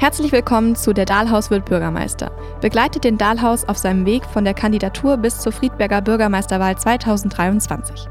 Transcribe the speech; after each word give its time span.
Herzlich 0.00 0.32
willkommen 0.32 0.76
zu 0.76 0.94
Der 0.94 1.04
Dahlhaus 1.04 1.50
wird 1.50 1.66
Bürgermeister. 1.66 2.30
Begleitet 2.62 3.04
den 3.04 3.18
Dahlhaus 3.18 3.68
auf 3.68 3.76
seinem 3.76 4.06
Weg 4.06 4.24
von 4.24 4.44
der 4.44 4.54
Kandidatur 4.54 5.18
bis 5.18 5.40
zur 5.40 5.52
Friedberger 5.52 6.00
Bürgermeisterwahl 6.00 6.78
2023. 6.78 8.08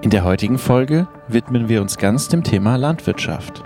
In 0.00 0.08
der 0.08 0.24
heutigen 0.24 0.56
Folge 0.56 1.06
widmen 1.28 1.68
wir 1.68 1.82
uns 1.82 1.98
ganz 1.98 2.26
dem 2.28 2.42
Thema 2.42 2.76
Landwirtschaft. 2.76 3.62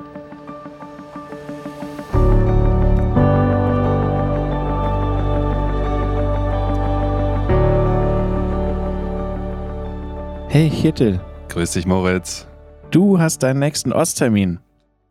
Hey 10.48 10.68
Hirtel, 10.68 11.20
Grüß 11.50 11.70
dich, 11.70 11.86
Moritz. 11.86 12.48
du 12.90 13.20
hast 13.20 13.44
deinen 13.44 13.60
nächsten 13.60 13.92
Osttermin. 13.92 14.58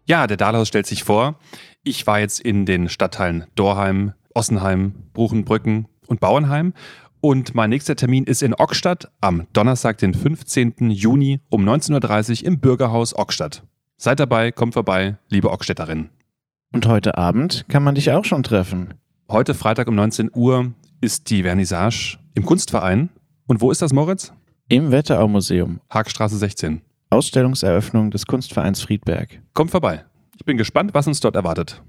Ja, 0.06 0.28
der 0.28 0.38
Dahlhaus 0.38 0.68
stellt 0.68 0.88
sich 0.88 1.04
vor. 1.04 1.40
Ich 1.84 2.06
war 2.08 2.20
jetzt 2.20 2.40
in 2.40 2.66
den 2.66 2.90
Stadtteilen 2.90 3.46
Dorheim, 3.56 4.14
Ossenheim, 4.34 4.94
Bruchenbrücken 5.14 5.88
und 6.08 6.20
Bauernheim. 6.20 6.74
Und 7.22 7.54
mein 7.54 7.70
nächster 7.70 7.96
Termin 7.96 8.24
ist 8.24 8.42
in 8.42 8.56
Ockstadt 8.56 9.12
am 9.22 9.48
Donnerstag, 9.54 10.00
den 10.00 10.14
15. 10.14 10.90
Juni 10.90 11.40
um 11.50 11.68
19.30 11.68 12.42
Uhr 12.42 12.48
im 12.48 12.60
Bürgerhaus 12.60 13.16
Ockstadt. 13.16 13.64
Seid 13.98 14.20
dabei, 14.20 14.52
kommt 14.52 14.74
vorbei, 14.74 15.18
liebe 15.30 15.52
Ockstädterinnen. 15.52 16.10
Und 16.74 16.88
heute 16.88 17.18
Abend 17.18 17.66
kann 17.70 17.84
man 17.84 17.96
dich 17.96 18.12
auch 18.12 18.26
schon 18.26 18.42
treffen. 18.44 18.96
Heute 19.30 19.54
Freitag 19.54 19.88
um 19.88 19.96
19 19.96 20.32
Uhr 20.34 20.74
ist 21.00 21.30
die 21.30 21.44
Vernissage 21.44 22.18
im 22.34 22.44
Kunstverein. 22.44 23.10
Und 23.46 23.62
wo 23.62 23.70
ist 23.70 23.82
das, 23.82 23.94
Moritz? 23.94 24.34
Im 24.70 24.92
Wetterau-Museum. 24.92 25.82
Haagstraße 25.90 26.38
16. 26.38 26.82
Ausstellungseröffnung 27.12 28.10
des 28.10 28.26
Kunstvereins 28.26 28.82
Friedberg. 28.82 29.42
Kommt 29.54 29.72
vorbei. 29.72 30.06
Ich 30.38 30.46
bin 30.46 30.58
gespannt, 30.58 30.94
was 30.94 31.08
uns 31.08 31.20
dort 31.20 31.36
erwartet. 31.36 31.84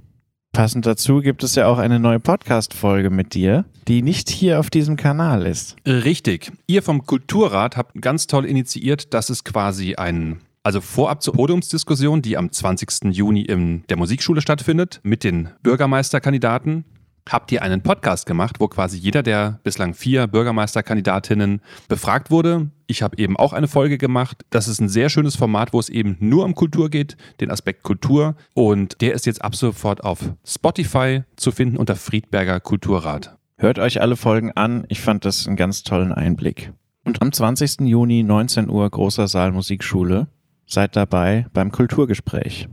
Passend 0.53 0.85
dazu 0.85 1.21
gibt 1.21 1.43
es 1.45 1.55
ja 1.55 1.67
auch 1.67 1.79
eine 1.79 1.98
neue 1.98 2.21
Podcast-Folge 2.21 3.09
mit 3.09 3.33
dir, 3.33 3.64
die 3.89 4.03
nicht 4.03 4.29
hier 4.29 4.61
auf 4.61 4.69
diesem 4.69 4.97
Kanal 4.97 5.47
ist. 5.47 5.77
Richtig. 5.87 6.53
Ihr 6.67 6.83
vom 6.83 7.06
Kulturrat 7.06 7.79
habt 7.79 8.03
ganz 8.03 8.27
toll 8.27 8.45
initiiert, 8.45 9.14
dass 9.14 9.31
es 9.31 9.45
quasi 9.45 9.95
ein, 9.95 10.42
also 10.62 10.83
vorab 10.83 11.23
zur 11.23 11.33
Podiumsdiskussion, 11.33 12.20
die 12.20 12.36
am 12.36 12.53
20. 12.53 13.14
Juni 13.14 13.41
in 13.41 13.84
der 13.89 13.97
Musikschule 13.97 14.42
stattfindet, 14.42 15.01
mit 15.05 15.25
den 15.25 15.48
Bürgermeisterkandidaten, 15.62 16.84
habt 17.28 17.53
ihr 17.53 17.62
einen 17.62 17.83
Podcast 17.83 18.27
gemacht, 18.27 18.56
wo 18.59 18.69
quasi 18.69 18.98
jeder 18.98 19.23
der 19.23 19.61
bislang 19.62 19.95
vier 19.95 20.27
Bürgermeisterkandidatinnen 20.27 21.61
befragt 21.89 22.31
wurde. 22.31 22.70
Ich 22.87 23.03
habe 23.03 23.19
eben 23.19 23.37
auch 23.37 23.53
eine 23.53 23.69
Folge 23.69 23.98
gemacht. 23.98 24.45
Das 24.51 24.69
ist 24.69 24.81
ein 24.81 24.89
sehr 24.89 25.09
schönes 25.09 25.37
Format, 25.37 25.73
wo 25.73 25.81
es 25.81 25.89
eben 25.89 26.17
nur 26.20 26.45
um 26.45 26.55
Kultur 26.55 26.91
geht, 26.91 27.17
den 27.41 27.51
Aspekt 27.51 27.83
Kultur. 27.83 28.34
Und 28.55 29.01
der 29.01 29.14
ist 29.14 29.27
jetzt 29.27 29.45
ab 29.45 29.55
sofort 29.55 30.05
auf 30.05 30.33
Spotify 30.45 31.23
zu 31.37 31.53
finden 31.53 31.77
unter 31.77 31.97
Friedberger 31.97 32.61
Kulturrat. 32.61 33.39
Hört 33.57 33.79
euch 33.79 34.01
alle 34.01 34.17
Folgen 34.17 34.53
an. 34.53 34.84
Ich 34.89 35.01
fand 35.01 35.25
das 35.25 35.47
einen 35.47 35.57
ganz 35.57 35.84
tollen 35.84 36.12
Einblick. 36.12 36.73
Und 37.05 37.23
am 37.23 37.33
20. 37.33 37.83
Juni 37.83 38.23
19 38.23 38.69
Uhr 38.69 38.89
großer 38.89 39.29
Saal 39.29 39.53
Musikschule. 39.53 40.29
Seid 40.67 40.97
dabei 40.97 41.47
beim 41.53 41.70
Kulturgespräch. 41.70 42.69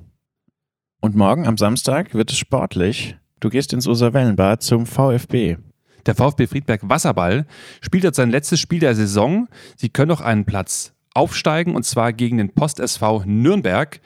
Und 1.01 1.15
morgen 1.15 1.47
am 1.47 1.57
Samstag 1.57 2.13
wird 2.13 2.31
es 2.31 2.37
sportlich. 2.37 3.17
Du 3.39 3.49
gehst 3.49 3.71
ins 3.73 3.87
Userwellenbad 3.87 4.61
zum 4.61 4.85
VfB. 4.85 5.57
Der 6.05 6.15
VfB 6.15 6.47
Friedberg 6.47 6.81
Wasserball 6.83 7.45
spielt 7.81 8.03
jetzt 8.03 8.17
sein 8.17 8.31
letztes 8.31 8.59
Spiel 8.59 8.79
der 8.79 8.95
Saison. 8.95 9.47
Sie 9.75 9.89
können 9.89 10.09
noch 10.09 10.21
einen 10.21 10.45
Platz 10.45 10.93
aufsteigen 11.13 11.75
und 11.75 11.83
zwar 11.83 12.13
gegen 12.13 12.37
den 12.37 12.53
Post 12.53 12.79
SV 12.79 13.23
Nürnberg 13.25 13.99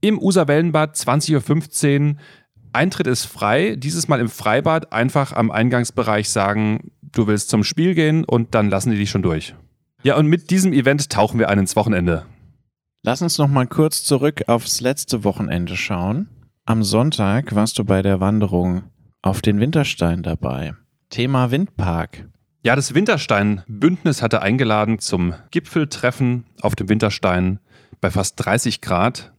im 0.00 0.18
Userwellenbad 0.18 0.94
20.15 0.94 2.10
Uhr. 2.10 2.16
Eintritt 2.72 3.06
ist 3.06 3.24
frei, 3.24 3.76
dieses 3.76 4.08
Mal 4.08 4.20
im 4.20 4.28
Freibad 4.28 4.92
einfach 4.92 5.32
am 5.32 5.50
Eingangsbereich 5.50 6.28
sagen, 6.28 6.90
du 7.00 7.26
willst 7.26 7.48
zum 7.48 7.64
Spiel 7.64 7.94
gehen 7.94 8.24
und 8.24 8.54
dann 8.54 8.68
lassen 8.68 8.90
die 8.90 8.98
dich 8.98 9.10
schon 9.10 9.22
durch. 9.22 9.54
Ja, 10.02 10.16
und 10.16 10.26
mit 10.26 10.50
diesem 10.50 10.72
Event 10.74 11.08
tauchen 11.08 11.38
wir 11.38 11.48
ein 11.48 11.58
ins 11.58 11.76
Wochenende. 11.76 12.26
Lass 13.02 13.22
uns 13.22 13.38
noch 13.38 13.48
mal 13.48 13.66
kurz 13.66 14.04
zurück 14.04 14.44
aufs 14.46 14.80
letzte 14.80 15.24
Wochenende 15.24 15.76
schauen. 15.76 16.28
Am 16.68 16.82
Sonntag 16.82 17.54
warst 17.54 17.78
du 17.78 17.84
bei 17.84 18.02
der 18.02 18.18
Wanderung 18.18 18.82
auf 19.22 19.40
den 19.40 19.60
Winterstein 19.60 20.24
dabei. 20.24 20.74
Thema 21.10 21.52
Windpark. 21.52 22.28
Ja, 22.64 22.74
das 22.74 22.92
Winterstein-Bündnis 22.92 24.20
hatte 24.20 24.42
eingeladen 24.42 24.98
zum 24.98 25.34
Gipfeltreffen 25.52 26.44
auf 26.60 26.74
dem 26.74 26.88
Winterstein 26.88 27.60
bei 28.00 28.10
fast 28.10 28.44
30 28.44 28.80
Grad. 28.80 29.32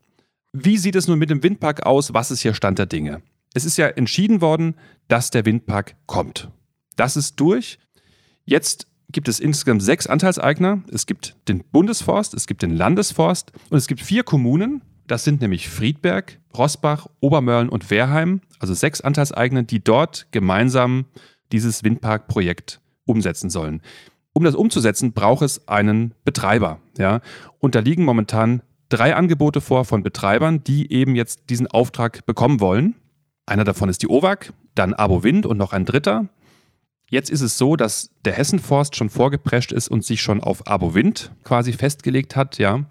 Wie 0.54 0.78
sieht 0.78 0.96
es 0.96 1.10
nun 1.10 1.20
mit 1.20 1.30
dem 1.30 1.44
Windpark 1.44 1.86
aus? 1.86 2.14
Was 2.14 2.32
ist 2.32 2.40
hier 2.40 2.54
Stand 2.54 2.80
der 2.80 2.86
Dinge? 2.86 3.22
Es 3.54 3.66
ist 3.66 3.76
ja 3.76 3.88
entschieden 3.88 4.40
worden, 4.40 4.76
dass 5.10 5.30
der 5.30 5.46
Windpark 5.46 5.98
kommt. 6.06 6.50
Das 6.96 7.18
ist 7.18 7.42
durch. 7.42 7.78
Jetzt 8.46 8.88
gibt 9.12 9.28
es 9.28 9.42
insgesamt 9.42 9.84
sechs 9.84 10.08
Anteilseigner. 10.08 10.82
Es 10.94 11.06
gibt 11.06 11.36
den 11.50 11.66
Bundesforst, 11.74 12.34
es 12.34 12.48
gibt 12.48 12.62
den 12.62 12.72
Landesforst 12.72 13.52
und 13.70 13.78
es 13.78 13.88
gibt 13.88 14.00
vier 14.00 14.24
Kommunen. 14.24 14.82
Das 15.08 15.24
sind 15.24 15.42
nämlich 15.42 15.70
Friedberg, 15.70 16.40
Rossbach, 16.56 17.08
Obermörlen 17.22 17.70
und 17.70 17.90
Wehrheim, 17.90 18.42
also 18.60 18.74
sechs 18.74 19.02
Anteilseigner, 19.02 19.64
die 19.64 19.84
dort 19.84 20.28
gemeinsam 20.32 21.06
dieses 21.52 21.84
Windparkprojekt 21.84 22.82
umsetzen 23.06 23.50
sollen. 23.50 23.82
Um 24.34 24.44
das 24.44 24.54
umzusetzen, 24.54 25.14
braucht 25.14 25.42
es 25.42 25.68
einen 25.68 26.14
Betreiber. 26.26 26.80
Ja? 26.98 27.22
Und 27.60 27.74
da 27.74 27.80
liegen 27.80 28.04
momentan 28.04 28.62
drei 28.90 29.16
Angebote 29.16 29.62
vor 29.62 29.86
von 29.86 30.04
Betreibern, 30.04 30.64
die 30.64 30.92
eben 30.92 31.16
jetzt 31.16 31.50
diesen 31.50 31.68
Auftrag 31.68 32.26
bekommen 32.26 32.60
wollen. 32.60 32.96
Einer 33.46 33.64
davon 33.64 33.90
ist 33.90 34.04
die 34.04 34.10
OWAG, 34.10 34.54
dann 34.76 34.94
Abo 34.94 35.24
Wind 35.24 35.46
und 35.46 35.58
noch 35.58 35.74
ein 35.74 35.86
dritter. 35.86 36.28
Jetzt 37.10 37.30
ist 37.30 37.42
es 37.42 37.58
so, 37.58 37.78
dass 37.78 38.12
der 38.26 38.34
Hessenforst 38.34 38.98
schon 38.98 39.10
vorgeprescht 39.10 39.72
ist 39.72 39.88
und 39.88 40.04
sich 40.04 40.22
schon 40.22 40.44
auf 40.44 40.68
Abo 40.68 40.94
Wind 40.94 41.32
quasi 41.46 41.72
festgelegt 41.72 42.36
hat. 42.36 42.58
Ja. 42.58 42.86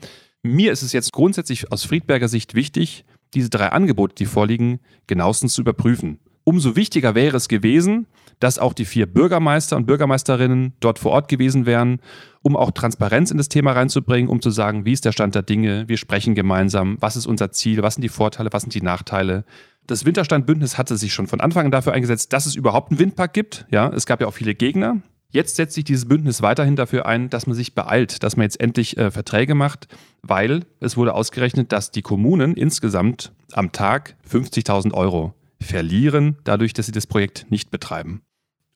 Mir 0.55 0.73
ist 0.73 0.83
es 0.83 0.93
jetzt 0.93 1.13
grundsätzlich 1.13 1.73
aus 1.73 1.85
Friedberger 1.85 2.29
Sicht 2.29 2.55
wichtig, 2.55 3.05
diese 3.35 3.51
drei 3.51 3.69
Angebote, 3.69 4.15
die 4.15 4.27
vorliegen, 4.27 4.81
genauestens 5.07 5.55
zu 5.55 5.61
überprüfen. 5.61 6.19
Umso 6.45 6.77
wichtiger 6.77 7.15
wäre 7.15 7.37
es 7.37 7.49
gewesen, 7.49 8.07
dass 8.39 8.59
auch 8.59 8.73
die 8.73 8.85
vier 8.85 9.07
Bürgermeister 9.07 9.77
und 9.77 9.87
Bürgermeisterinnen 9.87 10.75
dort 10.81 10.99
vor 10.99 11.13
Ort 11.13 11.29
gewesen 11.29 11.67
wären, 11.67 12.01
um 12.43 12.57
auch 12.57 12.71
Transparenz 12.71 13.31
in 13.31 13.39
das 13.39 13.49
Thema 13.49 13.73
reinzubringen, 13.73 14.31
um 14.31 14.41
zu 14.41 14.51
sagen, 14.51 14.85
wie 14.85 14.93
ist 14.93 15.05
der 15.05 15.13
Stand 15.13 15.35
der 15.35 15.43
Dinge, 15.43 15.89
wir 15.89 15.97
sprechen 15.97 16.35
gemeinsam, 16.35 16.99
was 17.01 17.17
ist 17.17 17.27
unser 17.27 17.51
Ziel, 17.51 17.83
was 17.83 17.95
sind 17.95 18.03
die 18.03 18.09
Vorteile, 18.09 18.53
was 18.53 18.63
sind 18.63 18.75
die 18.75 18.83
Nachteile. 18.83 19.45
Das 19.87 20.05
Winterstandbündnis 20.05 20.79
hatte 20.79 20.97
sich 20.97 21.13
schon 21.13 21.27
von 21.27 21.41
Anfang 21.41 21.67
an 21.67 21.71
dafür 21.73 21.93
eingesetzt, 21.93 22.33
dass 22.33 22.47
es 22.47 22.55
überhaupt 22.55 22.91
einen 22.91 23.01
Windpark 23.01 23.33
gibt. 23.33 23.67
Ja, 23.71 23.89
es 23.89 24.07
gab 24.07 24.21
ja 24.21 24.27
auch 24.27 24.35
viele 24.35 24.55
Gegner. 24.55 25.03
Jetzt 25.31 25.57
setzt 25.57 25.75
sich 25.75 25.85
dieses 25.85 26.07
Bündnis 26.07 26.41
weiterhin 26.41 26.77
dafür 26.77 27.07
ein, 27.07 27.31
dass 27.31 27.47
man 27.47 27.57
sich 27.57 27.75
beeilt, 27.75 28.23
dass 28.23 28.37
man 28.37 28.45
jetzt 28.45 28.61
endlich 28.61 28.97
äh, 28.97 29.11
Verträge 29.11 29.55
macht, 29.55 29.89
weil 30.23 30.65
es 30.81 30.97
wurde 30.97 31.15
ausgerechnet, 31.15 31.73
dass 31.73 31.91
die 31.91 32.03
Kommunen 32.03 32.55
insgesamt 32.55 33.33
am 33.53 33.73
Tag 33.73 34.17
50.000 34.31 34.93
Euro 34.93 35.35
verlieren, 35.61 36.37
dadurch, 36.45 36.73
dass 36.73 36.87
sie 36.87 36.93
das 36.93 37.07
Projekt 37.07 37.47
nicht 37.51 37.71
betreiben. 37.71 38.23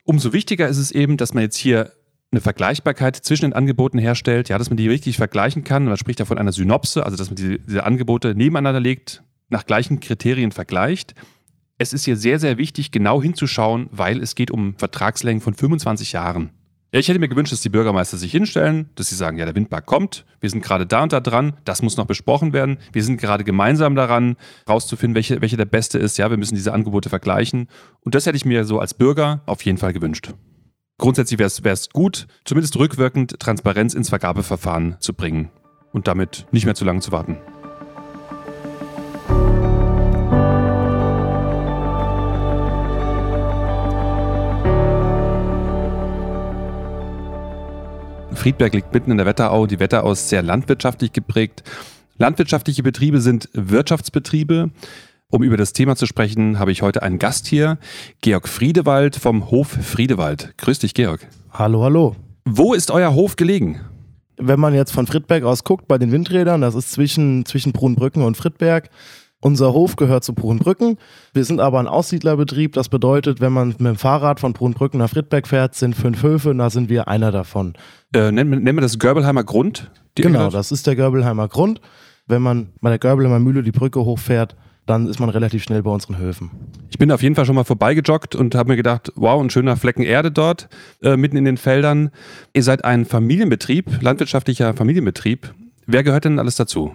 Umso 0.04 0.32
wichtiger 0.32 0.68
ist 0.68 0.78
es 0.78 0.90
eben, 0.90 1.16
dass 1.16 1.34
man 1.34 1.42
jetzt 1.42 1.56
hier 1.56 1.92
eine 2.32 2.40
Vergleichbarkeit 2.40 3.16
zwischen 3.16 3.46
den 3.46 3.52
Angeboten 3.52 3.98
herstellt, 3.98 4.48
ja, 4.48 4.58
dass 4.58 4.70
man 4.70 4.76
die 4.76 4.88
richtig 4.88 5.16
vergleichen 5.16 5.64
kann. 5.64 5.84
Man 5.84 5.96
spricht 5.96 6.20
ja 6.20 6.24
von 6.24 6.38
einer 6.38 6.52
Synopse, 6.52 7.04
also 7.04 7.16
dass 7.16 7.28
man 7.28 7.36
diese, 7.36 7.58
diese 7.58 7.84
Angebote 7.84 8.34
nebeneinander 8.34 8.80
legt, 8.80 9.22
nach 9.48 9.66
gleichen 9.66 10.00
Kriterien 10.00 10.52
vergleicht. 10.52 11.14
Es 11.82 11.94
ist 11.94 12.04
hier 12.04 12.18
sehr, 12.18 12.38
sehr 12.38 12.58
wichtig, 12.58 12.90
genau 12.90 13.22
hinzuschauen, 13.22 13.88
weil 13.90 14.20
es 14.20 14.34
geht 14.34 14.50
um 14.50 14.74
Vertragslängen 14.76 15.40
von 15.40 15.54
25 15.54 16.12
Jahren. 16.12 16.50
Ja, 16.92 17.00
ich 17.00 17.08
hätte 17.08 17.18
mir 17.18 17.28
gewünscht, 17.30 17.54
dass 17.54 17.62
die 17.62 17.70
Bürgermeister 17.70 18.18
sich 18.18 18.32
hinstellen, 18.32 18.90
dass 18.96 19.08
sie 19.08 19.14
sagen, 19.14 19.38
ja, 19.38 19.46
der 19.46 19.54
Windpark 19.54 19.86
kommt, 19.86 20.26
wir 20.40 20.50
sind 20.50 20.62
gerade 20.62 20.84
da 20.84 21.04
und 21.04 21.14
da 21.14 21.20
dran, 21.20 21.54
das 21.64 21.80
muss 21.80 21.96
noch 21.96 22.04
besprochen 22.04 22.52
werden, 22.52 22.76
wir 22.92 23.02
sind 23.02 23.18
gerade 23.18 23.44
gemeinsam 23.44 23.94
daran, 23.94 24.36
rauszufinden, 24.68 25.14
welche, 25.14 25.40
welche 25.40 25.56
der 25.56 25.64
beste 25.64 25.98
ist, 25.98 26.18
ja, 26.18 26.28
wir 26.28 26.36
müssen 26.36 26.54
diese 26.54 26.74
Angebote 26.74 27.08
vergleichen. 27.08 27.68
Und 28.00 28.14
das 28.14 28.26
hätte 28.26 28.36
ich 28.36 28.44
mir 28.44 28.66
so 28.66 28.78
als 28.78 28.92
Bürger 28.92 29.40
auf 29.46 29.64
jeden 29.64 29.78
Fall 29.78 29.94
gewünscht. 29.94 30.34
Grundsätzlich 30.98 31.38
wäre 31.38 31.72
es 31.72 31.88
gut, 31.88 32.26
zumindest 32.44 32.76
rückwirkend 32.76 33.40
Transparenz 33.40 33.94
ins 33.94 34.10
Vergabeverfahren 34.10 34.96
zu 35.00 35.14
bringen 35.14 35.48
und 35.94 36.08
damit 36.08 36.46
nicht 36.52 36.66
mehr 36.66 36.74
zu 36.74 36.84
lange 36.84 37.00
zu 37.00 37.10
warten. 37.10 37.38
Friedberg 48.40 48.72
liegt 48.72 48.94
mitten 48.94 49.10
in 49.10 49.18
der 49.18 49.26
Wetterau. 49.26 49.66
Die 49.66 49.80
Wetterau 49.80 50.12
ist 50.12 50.30
sehr 50.30 50.40
landwirtschaftlich 50.40 51.12
geprägt. 51.12 51.62
Landwirtschaftliche 52.16 52.82
Betriebe 52.82 53.20
sind 53.20 53.50
Wirtschaftsbetriebe. 53.52 54.70
Um 55.28 55.42
über 55.42 55.58
das 55.58 55.74
Thema 55.74 55.94
zu 55.94 56.06
sprechen, 56.06 56.58
habe 56.58 56.72
ich 56.72 56.80
heute 56.80 57.02
einen 57.02 57.18
Gast 57.18 57.46
hier, 57.46 57.76
Georg 58.22 58.48
Friedewald 58.48 59.16
vom 59.16 59.50
Hof 59.50 59.68
Friedewald. 59.68 60.54
Grüß 60.56 60.78
dich, 60.78 60.94
Georg. 60.94 61.26
Hallo, 61.52 61.82
hallo. 61.82 62.16
Wo 62.46 62.72
ist 62.72 62.90
euer 62.90 63.12
Hof 63.12 63.36
gelegen? 63.36 63.82
Wenn 64.38 64.58
man 64.58 64.72
jetzt 64.72 64.92
von 64.92 65.06
Friedberg 65.06 65.44
aus 65.44 65.62
guckt, 65.62 65.86
bei 65.86 65.98
den 65.98 66.10
Windrädern, 66.10 66.62
das 66.62 66.74
ist 66.74 66.92
zwischen, 66.92 67.44
zwischen 67.44 67.72
Brunbrücken 67.72 68.22
und 68.22 68.38
Friedberg, 68.38 68.88
Unser 69.42 69.72
Hof 69.72 69.96
gehört 69.96 70.22
zu 70.22 70.34
Brunbrücken. 70.34 70.98
Wir 71.32 71.44
sind 71.44 71.60
aber 71.60 71.80
ein 71.80 71.86
Aussiedlerbetrieb. 71.86 72.74
Das 72.74 72.90
bedeutet, 72.90 73.40
wenn 73.40 73.52
man 73.52 73.68
mit 73.68 73.80
dem 73.80 73.96
Fahrrad 73.96 74.38
von 74.38 74.52
Brunbrücken 74.52 74.98
nach 74.98 75.08
Friedberg 75.08 75.48
fährt, 75.48 75.74
sind 75.74 75.96
fünf 75.96 76.22
Höfe 76.22 76.50
und 76.50 76.58
da 76.58 76.68
sind 76.68 76.90
wir 76.90 77.08
einer 77.08 77.32
davon. 77.32 77.72
Äh, 78.14 78.32
nennen, 78.32 78.62
nennen 78.62 78.76
wir 78.76 78.82
das 78.82 78.98
Görbelheimer 78.98 79.44
Grund? 79.44 79.90
genau, 80.14 80.46
Ecke? 80.46 80.52
das 80.52 80.72
ist 80.72 80.86
der 80.86 80.94
Görbelheimer 80.94 81.48
Grund. 81.48 81.80
Wenn 82.26 82.42
man 82.42 82.68
bei 82.80 82.90
der 82.90 82.98
Görbelheimer 82.98 83.38
Mühle 83.38 83.62
die 83.62 83.72
Brücke 83.72 84.04
hochfährt, 84.04 84.56
dann 84.84 85.06
ist 85.06 85.20
man 85.20 85.30
relativ 85.30 85.62
schnell 85.62 85.82
bei 85.82 85.90
unseren 85.90 86.18
Höfen. 86.18 86.50
Ich 86.90 86.98
bin 86.98 87.10
auf 87.10 87.22
jeden 87.22 87.34
Fall 87.34 87.46
schon 87.46 87.54
mal 87.54 87.64
vorbeigejoggt 87.64 88.34
und 88.34 88.54
habe 88.54 88.70
mir 88.70 88.76
gedacht, 88.76 89.12
wow, 89.16 89.40
ein 89.40 89.48
schöner 89.48 89.76
Flecken 89.76 90.02
Erde 90.02 90.30
dort, 90.30 90.68
äh, 91.02 91.16
mitten 91.16 91.36
in 91.36 91.44
den 91.44 91.56
Feldern. 91.56 92.10
Ihr 92.52 92.62
seid 92.62 92.84
ein 92.84 93.06
Familienbetrieb, 93.06 94.02
landwirtschaftlicher 94.02 94.74
Familienbetrieb. 94.74 95.54
Wer 95.86 96.02
gehört 96.02 96.24
denn 96.24 96.38
alles 96.38 96.56
dazu? 96.56 96.92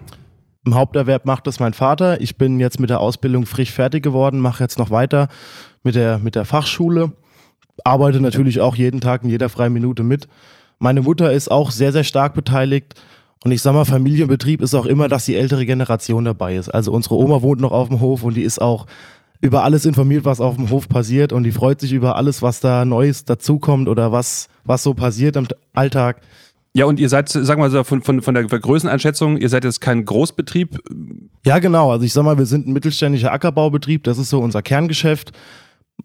Im 0.66 0.74
Haupterwerb 0.74 1.26
macht 1.26 1.46
das 1.46 1.60
mein 1.60 1.74
Vater. 1.74 2.20
Ich 2.20 2.36
bin 2.36 2.58
jetzt 2.58 2.80
mit 2.80 2.90
der 2.90 2.98
Ausbildung 2.98 3.46
frisch 3.46 3.70
fertig 3.70 4.02
geworden, 4.02 4.40
mache 4.40 4.64
jetzt 4.64 4.78
noch 4.78 4.90
weiter 4.90 5.28
mit 5.84 5.94
der, 5.94 6.18
mit 6.18 6.34
der 6.34 6.44
Fachschule. 6.44 7.12
Arbeite 7.84 8.20
natürlich 8.20 8.60
auch 8.60 8.74
jeden 8.74 9.00
Tag 9.00 9.22
in 9.22 9.30
jeder 9.30 9.48
freien 9.48 9.72
Minute 9.72 10.02
mit. 10.02 10.26
Meine 10.80 11.02
Mutter 11.02 11.32
ist 11.32 11.52
auch 11.52 11.70
sehr, 11.70 11.92
sehr 11.92 12.02
stark 12.02 12.34
beteiligt. 12.34 12.94
Und 13.44 13.52
ich 13.52 13.62
sag 13.62 13.74
mal, 13.74 13.84
Familienbetrieb 13.84 14.60
ist 14.60 14.74
auch 14.74 14.86
immer, 14.86 15.06
dass 15.06 15.24
die 15.24 15.36
ältere 15.36 15.66
Generation 15.66 16.24
dabei 16.24 16.56
ist. 16.56 16.68
Also 16.68 16.90
unsere 16.90 17.14
Oma 17.14 17.42
wohnt 17.42 17.60
noch 17.60 17.70
auf 17.70 17.86
dem 17.88 18.00
Hof 18.00 18.24
und 18.24 18.34
die 18.34 18.42
ist 18.42 18.60
auch 18.60 18.86
über 19.40 19.62
alles 19.62 19.86
informiert, 19.86 20.24
was 20.24 20.40
auf 20.40 20.56
dem 20.56 20.70
Hof 20.70 20.88
passiert 20.88 21.32
und 21.32 21.44
die 21.44 21.52
freut 21.52 21.80
sich 21.80 21.92
über 21.92 22.16
alles, 22.16 22.42
was 22.42 22.58
da 22.58 22.84
Neues 22.84 23.24
dazukommt 23.24 23.88
oder 23.88 24.10
was, 24.10 24.48
was 24.64 24.82
so 24.82 24.94
passiert 24.94 25.36
im 25.36 25.46
Alltag. 25.74 26.22
Ja, 26.76 26.84
und 26.84 27.00
ihr 27.00 27.08
seid, 27.08 27.30
sagen 27.30 27.48
wir 27.48 27.56
mal 27.56 27.70
so, 27.70 27.84
von, 27.84 28.02
von, 28.02 28.20
von 28.20 28.34
der 28.34 28.44
Größeneinschätzung, 28.44 29.38
ihr 29.38 29.48
seid 29.48 29.64
jetzt 29.64 29.80
kein 29.80 30.04
Großbetrieb? 30.04 30.78
Ja, 31.46 31.58
genau. 31.58 31.90
Also 31.90 32.04
ich 32.04 32.12
sag 32.12 32.22
mal, 32.22 32.36
wir 32.36 32.44
sind 32.44 32.66
ein 32.66 32.74
mittelständischer 32.74 33.32
Ackerbaubetrieb, 33.32 34.04
das 34.04 34.18
ist 34.18 34.28
so 34.28 34.40
unser 34.40 34.60
Kerngeschäft. 34.60 35.32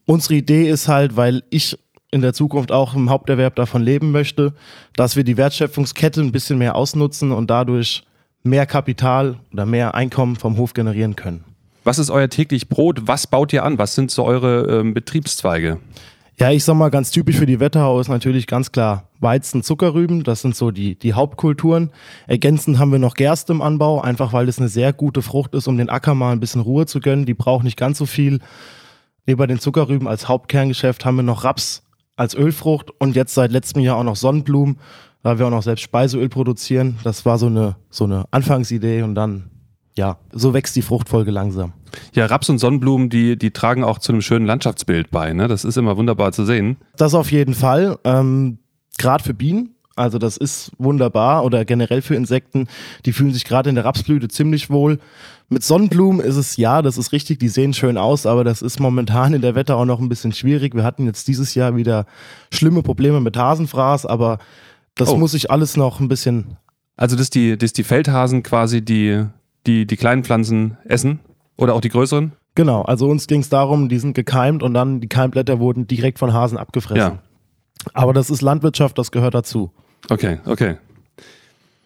Unsere 0.06 0.36
Idee 0.36 0.70
ist 0.70 0.88
halt, 0.88 1.18
weil 1.18 1.44
ich 1.50 1.78
in 2.10 2.22
der 2.22 2.32
Zukunft 2.32 2.72
auch 2.72 2.96
im 2.96 3.10
Haupterwerb 3.10 3.58
davon 3.58 3.82
leben 3.84 4.14
möchte, 4.14 4.54
dass 4.96 5.18
wir 5.18 5.26
die 5.26 5.36
Wertschöpfungskette 5.36 6.22
ein 6.22 6.32
bisschen 6.32 6.58
mehr 6.58 6.76
ausnutzen 6.76 7.34
und 7.34 7.50
dadurch 7.50 8.04
mehr 8.44 8.66
Kapital 8.66 9.42
oder 9.52 9.66
mehr 9.66 9.94
Einkommen 9.94 10.38
vom 10.38 10.56
Hof 10.56 10.72
generieren 10.72 11.18
können. 11.18 11.44
Was 11.84 12.00
ist 12.00 12.10
euer 12.10 12.30
täglich 12.30 12.70
Brot? 12.70 13.02
Was 13.08 13.28
baut 13.28 13.52
ihr 13.52 13.66
an? 13.66 13.78
Was 13.78 13.94
sind 13.96 14.10
so 14.10 14.24
eure 14.24 14.80
ähm, 14.80 14.94
Betriebszweige? 14.94 15.80
Ja, 16.42 16.50
ich 16.50 16.64
sag 16.64 16.74
mal, 16.74 16.90
ganz 16.90 17.12
typisch 17.12 17.38
für 17.38 17.46
die 17.46 17.60
Wetterau 17.60 18.00
ist 18.00 18.08
natürlich 18.08 18.48
ganz 18.48 18.72
klar 18.72 19.08
Weizen, 19.20 19.62
Zuckerrüben. 19.62 20.24
Das 20.24 20.42
sind 20.42 20.56
so 20.56 20.72
die, 20.72 20.98
die 20.98 21.14
Hauptkulturen. 21.14 21.92
Ergänzend 22.26 22.80
haben 22.80 22.92
wir 22.92 22.98
noch 22.98 23.14
Gerste 23.14 23.54
im 23.54 23.62
Anbau, 23.62 24.02
einfach 24.02 24.34
weil 24.34 24.50
es 24.50 24.58
eine 24.58 24.68
sehr 24.68 24.92
gute 24.92 25.22
Frucht 25.22 25.54
ist, 25.54 25.68
um 25.68 25.78
den 25.78 25.92
Acker 25.92 26.16
mal 26.16 26.32
ein 26.32 26.40
bisschen 26.40 26.62
Ruhe 26.62 26.88
zu 26.88 27.00
gönnen. 27.00 27.28
Die 27.28 27.36
braucht 27.36 27.64
nicht 27.64 27.78
ganz 27.78 28.00
so 28.00 28.08
viel. 28.08 28.40
Neben 29.28 29.48
den 29.48 29.60
Zuckerrüben 29.60 30.08
als 30.08 30.28
Hauptkerngeschäft 30.28 31.06
haben 31.06 31.18
wir 31.18 31.22
noch 31.22 31.44
Raps 31.44 31.84
als 32.16 32.34
Ölfrucht 32.34 32.90
und 33.00 33.16
jetzt 33.16 33.36
seit 33.36 33.52
letztem 33.52 33.84
Jahr 33.84 33.98
auch 33.98 34.04
noch 34.04 34.16
Sonnenblumen, 34.16 34.80
weil 35.22 35.38
wir 35.38 35.46
auch 35.46 35.52
noch 35.52 35.62
selbst 35.62 35.84
Speiseöl 35.84 36.28
produzieren. 36.28 36.98
Das 37.04 37.24
war 37.24 37.38
so 37.38 37.46
eine, 37.46 37.76
so 37.92 38.06
eine 38.06 38.26
Anfangsidee 38.32 39.04
und 39.04 39.14
dann, 39.14 39.52
ja, 40.02 40.18
so 40.32 40.56
wächst 40.56 40.76
die 40.76 40.82
Fruchtfolge 40.82 41.30
langsam. 41.30 41.74
Ja, 42.16 42.26
Raps 42.26 42.50
und 42.50 42.58
Sonnenblumen, 42.58 43.10
die, 43.10 43.38
die 43.38 43.52
tragen 43.52 43.84
auch 43.84 44.00
zu 44.00 44.12
einem 44.12 44.24
schönen 44.24 44.48
Landschaftsbild 44.48 45.12
bei. 45.12 45.32
Ne? 45.32 45.48
Das 45.48 45.64
ist 45.64 45.78
immer 45.78 45.96
wunderbar 45.96 46.32
zu 46.32 46.44
sehen. 46.44 46.78
Das 46.98 47.14
auf 47.14 47.32
jeden 47.32 47.54
Fall. 47.54 48.00
Ähm, 48.04 48.58
Gerade 48.98 49.24
für 49.24 49.36
Bienen. 49.36 49.76
Also 49.96 50.18
das 50.18 50.38
ist 50.38 50.72
wunderbar 50.80 51.44
oder 51.46 51.66
generell 51.66 52.02
für 52.02 52.16
Insekten. 52.16 52.68
Die 53.06 53.14
fühlen 53.14 53.32
sich 53.32 53.46
gerade 53.46 53.70
in 53.70 53.76
der 53.76 53.86
Rapsblüte 53.86 54.28
ziemlich 54.28 54.72
wohl. 54.72 54.98
Mit 55.50 55.64
Sonnenblumen 55.64 56.20
ist 56.20 56.38
es 56.38 56.58
ja, 56.58 56.82
das 56.82 56.98
ist 56.98 57.12
richtig, 57.12 57.38
die 57.38 57.50
sehen 57.50 57.76
schön 57.76 57.98
aus, 57.98 58.26
aber 58.26 58.44
das 58.44 58.64
ist 58.64 58.80
momentan 58.80 59.36
in 59.36 59.42
der 59.42 59.54
Wetter 59.54 59.76
auch 59.76 59.86
noch 59.86 60.00
ein 60.00 60.10
bisschen 60.10 60.32
schwierig. 60.32 60.74
Wir 60.74 60.84
hatten 60.84 61.06
jetzt 61.06 61.28
dieses 61.28 61.54
Jahr 61.54 61.76
wieder 61.76 62.08
schlimme 62.52 62.82
Probleme 62.82 63.20
mit 63.20 63.38
Hasenfraß, 63.38 64.08
aber 64.08 64.40
das 64.96 65.10
oh. 65.10 65.18
muss 65.18 65.34
sich 65.34 65.52
alles 65.52 65.78
noch 65.78 66.00
ein 66.00 66.08
bisschen. 66.08 66.58
Also, 66.96 67.16
dass 67.16 67.30
die, 67.30 67.56
dass 67.56 67.74
die 67.74 67.84
Feldhasen 67.84 68.42
quasi 68.42 68.84
die, 68.84 69.26
die, 69.68 69.86
die 69.86 69.98
kleinen 69.98 70.24
Pflanzen 70.24 70.78
essen? 70.86 71.20
Oder 71.58 71.76
auch 71.76 71.82
die 71.82 71.90
größeren? 71.90 72.34
Genau, 72.56 72.82
also 72.82 73.08
uns 73.08 73.28
ging 73.28 73.42
es 73.42 73.50
darum, 73.50 73.88
die 73.88 74.00
sind 74.00 74.14
gekeimt 74.14 74.64
und 74.64 74.74
dann 74.74 75.00
die 75.00 75.08
Keimblätter 75.08 75.60
wurden 75.60 75.88
direkt 75.88 76.20
von 76.20 76.34
Hasen 76.34 76.58
abgefressen. 76.58 77.14
Ja. 77.14 77.20
Aber 77.94 78.14
das 78.14 78.30
ist 78.30 78.42
Landwirtschaft, 78.42 78.98
das 78.98 79.12
gehört 79.12 79.34
dazu. 79.34 79.72
Okay, 80.10 80.40
okay. 80.46 80.78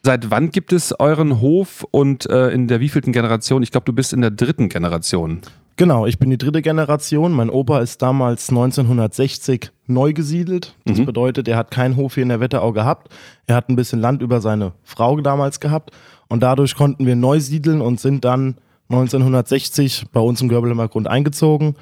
Seit 0.04 0.30
wann 0.30 0.52
gibt 0.52 0.72
es 0.72 0.98
euren 1.00 1.42
Hof 1.42 1.86
und 1.92 2.30
äh, 2.30 2.50
in 2.50 2.68
der 2.68 2.80
wievielten 2.80 3.12
Generation? 3.12 3.64
Ich 3.64 3.72
glaube, 3.72 3.86
du 3.86 3.94
bist 3.94 4.14
in 4.14 4.22
der 4.22 4.32
dritten 4.32 4.70
Generation. 4.70 5.42
Genau, 5.78 6.06
ich 6.06 6.20
bin 6.20 6.30
die 6.30 6.38
dritte 6.38 6.62
Generation. 6.62 7.32
Mein 7.34 7.50
Opa 7.50 7.80
ist 7.80 8.02
damals 8.02 8.50
1960 8.50 9.72
neu 9.88 10.14
gesiedelt. 10.14 10.76
Das 10.86 10.98
mhm. 10.98 11.06
bedeutet, 11.06 11.48
er 11.48 11.58
hat 11.58 11.72
keinen 11.72 11.96
Hof 11.96 12.16
hier 12.16 12.24
in 12.24 12.30
der 12.30 12.40
Wetterau 12.40 12.72
gehabt. 12.72 13.10
Er 13.48 13.56
hat 13.56 13.70
ein 13.70 13.76
bisschen 13.76 14.00
Land 14.00 14.22
über 14.22 14.42
seine 14.42 14.74
Frau 14.84 15.20
damals 15.22 15.60
gehabt. 15.60 15.92
Und 16.28 16.42
dadurch 16.42 16.76
konnten 16.76 17.06
wir 17.06 17.16
neu 17.16 17.40
siedeln 17.40 17.82
und 17.82 18.00
sind 18.00 18.26
dann 18.26 18.56
1960 18.90 20.06
bei 20.12 20.20
uns 20.20 20.42
im 20.42 20.50
Görbelheimer 20.50 20.88
Grund 20.88 21.08
eingezogen. 21.08 21.76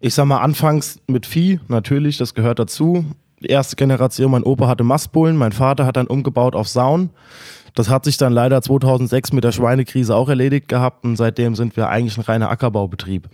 Ich 0.00 0.14
sag 0.14 0.26
mal, 0.26 0.38
anfangs 0.38 0.98
mit 1.06 1.26
Vieh, 1.26 1.60
natürlich, 1.68 2.16
das 2.16 2.34
gehört 2.34 2.58
dazu. 2.58 3.04
Die 3.42 3.48
erste 3.48 3.76
Generation, 3.76 4.30
mein 4.30 4.42
Opa 4.42 4.66
hatte 4.66 4.84
Mastbullen, 4.84 5.36
mein 5.36 5.52
Vater 5.52 5.86
hat 5.86 5.96
dann 5.96 6.06
umgebaut 6.06 6.54
auf 6.54 6.68
Sauen. 6.68 7.10
Das 7.74 7.88
hat 7.88 8.04
sich 8.04 8.16
dann 8.16 8.32
leider 8.32 8.60
2006 8.60 9.32
mit 9.32 9.44
der 9.44 9.52
Schweinekrise 9.52 10.14
auch 10.14 10.28
erledigt 10.28 10.68
gehabt 10.68 11.04
und 11.04 11.16
seitdem 11.16 11.54
sind 11.54 11.76
wir 11.76 11.88
eigentlich 11.88 12.18
ein 12.18 12.22
reiner 12.22 12.50
Ackerbaubetrieb. 12.50 13.28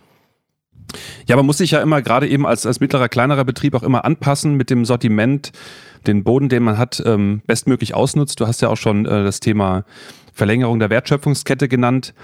Ja, 1.28 1.36
man 1.36 1.46
muss 1.46 1.58
sich 1.58 1.72
ja 1.72 1.80
immer 1.80 2.02
gerade 2.02 2.28
eben 2.28 2.46
als, 2.46 2.66
als 2.66 2.80
mittlerer, 2.80 3.08
kleinerer 3.08 3.44
Betrieb 3.44 3.74
auch 3.74 3.82
immer 3.82 4.04
anpassen 4.04 4.54
mit 4.54 4.70
dem 4.70 4.84
Sortiment, 4.84 5.52
den 6.06 6.24
Boden, 6.24 6.48
den 6.48 6.62
man 6.62 6.78
hat, 6.78 7.02
ähm, 7.04 7.42
bestmöglich 7.46 7.94
ausnutzt. 7.94 8.40
Du 8.40 8.46
hast 8.46 8.62
ja 8.62 8.68
auch 8.68 8.76
schon 8.76 9.06
äh, 9.06 9.24
das 9.24 9.40
Thema 9.40 9.84
Verlängerung 10.32 10.78
der 10.78 10.90
Wertschöpfungskette 10.90 11.68
genannt 11.68 12.14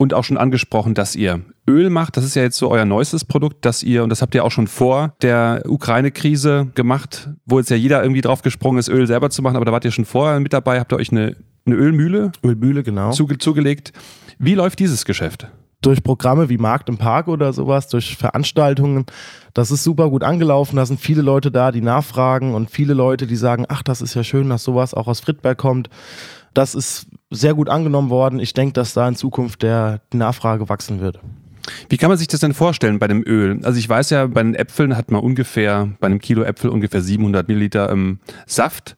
und 0.00 0.14
auch 0.14 0.24
schon 0.24 0.38
angesprochen, 0.38 0.94
dass 0.94 1.14
ihr 1.14 1.42
Öl 1.68 1.90
macht. 1.90 2.16
Das 2.16 2.24
ist 2.24 2.34
ja 2.34 2.42
jetzt 2.42 2.56
so 2.56 2.70
euer 2.70 2.86
neuestes 2.86 3.24
Produkt, 3.26 3.66
dass 3.66 3.82
ihr, 3.82 4.02
und 4.02 4.08
das 4.08 4.22
habt 4.22 4.34
ihr 4.34 4.44
auch 4.44 4.50
schon 4.50 4.66
vor 4.66 5.14
der 5.20 5.62
Ukraine-Krise 5.66 6.68
gemacht, 6.74 7.28
wo 7.44 7.58
jetzt 7.58 7.68
ja 7.68 7.76
jeder 7.76 8.02
irgendwie 8.02 8.22
drauf 8.22 8.40
gesprungen 8.40 8.78
ist, 8.78 8.88
Öl 8.88 9.06
selber 9.06 9.28
zu 9.28 9.42
machen, 9.42 9.56
aber 9.56 9.66
da 9.66 9.72
wart 9.72 9.84
ihr 9.84 9.90
schon 9.90 10.06
vorher 10.06 10.40
mit 10.40 10.54
dabei, 10.54 10.80
habt 10.80 10.92
ihr 10.92 10.96
euch 10.96 11.12
eine, 11.12 11.36
eine 11.66 11.76
Ölmühle, 11.76 12.32
Ölmühle 12.42 12.82
genau. 12.82 13.10
Zuge, 13.12 13.36
zugelegt. 13.36 13.92
Wie 14.38 14.54
läuft 14.54 14.78
dieses 14.78 15.04
Geschäft? 15.04 15.48
Durch 15.80 16.02
Programme 16.02 16.48
wie 16.48 16.58
Markt 16.58 16.88
im 16.88 16.98
Park 16.98 17.28
oder 17.28 17.52
sowas, 17.52 17.88
durch 17.88 18.16
Veranstaltungen. 18.16 19.06
Das 19.54 19.70
ist 19.70 19.82
super 19.82 20.10
gut 20.10 20.22
angelaufen. 20.22 20.76
Da 20.76 20.86
sind 20.86 21.00
viele 21.00 21.22
Leute 21.22 21.50
da, 21.50 21.72
die 21.72 21.80
nachfragen 21.80 22.54
und 22.54 22.70
viele 22.70 22.94
Leute, 22.94 23.26
die 23.26 23.36
sagen, 23.36 23.64
ach, 23.68 23.82
das 23.82 24.02
ist 24.02 24.14
ja 24.14 24.24
schön, 24.24 24.48
dass 24.48 24.64
sowas 24.64 24.94
auch 24.94 25.08
aus 25.08 25.20
Friedberg 25.20 25.58
kommt. 25.58 25.88
Das 26.54 26.74
ist 26.74 27.06
sehr 27.30 27.54
gut 27.54 27.68
angenommen 27.68 28.10
worden. 28.10 28.40
Ich 28.40 28.52
denke, 28.54 28.72
dass 28.72 28.92
da 28.92 29.08
in 29.08 29.14
Zukunft 29.14 29.62
der, 29.62 30.00
die 30.12 30.16
Nachfrage 30.16 30.68
wachsen 30.68 31.00
wird. 31.00 31.20
Wie 31.88 31.96
kann 31.96 32.08
man 32.08 32.18
sich 32.18 32.28
das 32.28 32.40
denn 32.40 32.54
vorstellen 32.54 32.98
bei 32.98 33.08
dem 33.08 33.22
Öl? 33.24 33.60
Also 33.62 33.78
ich 33.78 33.88
weiß 33.88 34.10
ja, 34.10 34.26
bei 34.26 34.42
den 34.42 34.54
Äpfeln 34.54 34.96
hat 34.96 35.10
man 35.10 35.20
ungefähr, 35.22 35.88
bei 36.00 36.06
einem 36.06 36.20
Kilo 36.20 36.42
Äpfel 36.42 36.70
ungefähr 36.70 37.00
700 37.00 37.46
Milliliter 37.48 37.90
ähm, 37.90 38.18
Saft. 38.46 38.96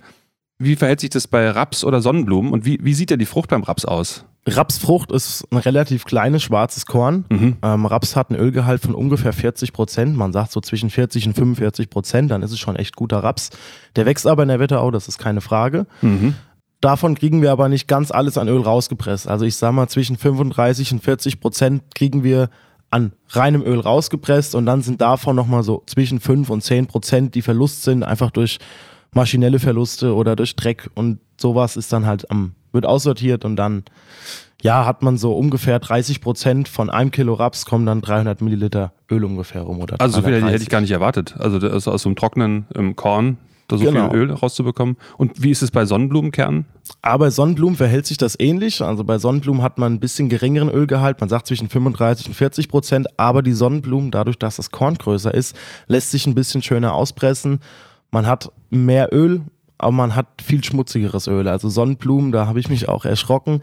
Wie 0.62 0.76
verhält 0.76 1.00
sich 1.00 1.11
das 1.11 1.26
bei 1.26 1.50
Raps 1.50 1.85
oder 1.85 2.00
Sonnenblumen 2.00 2.52
und 2.52 2.64
wie, 2.64 2.78
wie 2.83 2.95
sieht 2.95 3.11
denn 3.11 3.19
die 3.19 3.26
Frucht 3.26 3.50
beim 3.50 3.62
Raps 3.62 3.85
aus? 3.85 4.25
Rapsfrucht 4.47 5.12
ist 5.12 5.45
ein 5.52 5.59
relativ 5.59 6.04
kleines 6.04 6.42
schwarzes 6.42 6.87
Korn. 6.87 7.25
Mhm. 7.31 7.57
Ähm, 7.62 7.87
Raps 7.87 8.16
hat 8.16 8.31
einen 8.31 8.40
Ölgehalt 8.40 8.83
von 8.83 8.95
ungefähr 8.95 9.33
40 9.33 9.73
Prozent. 9.73 10.16
Man 10.16 10.33
sagt 10.33 10.50
so 10.50 10.61
zwischen 10.61 10.90
40 10.90 11.28
und 11.28 11.35
45 11.35 11.90
Prozent, 11.90 12.31
dann 12.31 12.42
ist 12.42 12.50
es 12.50 12.59
schon 12.59 12.75
echt 12.75 12.97
guter 12.97 13.23
Raps. 13.23 13.50
Der 13.95 14.04
wächst 14.04 14.26
aber 14.26 14.42
in 14.42 14.49
der 14.49 14.59
Wetterau, 14.59 14.90
das 14.90 15.07
ist 15.07 15.19
keine 15.19 15.40
Frage. 15.40 15.87
Mhm. 16.00 16.35
Davon 16.81 17.14
kriegen 17.14 17.40
wir 17.40 17.52
aber 17.52 17.69
nicht 17.69 17.87
ganz 17.87 18.11
alles 18.11 18.37
an 18.37 18.49
Öl 18.49 18.61
rausgepresst. 18.61 19.28
Also 19.28 19.45
ich 19.45 19.54
sage 19.54 19.75
mal, 19.75 19.88
zwischen 19.88 20.16
35 20.16 20.92
und 20.92 21.04
40 21.04 21.38
Prozent 21.38 21.83
kriegen 21.95 22.25
wir 22.25 22.50
an 22.90 23.12
reinem 23.28 23.62
Öl 23.62 23.78
rausgepresst 23.78 24.57
und 24.57 24.66
dann 24.66 24.83
sind 24.83 25.00
davon 25.00 25.37
nochmal 25.37 25.62
so 25.62 25.83
zwischen 25.87 26.19
5 26.19 26.50
und 26.50 26.62
10 26.62 26.88
Prozent, 26.88 27.35
die 27.37 27.42
Verlust 27.42 27.85
sind, 27.85 28.02
einfach 28.02 28.33
durch 28.33 28.59
maschinelle 29.14 29.59
Verluste 29.59 30.14
oder 30.14 30.37
durch 30.37 30.57
Dreck 30.57 30.90
und 30.95 31.19
sowas 31.37 31.76
ist 31.76 31.92
dann 31.92 32.07
halt 32.07 32.31
am, 32.31 32.54
wird 32.73 32.87
aussortiert 32.87 33.45
und 33.45 33.57
dann, 33.57 33.85
ja, 34.62 34.87
hat 34.87 35.02
man 35.02 35.19
so 35.19 35.35
ungefähr 35.35 35.78
30 35.78 36.21
Prozent 36.21 36.69
von 36.69 36.88
einem 36.88 37.11
Kilo 37.11 37.35
Raps 37.35 37.66
kommen 37.66 37.85
dann 37.85 38.00
300 38.00 38.40
Milliliter 38.40 38.92
Öl 39.11 39.25
ungefähr 39.25 39.62
rum. 39.62 39.81
Oder 39.81 40.00
also 40.00 40.21
so 40.21 40.26
viel 40.26 40.42
hätte 40.45 40.62
ich 40.62 40.69
gar 40.69 40.81
nicht 40.81 40.92
erwartet. 40.92 41.35
Also 41.38 41.59
aus 41.69 41.85
so 41.85 42.09
einem 42.09 42.16
trockenen 42.16 42.66
ähm, 42.75 42.97
Korn 42.97 43.38
da 43.73 43.78
so 43.78 43.85
genau. 43.85 44.11
viel 44.11 44.19
Öl 44.19 44.33
rauszubekommen. 44.33 44.97
Und 45.16 45.42
wie 45.42 45.50
ist 45.50 45.62
es 45.62 45.71
bei 45.71 45.85
Sonnenblumenkernen? 45.85 46.66
Aber 47.00 47.26
bei 47.26 47.31
Sonnenblumen 47.31 47.76
verhält 47.76 48.07
sich 48.07 48.19
das 48.19 48.38
ähnlich. 48.38 48.83
Also 48.83 49.04
bei 49.04 49.19
Sonnenblumen 49.19 49.62
hat 49.62 49.78
man 49.78 49.95
ein 49.95 50.00
bisschen 50.00 50.28
geringeren 50.28 50.69
Ölgehalt. 50.69 51.21
Man 51.21 51.28
sagt 51.28 51.47
zwischen 51.47 51.69
35 51.69 52.28
und 52.28 52.35
40 52.35 52.69
Prozent. 52.69 53.09
Aber 53.19 53.42
die 53.42 53.52
Sonnenblumen, 53.52 54.11
dadurch, 54.11 54.38
dass 54.38 54.57
das 54.57 54.71
Korn 54.71 54.95
größer 54.95 55.33
ist, 55.33 55.57
lässt 55.87 56.11
sich 56.11 56.26
ein 56.26 56.35
bisschen 56.35 56.62
schöner 56.62 56.95
auspressen. 56.95 57.61
Man 58.12 58.26
hat 58.26 58.52
mehr 58.71 59.12
Öl, 59.12 59.42
aber 59.78 59.92
man 59.92 60.14
hat 60.14 60.28
viel 60.40 60.62
schmutzigeres 60.62 61.26
Öl. 61.26 61.49
Also 61.49 61.69
Sonnenblumen, 61.69 62.31
da 62.31 62.47
habe 62.47 62.61
ich 62.61 62.69
mich 62.69 62.88
auch 62.88 63.04
erschrocken 63.04 63.61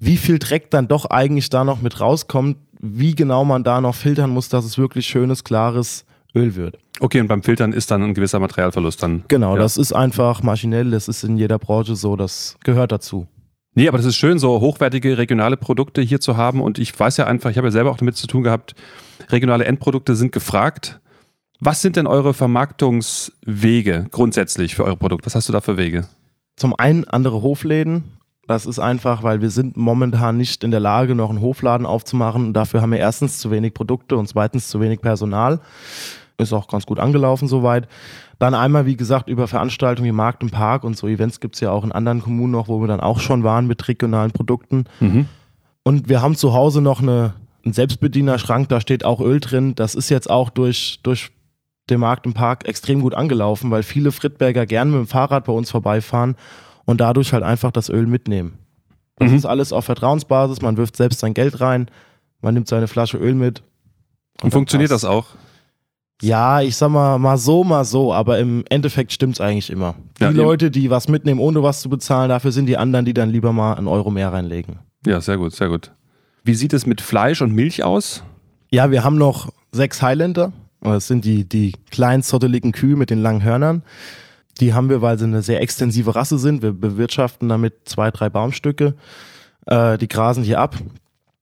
wie 0.00 0.16
viel 0.16 0.38
Dreck 0.38 0.70
dann 0.70 0.88
doch 0.88 1.04
eigentlich 1.04 1.50
da 1.50 1.62
noch 1.62 1.82
mit 1.82 2.00
rauskommt, 2.00 2.56
wie 2.80 3.14
genau 3.14 3.44
man 3.44 3.62
da 3.62 3.80
noch 3.80 3.94
filtern 3.94 4.30
muss, 4.30 4.48
dass 4.48 4.64
es 4.64 4.78
wirklich 4.78 5.06
schönes, 5.06 5.44
klares 5.44 6.06
Öl 6.34 6.56
wird. 6.56 6.78
Okay, 7.00 7.20
und 7.20 7.28
beim 7.28 7.42
Filtern 7.42 7.72
ist 7.72 7.90
dann 7.90 8.02
ein 8.02 8.14
gewisser 8.14 8.40
Materialverlust 8.40 9.02
dann. 9.02 9.24
Genau, 9.28 9.54
ja. 9.54 9.62
das 9.62 9.76
ist 9.76 9.92
einfach 9.92 10.42
maschinell, 10.42 10.90
das 10.90 11.06
ist 11.06 11.22
in 11.22 11.36
jeder 11.36 11.58
Branche 11.58 11.96
so, 11.96 12.16
das 12.16 12.56
gehört 12.64 12.92
dazu. 12.92 13.26
Nee, 13.74 13.88
aber 13.88 13.98
das 13.98 14.06
ist 14.06 14.16
schön, 14.16 14.38
so 14.38 14.60
hochwertige 14.60 15.16
regionale 15.16 15.56
Produkte 15.56 16.00
hier 16.00 16.20
zu 16.20 16.36
haben. 16.36 16.60
Und 16.60 16.78
ich 16.78 16.98
weiß 16.98 17.18
ja 17.18 17.26
einfach, 17.26 17.50
ich 17.50 17.56
habe 17.56 17.68
ja 17.68 17.72
selber 17.72 17.90
auch 17.90 17.98
damit 17.98 18.16
zu 18.16 18.26
tun 18.26 18.42
gehabt, 18.42 18.74
regionale 19.28 19.64
Endprodukte 19.64 20.16
sind 20.16 20.32
gefragt. 20.32 21.00
Was 21.60 21.82
sind 21.82 21.96
denn 21.96 22.06
eure 22.06 22.32
Vermarktungswege 22.32 24.06
grundsätzlich 24.10 24.74
für 24.74 24.84
eure 24.84 24.96
Produkte? 24.96 25.26
Was 25.26 25.34
hast 25.34 25.48
du 25.48 25.52
da 25.52 25.60
für 25.60 25.76
Wege? 25.76 26.06
Zum 26.56 26.74
einen 26.74 27.04
andere 27.04 27.42
Hofläden. 27.42 28.04
Das 28.46 28.66
ist 28.66 28.78
einfach, 28.78 29.22
weil 29.22 29.42
wir 29.42 29.50
sind 29.50 29.76
momentan 29.76 30.38
nicht 30.38 30.64
in 30.64 30.70
der 30.70 30.80
Lage, 30.80 31.14
noch 31.14 31.30
einen 31.30 31.42
Hofladen 31.42 31.86
aufzumachen. 31.86 32.46
Und 32.46 32.54
dafür 32.54 32.80
haben 32.80 32.92
wir 32.92 32.98
erstens 32.98 33.38
zu 33.38 33.50
wenig 33.50 33.74
Produkte 33.74 34.16
und 34.16 34.26
zweitens 34.26 34.68
zu 34.68 34.80
wenig 34.80 35.02
Personal. 35.02 35.60
Ist 36.38 36.54
auch 36.54 36.66
ganz 36.66 36.86
gut 36.86 36.98
angelaufen 36.98 37.46
soweit. 37.46 37.86
Dann 38.38 38.54
einmal, 38.54 38.86
wie 38.86 38.96
gesagt, 38.96 39.28
über 39.28 39.46
Veranstaltungen 39.46 40.08
wie 40.08 40.12
Markt 40.12 40.42
und 40.42 40.50
Park 40.50 40.82
und 40.82 40.96
so 40.96 41.06
Events 41.06 41.40
gibt 41.40 41.56
es 41.56 41.60
ja 41.60 41.70
auch 41.70 41.84
in 41.84 41.92
anderen 41.92 42.22
Kommunen 42.22 42.52
noch, 42.52 42.68
wo 42.68 42.80
wir 42.80 42.88
dann 42.88 43.00
auch 43.00 43.20
schon 43.20 43.44
waren 43.44 43.66
mit 43.66 43.86
regionalen 43.86 44.32
Produkten. 44.32 44.86
Mhm. 45.00 45.26
Und 45.82 46.08
wir 46.08 46.22
haben 46.22 46.36
zu 46.36 46.54
Hause 46.54 46.80
noch 46.80 47.02
eine, 47.02 47.34
einen 47.64 47.74
Selbstbedienerschrank, 47.74 48.70
da 48.70 48.80
steht 48.80 49.04
auch 49.04 49.20
Öl 49.20 49.40
drin. 49.40 49.74
Das 49.74 49.94
ist 49.94 50.08
jetzt 50.08 50.30
auch 50.30 50.48
durch, 50.48 51.00
durch 51.02 51.30
den 51.88 52.00
Markt 52.00 52.26
im 52.26 52.34
Park 52.34 52.68
extrem 52.68 53.00
gut 53.00 53.14
angelaufen, 53.14 53.70
weil 53.70 53.82
viele 53.82 54.12
Friedberger 54.12 54.66
gerne 54.66 54.90
mit 54.90 55.00
dem 55.00 55.06
Fahrrad 55.06 55.44
bei 55.44 55.52
uns 55.52 55.70
vorbeifahren 55.70 56.36
und 56.84 57.00
dadurch 57.00 57.32
halt 57.32 57.42
einfach 57.42 57.72
das 57.72 57.88
Öl 57.88 58.06
mitnehmen. 58.06 58.58
Das 59.16 59.30
mhm. 59.30 59.36
ist 59.36 59.46
alles 59.46 59.72
auf 59.72 59.84
Vertrauensbasis, 59.84 60.62
man 60.62 60.76
wirft 60.76 60.96
selbst 60.96 61.20
sein 61.20 61.34
Geld 61.34 61.60
rein, 61.60 61.90
man 62.40 62.54
nimmt 62.54 62.68
seine 62.68 62.88
Flasche 62.88 63.18
Öl 63.18 63.34
mit. 63.34 63.62
Und, 64.38 64.44
und 64.44 64.50
funktioniert 64.52 64.90
passt. 64.90 65.04
das 65.04 65.10
auch? 65.10 65.26
Ja, 66.22 66.60
ich 66.60 66.76
sag 66.76 66.90
mal, 66.90 67.18
mal 67.18 67.38
so, 67.38 67.64
mal 67.64 67.84
so, 67.84 68.12
aber 68.12 68.38
im 68.38 68.64
Endeffekt 68.68 69.12
stimmt's 69.12 69.40
eigentlich 69.40 69.70
immer. 69.70 69.94
Die 70.18 70.24
ja, 70.24 70.30
Leute, 70.30 70.70
die 70.70 70.90
was 70.90 71.08
mitnehmen, 71.08 71.40
ohne 71.40 71.62
was 71.62 71.80
zu 71.80 71.88
bezahlen, 71.88 72.28
dafür 72.28 72.52
sind 72.52 72.66
die 72.66 72.76
anderen, 72.76 73.04
die 73.06 73.14
dann 73.14 73.30
lieber 73.30 73.52
mal 73.52 73.74
einen 73.74 73.88
Euro 73.88 74.10
mehr 74.10 74.32
reinlegen. 74.32 74.78
Ja, 75.06 75.20
sehr 75.20 75.38
gut, 75.38 75.54
sehr 75.54 75.68
gut. 75.68 75.92
Wie 76.44 76.54
sieht 76.54 76.72
es 76.72 76.86
mit 76.86 77.00
Fleisch 77.00 77.40
und 77.40 77.54
Milch 77.54 77.84
aus? 77.84 78.22
Ja, 78.70 78.90
wir 78.90 79.02
haben 79.02 79.16
noch 79.16 79.50
sechs 79.72 80.02
Highlander. 80.02 80.52
Das 80.80 81.06
sind 81.06 81.24
die, 81.24 81.48
die 81.48 81.72
kleinen, 81.90 82.22
zotteligen 82.22 82.72
Kühe 82.72 82.96
mit 82.96 83.10
den 83.10 83.20
langen 83.20 83.42
Hörnern. 83.42 83.82
Die 84.60 84.74
haben 84.74 84.90
wir, 84.90 85.02
weil 85.02 85.18
sie 85.18 85.24
eine 85.24 85.42
sehr 85.42 85.60
extensive 85.60 86.14
Rasse 86.14 86.38
sind. 86.38 86.62
Wir 86.62 86.72
bewirtschaften 86.72 87.48
damit 87.48 87.88
zwei, 87.88 88.10
drei 88.10 88.28
Baumstücke. 88.28 88.94
Äh, 89.66 89.98
die 89.98 90.08
grasen 90.08 90.42
hier 90.42 90.58
ab 90.58 90.76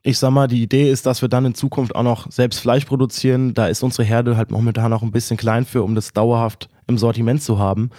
ich 0.03 0.19
sag 0.19 0.31
mal, 0.31 0.49
die 0.49 0.63
Idee 0.63 0.91
ist, 0.91 1.07
dass 1.07 1.23
wir 1.23 1.29
dann 1.29 1.45
in 1.45 1.55
Zukunft 1.55 1.95
auch 1.95 2.03
noch 2.03 2.31
selbst 2.31 2.61
Fleisch 2.61 2.85
produzieren. 2.85 3.53
Da 3.53 3.67
ist 3.67 3.83
unsere 3.83 4.05
Herde 4.05 4.37
halt 4.37 4.51
momentan 4.51 4.93
auch 4.93 5.03
ein 5.03 5.13
bisschen 5.13 5.37
klein 5.37 5.65
für, 5.67 5.83
um 5.83 5.95
das 5.95 6.13
dauerhaft 6.13 6.69
im 6.87 6.97
Sortiment 6.97 7.43
zu 7.43 7.59
haben. 7.59 7.91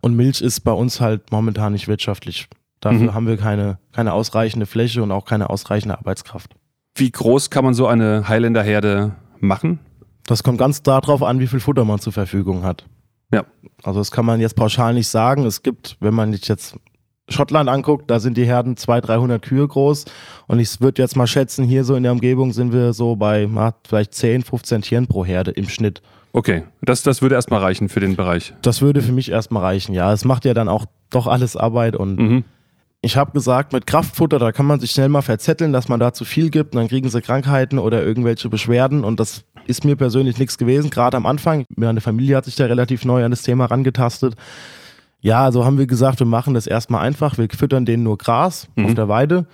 Und 0.00 0.16
Milch 0.16 0.40
ist 0.40 0.60
bei 0.60 0.72
uns 0.72 1.00
halt 1.00 1.30
momentan 1.30 1.72
nicht 1.72 1.88
wirtschaftlich. 1.88 2.48
Dafür 2.80 3.12
mhm. 3.12 3.14
haben 3.14 3.26
wir 3.28 3.36
keine, 3.36 3.78
keine 3.92 4.12
ausreichende 4.12 4.66
Fläche 4.66 5.02
und 5.02 5.12
auch 5.12 5.24
keine 5.24 5.50
ausreichende 5.50 5.96
Arbeitskraft. 5.96 6.56
Wie 6.96 7.10
groß 7.10 7.50
kann 7.50 7.64
man 7.64 7.74
so 7.74 7.86
eine 7.86 8.28
Highlander-Herde 8.28 9.14
machen? 9.38 9.78
Das 10.26 10.42
kommt 10.42 10.58
ganz 10.58 10.82
darauf 10.82 11.22
an, 11.22 11.40
wie 11.40 11.46
viel 11.46 11.60
Futter 11.60 11.84
man 11.84 11.98
zur 11.98 12.12
Verfügung 12.12 12.62
hat. 12.62 12.86
Ja. 13.32 13.44
Also 13.82 14.00
das 14.00 14.10
kann 14.10 14.26
man 14.26 14.40
jetzt 14.40 14.56
pauschal 14.56 14.94
nicht 14.94 15.08
sagen. 15.08 15.44
Es 15.46 15.62
gibt, 15.62 15.96
wenn 16.00 16.14
man 16.14 16.30
nicht 16.30 16.48
jetzt 16.48 16.76
Schottland 17.28 17.68
anguckt, 17.68 18.10
da 18.10 18.20
sind 18.20 18.36
die 18.36 18.44
Herden 18.44 18.76
200, 18.76 19.08
300 19.08 19.42
Kühe 19.42 19.66
groß. 19.66 20.04
Und 20.46 20.58
ich 20.58 20.80
würde 20.80 21.02
jetzt 21.02 21.16
mal 21.16 21.26
schätzen, 21.26 21.64
hier 21.64 21.84
so 21.84 21.94
in 21.94 22.02
der 22.02 22.12
Umgebung 22.12 22.52
sind 22.52 22.72
wir 22.72 22.92
so 22.92 23.16
bei 23.16 23.48
na, 23.50 23.74
vielleicht 23.86 24.14
10, 24.14 24.42
15 24.42 24.82
Tieren 24.82 25.06
pro 25.06 25.24
Herde 25.24 25.50
im 25.52 25.68
Schnitt. 25.68 26.02
Okay, 26.32 26.64
das, 26.80 27.02
das 27.02 27.20
würde 27.20 27.34
erstmal 27.34 27.60
reichen 27.60 27.88
für 27.88 28.00
den 28.00 28.16
Bereich. 28.16 28.54
Das 28.62 28.80
würde 28.80 29.02
für 29.02 29.12
mich 29.12 29.30
erstmal 29.30 29.62
reichen, 29.62 29.94
ja. 29.94 30.12
Es 30.12 30.24
macht 30.24 30.44
ja 30.44 30.54
dann 30.54 30.68
auch 30.68 30.86
doch 31.10 31.26
alles 31.26 31.56
Arbeit 31.56 31.94
und 31.94 32.18
mhm. 32.18 32.44
ich 33.02 33.18
habe 33.18 33.32
gesagt, 33.32 33.74
mit 33.74 33.86
Kraftfutter, 33.86 34.38
da 34.38 34.50
kann 34.50 34.64
man 34.64 34.80
sich 34.80 34.92
schnell 34.92 35.10
mal 35.10 35.20
verzetteln, 35.20 35.74
dass 35.74 35.88
man 35.88 36.00
da 36.00 36.14
zu 36.14 36.24
viel 36.24 36.48
gibt 36.48 36.74
und 36.74 36.80
dann 36.80 36.88
kriegen 36.88 37.10
sie 37.10 37.20
Krankheiten 37.20 37.78
oder 37.78 38.02
irgendwelche 38.02 38.48
Beschwerden 38.48 39.04
und 39.04 39.20
das 39.20 39.44
ist 39.66 39.84
mir 39.84 39.96
persönlich 39.96 40.38
nichts 40.38 40.58
gewesen, 40.58 40.90
gerade 40.90 41.16
am 41.16 41.26
Anfang. 41.26 41.64
Meine 41.76 42.00
Familie 42.00 42.36
hat 42.36 42.44
sich 42.44 42.56
da 42.56 42.66
relativ 42.66 43.04
neu 43.04 43.24
an 43.24 43.30
das 43.30 43.42
Thema 43.42 43.66
rangetastet. 43.66 44.34
Ja, 45.20 45.44
also 45.44 45.64
haben 45.64 45.78
wir 45.78 45.86
gesagt, 45.86 46.18
wir 46.18 46.26
machen 46.26 46.54
das 46.54 46.66
erstmal 46.66 47.06
einfach. 47.06 47.38
Wir 47.38 47.48
füttern 47.48 47.84
denen 47.84 48.02
nur 48.02 48.18
Gras 48.18 48.68
mhm. 48.74 48.86
auf 48.86 48.94
der 48.94 49.08
Weide 49.08 49.46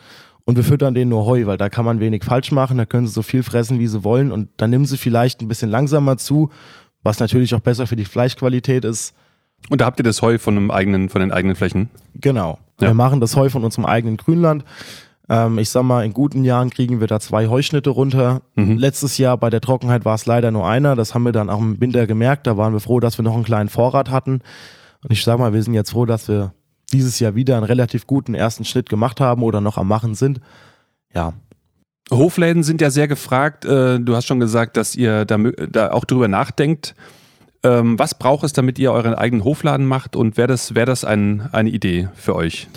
und 0.44 0.56
wir 0.56 0.64
füttern 0.64 0.94
denen 0.94 1.10
nur 1.10 1.26
Heu, 1.26 1.44
weil 1.46 1.58
da 1.58 1.68
kann 1.68 1.84
man 1.84 2.00
wenig 2.00 2.24
falsch 2.24 2.52
machen. 2.52 2.78
Da 2.78 2.86
können 2.86 3.06
sie 3.06 3.12
so 3.12 3.22
viel 3.22 3.42
fressen, 3.42 3.78
wie 3.78 3.86
sie 3.86 4.02
wollen 4.02 4.32
und 4.32 4.48
dann 4.56 4.70
nehmen 4.70 4.86
sie 4.86 4.96
vielleicht 4.96 5.42
ein 5.42 5.48
bisschen 5.48 5.70
langsamer 5.70 6.16
zu, 6.16 6.50
was 7.02 7.20
natürlich 7.20 7.54
auch 7.54 7.60
besser 7.60 7.86
für 7.86 7.96
die 7.96 8.06
Fleischqualität 8.06 8.84
ist. 8.84 9.14
Und 9.68 9.80
da 9.80 9.84
habt 9.84 10.00
ihr 10.00 10.04
das 10.04 10.22
Heu 10.22 10.38
von, 10.38 10.56
einem 10.56 10.70
eigenen, 10.70 11.10
von 11.10 11.20
den 11.20 11.32
eigenen 11.32 11.54
Flächen? 11.54 11.90
Genau. 12.14 12.58
Ja. 12.80 12.88
Wir 12.88 12.94
machen 12.94 13.20
das 13.20 13.36
Heu 13.36 13.50
von 13.50 13.64
unserem 13.64 13.84
eigenen 13.84 14.16
Grünland. 14.16 14.64
Ähm, 15.28 15.58
ich 15.58 15.70
sag 15.70 15.82
mal, 15.82 16.04
in 16.04 16.12
guten 16.12 16.44
Jahren 16.44 16.70
kriegen 16.70 17.00
wir 17.00 17.06
da 17.06 17.20
zwei 17.20 17.48
Heuschnitte 17.48 17.90
runter. 17.90 18.42
Mhm. 18.54 18.78
Letztes 18.78 19.18
Jahr 19.18 19.36
bei 19.36 19.50
der 19.50 19.60
Trockenheit 19.60 20.04
war 20.04 20.14
es 20.14 20.26
leider 20.26 20.50
nur 20.50 20.66
einer. 20.66 20.96
Das 20.96 21.14
haben 21.14 21.24
wir 21.24 21.32
dann 21.32 21.50
auch 21.50 21.60
im 21.60 21.80
Winter 21.80 22.06
gemerkt. 22.06 22.46
Da 22.46 22.56
waren 22.56 22.72
wir 22.72 22.80
froh, 22.80 23.00
dass 23.00 23.18
wir 23.18 23.22
noch 23.22 23.34
einen 23.34 23.44
kleinen 23.44 23.68
Vorrat 23.68 24.10
hatten. 24.10 24.40
Und 25.02 25.12
ich 25.12 25.22
sage 25.22 25.40
mal, 25.40 25.52
wir 25.52 25.62
sind 25.62 25.74
jetzt 25.74 25.90
froh, 25.90 26.06
dass 26.06 26.28
wir 26.28 26.52
dieses 26.92 27.18
Jahr 27.18 27.34
wieder 27.34 27.56
einen 27.56 27.64
relativ 27.64 28.06
guten 28.06 28.34
ersten 28.34 28.64
Schnitt 28.64 28.88
gemacht 28.88 29.20
haben 29.20 29.42
oder 29.42 29.60
noch 29.60 29.76
am 29.76 29.88
Machen 29.88 30.14
sind. 30.14 30.40
Ja. 31.14 31.34
Hofläden 32.10 32.62
sind 32.62 32.80
ja 32.80 32.90
sehr 32.90 33.06
gefragt. 33.06 33.66
Äh, 33.66 34.00
du 34.00 34.16
hast 34.16 34.26
schon 34.26 34.40
gesagt, 34.40 34.78
dass 34.78 34.96
ihr 34.96 35.26
da, 35.26 35.36
da 35.36 35.92
auch 35.92 36.06
drüber 36.06 36.28
nachdenkt. 36.28 36.94
Ähm, 37.62 37.98
was 37.98 38.14
braucht 38.14 38.44
es, 38.44 38.54
damit 38.54 38.78
ihr 38.78 38.92
euren 38.92 39.14
eigenen 39.14 39.44
Hofladen 39.44 39.86
macht 39.86 40.16
und 40.16 40.36
wäre 40.36 40.48
das, 40.48 40.74
wär 40.74 40.86
das 40.86 41.04
ein, 41.04 41.48
eine 41.52 41.68
Idee 41.68 42.08
für 42.14 42.34
euch? 42.34 42.68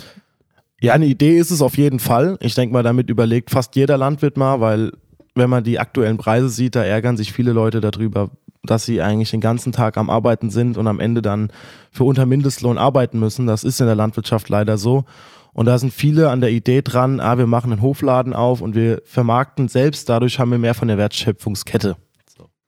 Ja, 0.82 0.94
eine 0.94 1.06
Idee 1.06 1.38
ist 1.38 1.52
es 1.52 1.62
auf 1.62 1.76
jeden 1.76 2.00
Fall. 2.00 2.36
Ich 2.40 2.56
denke 2.56 2.72
mal, 2.72 2.82
damit 2.82 3.08
überlegt 3.08 3.50
fast 3.50 3.76
jeder 3.76 3.96
Landwirt 3.96 4.36
mal, 4.36 4.60
weil 4.60 4.90
wenn 5.36 5.48
man 5.48 5.62
die 5.62 5.78
aktuellen 5.78 6.16
Preise 6.16 6.48
sieht, 6.48 6.74
da 6.74 6.82
ärgern 6.82 7.16
sich 7.16 7.32
viele 7.32 7.52
Leute 7.52 7.80
darüber, 7.80 8.30
dass 8.64 8.84
sie 8.84 9.00
eigentlich 9.00 9.30
den 9.30 9.40
ganzen 9.40 9.70
Tag 9.70 9.96
am 9.96 10.10
Arbeiten 10.10 10.50
sind 10.50 10.76
und 10.76 10.88
am 10.88 10.98
Ende 10.98 11.22
dann 11.22 11.52
für 11.92 12.02
unter 12.02 12.26
Mindestlohn 12.26 12.78
arbeiten 12.78 13.20
müssen. 13.20 13.46
Das 13.46 13.62
ist 13.62 13.80
in 13.80 13.86
der 13.86 13.94
Landwirtschaft 13.94 14.48
leider 14.48 14.76
so. 14.76 15.04
Und 15.52 15.66
da 15.66 15.78
sind 15.78 15.92
viele 15.92 16.30
an 16.30 16.40
der 16.40 16.50
Idee 16.50 16.82
dran, 16.82 17.20
ah, 17.20 17.38
wir 17.38 17.46
machen 17.46 17.70
einen 17.70 17.82
Hofladen 17.82 18.34
auf 18.34 18.60
und 18.60 18.74
wir 18.74 19.02
vermarkten 19.04 19.68
selbst, 19.68 20.08
dadurch 20.08 20.40
haben 20.40 20.50
wir 20.50 20.58
mehr 20.58 20.74
von 20.74 20.88
der 20.88 20.98
Wertschöpfungskette. 20.98 21.96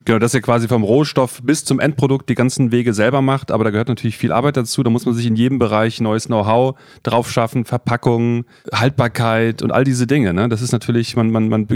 Genau, 0.06 0.18
dass 0.18 0.34
ihr 0.34 0.42
quasi 0.42 0.68
vom 0.68 0.82
Rohstoff 0.82 1.40
bis 1.42 1.64
zum 1.64 1.80
Endprodukt 1.80 2.28
die 2.28 2.34
ganzen 2.34 2.72
Wege 2.72 2.92
selber 2.92 3.22
macht, 3.22 3.50
aber 3.50 3.64
da 3.64 3.70
gehört 3.70 3.88
natürlich 3.88 4.18
viel 4.18 4.32
Arbeit 4.32 4.58
dazu. 4.58 4.82
Da 4.82 4.90
muss 4.90 5.06
man 5.06 5.14
sich 5.14 5.24
in 5.24 5.34
jedem 5.34 5.58
Bereich 5.58 5.98
neues 6.00 6.26
Know-how 6.26 6.76
drauf 7.02 7.30
schaffen, 7.30 7.64
Verpackung, 7.64 8.44
Haltbarkeit 8.70 9.62
und 9.62 9.72
all 9.72 9.84
diese 9.84 10.06
Dinge. 10.06 10.34
Ne? 10.34 10.50
Das 10.50 10.60
ist 10.60 10.72
natürlich, 10.72 11.16
man, 11.16 11.30
man, 11.30 11.48
man 11.48 11.66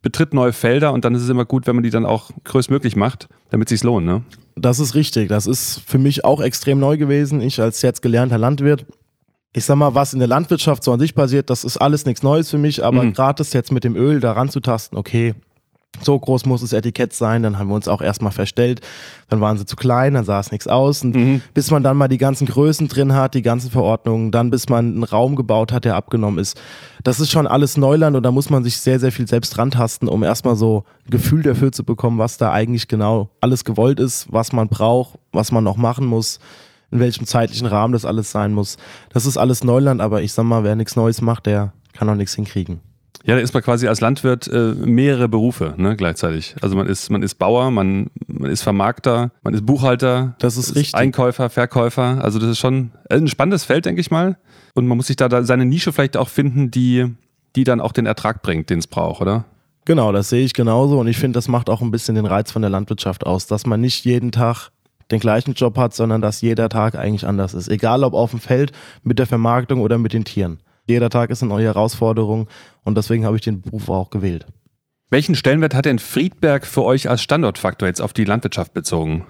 betritt 0.00 0.32
neue 0.32 0.54
Felder 0.54 0.94
und 0.94 1.04
dann 1.04 1.14
ist 1.14 1.22
es 1.22 1.28
immer 1.28 1.44
gut, 1.44 1.66
wenn 1.66 1.76
man 1.76 1.82
die 1.82 1.90
dann 1.90 2.06
auch 2.06 2.30
größtmöglich 2.44 2.96
macht, 2.96 3.28
damit 3.50 3.70
es 3.70 3.80
sich 3.80 3.84
lohnt. 3.84 4.06
Ne? 4.06 4.22
Das 4.54 4.78
ist 4.78 4.94
richtig. 4.94 5.28
Das 5.28 5.46
ist 5.46 5.82
für 5.86 5.98
mich 5.98 6.24
auch 6.24 6.40
extrem 6.40 6.80
neu 6.80 6.96
gewesen. 6.96 7.42
Ich 7.42 7.60
als 7.60 7.82
jetzt 7.82 8.00
gelernter 8.00 8.38
Landwirt 8.38 8.86
ich 9.52 9.64
sag 9.64 9.76
mal, 9.76 9.94
was 9.94 10.12
in 10.12 10.18
der 10.18 10.28
Landwirtschaft 10.28 10.84
so 10.84 10.92
an 10.92 11.00
sich 11.00 11.14
passiert, 11.14 11.48
das 11.48 11.64
ist 11.64 11.78
alles 11.78 12.04
nichts 12.04 12.22
Neues 12.22 12.50
für 12.50 12.58
mich, 12.58 12.84
aber 12.84 13.02
mhm. 13.02 13.14
gerade 13.14 13.38
das 13.38 13.54
jetzt 13.54 13.72
mit 13.72 13.84
dem 13.84 13.96
Öl 13.96 14.20
da 14.20 14.32
ranzutasten, 14.32 14.98
okay, 14.98 15.34
so 16.02 16.18
groß 16.18 16.46
muss 16.46 16.60
das 16.60 16.72
Etikett 16.72 17.12
sein, 17.12 17.42
dann 17.42 17.58
haben 17.58 17.68
wir 17.68 17.74
uns 17.74 17.88
auch 17.88 18.02
erstmal 18.02 18.32
verstellt, 18.32 18.80
dann 19.28 19.40
waren 19.40 19.58
sie 19.58 19.66
zu 19.66 19.76
klein, 19.76 20.14
dann 20.14 20.24
sah 20.24 20.40
es 20.40 20.52
nichts 20.52 20.66
aus 20.66 21.02
und 21.02 21.14
mhm. 21.14 21.42
bis 21.54 21.70
man 21.70 21.82
dann 21.82 21.96
mal 21.96 22.08
die 22.08 22.18
ganzen 22.18 22.46
Größen 22.46 22.88
drin 22.88 23.14
hat, 23.14 23.34
die 23.34 23.42
ganzen 23.42 23.70
Verordnungen, 23.70 24.30
dann 24.30 24.50
bis 24.50 24.68
man 24.68 24.86
einen 24.86 25.04
Raum 25.04 25.36
gebaut 25.36 25.72
hat, 25.72 25.84
der 25.84 25.96
abgenommen 25.96 26.38
ist. 26.38 26.60
Das 27.02 27.20
ist 27.20 27.30
schon 27.30 27.46
alles 27.46 27.76
Neuland 27.76 28.16
und 28.16 28.22
da 28.22 28.30
muss 28.30 28.50
man 28.50 28.64
sich 28.64 28.78
sehr, 28.78 29.00
sehr 29.00 29.12
viel 29.12 29.26
selbst 29.26 29.56
rantasten, 29.58 30.08
um 30.08 30.22
erstmal 30.22 30.56
so 30.56 30.84
ein 31.06 31.10
Gefühl 31.10 31.42
dafür 31.42 31.72
zu 31.72 31.84
bekommen, 31.84 32.18
was 32.18 32.38
da 32.38 32.52
eigentlich 32.52 32.88
genau 32.88 33.30
alles 33.40 33.64
gewollt 33.64 34.00
ist, 34.00 34.26
was 34.30 34.52
man 34.52 34.68
braucht, 34.68 35.18
was 35.32 35.52
man 35.52 35.64
noch 35.64 35.76
machen 35.76 36.06
muss, 36.06 36.38
in 36.90 37.00
welchem 37.00 37.26
zeitlichen 37.26 37.66
Rahmen 37.66 37.92
das 37.92 38.04
alles 38.04 38.30
sein 38.30 38.52
muss. 38.52 38.76
Das 39.12 39.26
ist 39.26 39.36
alles 39.36 39.64
Neuland, 39.64 40.00
aber 40.00 40.22
ich 40.22 40.32
sag 40.32 40.44
mal, 40.44 40.64
wer 40.64 40.76
nichts 40.76 40.96
Neues 40.96 41.20
macht, 41.20 41.46
der 41.46 41.72
kann 41.92 42.08
auch 42.08 42.14
nichts 42.14 42.34
hinkriegen. 42.34 42.80
Ja, 43.26 43.34
da 43.34 43.40
ist 43.40 43.52
man 43.52 43.62
quasi 43.62 43.88
als 43.88 44.00
Landwirt 44.00 44.46
äh, 44.46 44.72
mehrere 44.74 45.28
Berufe 45.28 45.74
ne, 45.76 45.96
gleichzeitig. 45.96 46.54
Also 46.62 46.76
man 46.76 46.86
ist, 46.86 47.10
man 47.10 47.24
ist 47.24 47.34
Bauer, 47.34 47.72
man, 47.72 48.08
man 48.28 48.52
ist 48.52 48.62
Vermarkter, 48.62 49.32
man 49.42 49.52
ist 49.52 49.66
Buchhalter, 49.66 50.36
das 50.38 50.56
ist, 50.56 50.76
richtig. 50.76 50.94
Einkäufer, 50.94 51.50
Verkäufer. 51.50 52.22
Also 52.22 52.38
das 52.38 52.50
ist 52.50 52.58
schon 52.60 52.92
ein 53.10 53.26
spannendes 53.26 53.64
Feld, 53.64 53.84
denke 53.84 54.00
ich 54.00 54.12
mal. 54.12 54.38
Und 54.74 54.86
man 54.86 54.96
muss 54.96 55.08
sich 55.08 55.16
da, 55.16 55.28
da 55.28 55.42
seine 55.42 55.64
Nische 55.64 55.92
vielleicht 55.92 56.16
auch 56.16 56.28
finden, 56.28 56.70
die, 56.70 57.16
die 57.56 57.64
dann 57.64 57.80
auch 57.80 57.90
den 57.90 58.06
Ertrag 58.06 58.42
bringt, 58.42 58.70
den 58.70 58.78
es 58.78 58.86
braucht, 58.86 59.20
oder? 59.20 59.44
Genau, 59.86 60.12
das 60.12 60.28
sehe 60.28 60.44
ich 60.44 60.54
genauso. 60.54 61.00
Und 61.00 61.08
ich 61.08 61.18
finde, 61.18 61.36
das 61.36 61.48
macht 61.48 61.68
auch 61.68 61.80
ein 61.80 61.90
bisschen 61.90 62.14
den 62.14 62.26
Reiz 62.26 62.52
von 62.52 62.62
der 62.62 62.70
Landwirtschaft 62.70 63.26
aus, 63.26 63.48
dass 63.48 63.66
man 63.66 63.80
nicht 63.80 64.04
jeden 64.04 64.30
Tag 64.30 64.70
den 65.10 65.18
gleichen 65.18 65.54
Job 65.54 65.78
hat, 65.78 65.94
sondern 65.94 66.20
dass 66.20 66.42
jeder 66.42 66.68
Tag 66.68 66.94
eigentlich 66.94 67.26
anders 67.26 67.54
ist. 67.54 67.68
Egal 67.68 68.04
ob 68.04 68.14
auf 68.14 68.30
dem 68.30 68.40
Feld, 68.40 68.70
mit 69.02 69.18
der 69.18 69.26
Vermarktung 69.26 69.80
oder 69.80 69.98
mit 69.98 70.12
den 70.12 70.24
Tieren. 70.24 70.58
Jeder 70.86 71.10
Tag 71.10 71.30
ist 71.30 71.42
eine 71.42 71.50
neue 71.50 71.66
Herausforderung 71.66 72.48
und 72.84 72.96
deswegen 72.96 73.24
habe 73.24 73.36
ich 73.36 73.42
den 73.42 73.60
Beruf 73.60 73.88
auch 73.88 74.10
gewählt. 74.10 74.46
Welchen 75.10 75.34
Stellenwert 75.34 75.74
hat 75.74 75.84
denn 75.84 75.98
Friedberg 75.98 76.66
für 76.66 76.82
euch 76.82 77.08
als 77.08 77.22
Standortfaktor 77.22 77.88
jetzt 77.88 78.00
auf 78.00 78.12
die 78.12 78.24
Landwirtschaft 78.24 78.74
bezogen? 78.74 79.26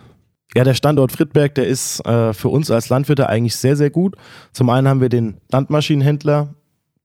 Ja, 0.54 0.64
der 0.64 0.74
Standort 0.74 1.12
Friedberg, 1.12 1.54
der 1.54 1.66
ist 1.66 2.00
äh, 2.06 2.32
für 2.32 2.48
uns 2.48 2.70
als 2.70 2.88
Landwirte 2.88 3.28
eigentlich 3.28 3.56
sehr, 3.56 3.76
sehr 3.76 3.90
gut. 3.90 4.16
Zum 4.52 4.70
einen 4.70 4.88
haben 4.88 5.00
wir 5.00 5.10
den 5.10 5.36
Landmaschinenhändler, 5.50 6.54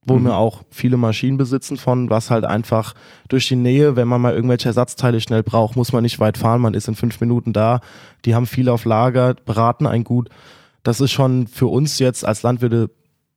wo 0.05 0.17
mhm. 0.17 0.25
wir 0.25 0.37
auch 0.37 0.63
viele 0.69 0.95
Maschinen 0.95 1.37
besitzen 1.37 1.75
von, 1.77 2.09
was 2.09 2.31
halt 2.31 2.45
einfach 2.45 2.93
durch 3.27 3.47
die 3.47 3.55
Nähe, 3.55 3.95
wenn 3.95 4.07
man 4.07 4.21
mal 4.21 4.33
irgendwelche 4.33 4.69
Ersatzteile 4.69 5.19
schnell 5.19 5.43
braucht, 5.43 5.75
muss 5.75 5.91
man 5.91 6.03
nicht 6.03 6.19
weit 6.19 6.37
fahren, 6.37 6.61
man 6.61 6.73
ist 6.73 6.87
in 6.87 6.95
fünf 6.95 7.19
Minuten 7.19 7.51
da. 7.51 7.81
Die 8.25 8.35
haben 8.35 8.45
viel 8.45 8.69
auf 8.69 8.85
Lager, 8.85 9.33
beraten 9.33 9.85
ein 9.85 10.03
gut. 10.03 10.29
Das 10.83 11.01
ist 11.01 11.11
schon 11.11 11.47
für 11.47 11.67
uns 11.67 11.99
jetzt 11.99 12.25
als 12.25 12.43
Landwirte 12.43 12.89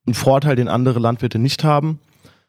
ein 0.06 0.14
Vorteil, 0.14 0.56
den 0.56 0.68
andere 0.68 0.98
Landwirte 0.98 1.38
nicht 1.38 1.64
haben. 1.64 2.00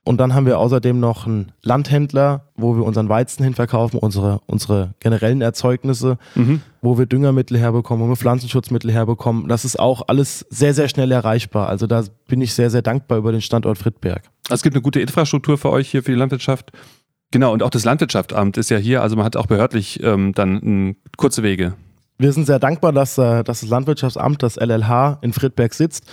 Und 0.07 0.17
dann 0.17 0.35
haben 0.35 0.45
wir 0.45 0.59
außerdem 0.59 0.99
noch 0.99 1.25
einen 1.25 1.51
Landhändler, 1.63 2.45
wo 2.55 2.75
wir 2.75 2.85
unseren 2.85 3.09
Weizen 3.09 3.43
hinverkaufen, 3.43 3.99
unsere, 3.99 4.39
unsere 4.45 4.93
generellen 4.99 5.41
Erzeugnisse, 5.41 6.19
mhm. 6.35 6.61
wo 6.81 6.99
wir 6.99 7.07
Düngermittel 7.07 7.57
herbekommen, 7.57 8.05
wo 8.05 8.09
wir 8.09 8.15
Pflanzenschutzmittel 8.15 8.91
herbekommen. 8.91 9.47
Das 9.47 9.65
ist 9.65 9.79
auch 9.79 10.03
alles 10.07 10.45
sehr, 10.51 10.75
sehr 10.75 10.89
schnell 10.89 11.11
erreichbar. 11.11 11.69
Also 11.69 11.87
da 11.87 12.03
bin 12.27 12.39
ich 12.41 12.53
sehr, 12.53 12.69
sehr 12.69 12.83
dankbar 12.83 13.17
über 13.17 13.31
den 13.31 13.41
Standort 13.41 13.79
Friedberg. 13.79 14.21
Es 14.51 14.61
gibt 14.61 14.75
eine 14.75 14.83
gute 14.83 15.01
Infrastruktur 15.01 15.57
für 15.57 15.71
euch 15.71 15.89
hier 15.89 16.03
für 16.03 16.11
die 16.11 16.19
Landwirtschaft. 16.19 16.71
Genau, 17.31 17.51
und 17.51 17.63
auch 17.63 17.71
das 17.71 17.83
Landwirtschaftsamt 17.83 18.57
ist 18.57 18.69
ja 18.69 18.77
hier, 18.77 19.01
also 19.01 19.15
man 19.15 19.25
hat 19.25 19.35
auch 19.35 19.47
behördlich 19.47 20.03
ähm, 20.03 20.33
dann 20.33 20.61
m, 20.61 20.95
kurze 21.17 21.41
Wege. 21.41 21.73
Wir 22.19 22.31
sind 22.31 22.45
sehr 22.45 22.59
dankbar, 22.59 22.93
dass, 22.93 23.17
äh, 23.17 23.43
dass 23.43 23.61
das 23.61 23.69
Landwirtschaftsamt, 23.69 24.43
das 24.43 24.57
LLH, 24.57 25.17
in 25.21 25.33
Friedberg 25.33 25.73
sitzt, 25.73 26.05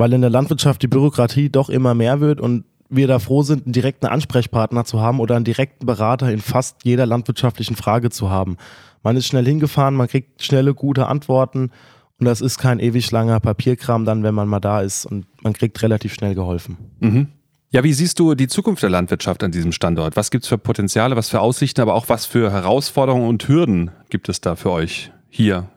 weil 0.00 0.14
in 0.14 0.22
der 0.22 0.30
Landwirtschaft 0.30 0.80
die 0.82 0.88
Bürokratie 0.88 1.50
doch 1.50 1.68
immer 1.68 1.92
mehr 1.92 2.20
wird 2.20 2.40
und 2.40 2.64
wir 2.88 3.06
da 3.06 3.18
froh 3.18 3.42
sind, 3.42 3.66
einen 3.66 3.74
direkten 3.74 4.06
Ansprechpartner 4.06 4.86
zu 4.86 4.98
haben 4.98 5.20
oder 5.20 5.36
einen 5.36 5.44
direkten 5.44 5.84
Berater 5.84 6.32
in 6.32 6.40
fast 6.40 6.84
jeder 6.84 7.04
landwirtschaftlichen 7.04 7.76
Frage 7.76 8.08
zu 8.08 8.30
haben. 8.30 8.56
Man 9.02 9.18
ist 9.18 9.26
schnell 9.26 9.44
hingefahren, 9.44 9.94
man 9.94 10.08
kriegt 10.08 10.42
schnelle, 10.42 10.72
gute 10.72 11.06
Antworten 11.06 11.70
und 12.18 12.24
das 12.24 12.40
ist 12.40 12.56
kein 12.56 12.80
ewig 12.80 13.10
langer 13.10 13.40
Papierkram 13.40 14.06
dann, 14.06 14.22
wenn 14.22 14.34
man 14.34 14.48
mal 14.48 14.58
da 14.58 14.80
ist 14.80 15.04
und 15.04 15.26
man 15.42 15.52
kriegt 15.52 15.80
relativ 15.82 16.14
schnell 16.14 16.34
geholfen. 16.34 16.78
Mhm. 17.00 17.28
Ja, 17.68 17.84
wie 17.84 17.92
siehst 17.92 18.18
du 18.18 18.34
die 18.34 18.48
Zukunft 18.48 18.82
der 18.82 18.90
Landwirtschaft 18.90 19.44
an 19.44 19.52
diesem 19.52 19.70
Standort? 19.70 20.16
Was 20.16 20.30
gibt 20.30 20.44
es 20.44 20.48
für 20.48 20.56
Potenziale, 20.56 21.14
was 21.14 21.28
für 21.28 21.40
Aussichten, 21.40 21.82
aber 21.82 21.92
auch 21.92 22.08
was 22.08 22.24
für 22.24 22.50
Herausforderungen 22.50 23.28
und 23.28 23.46
Hürden 23.46 23.90
gibt 24.08 24.30
es 24.30 24.40
da 24.40 24.56
für 24.56 24.70
euch 24.70 25.12
hier? 25.28 25.68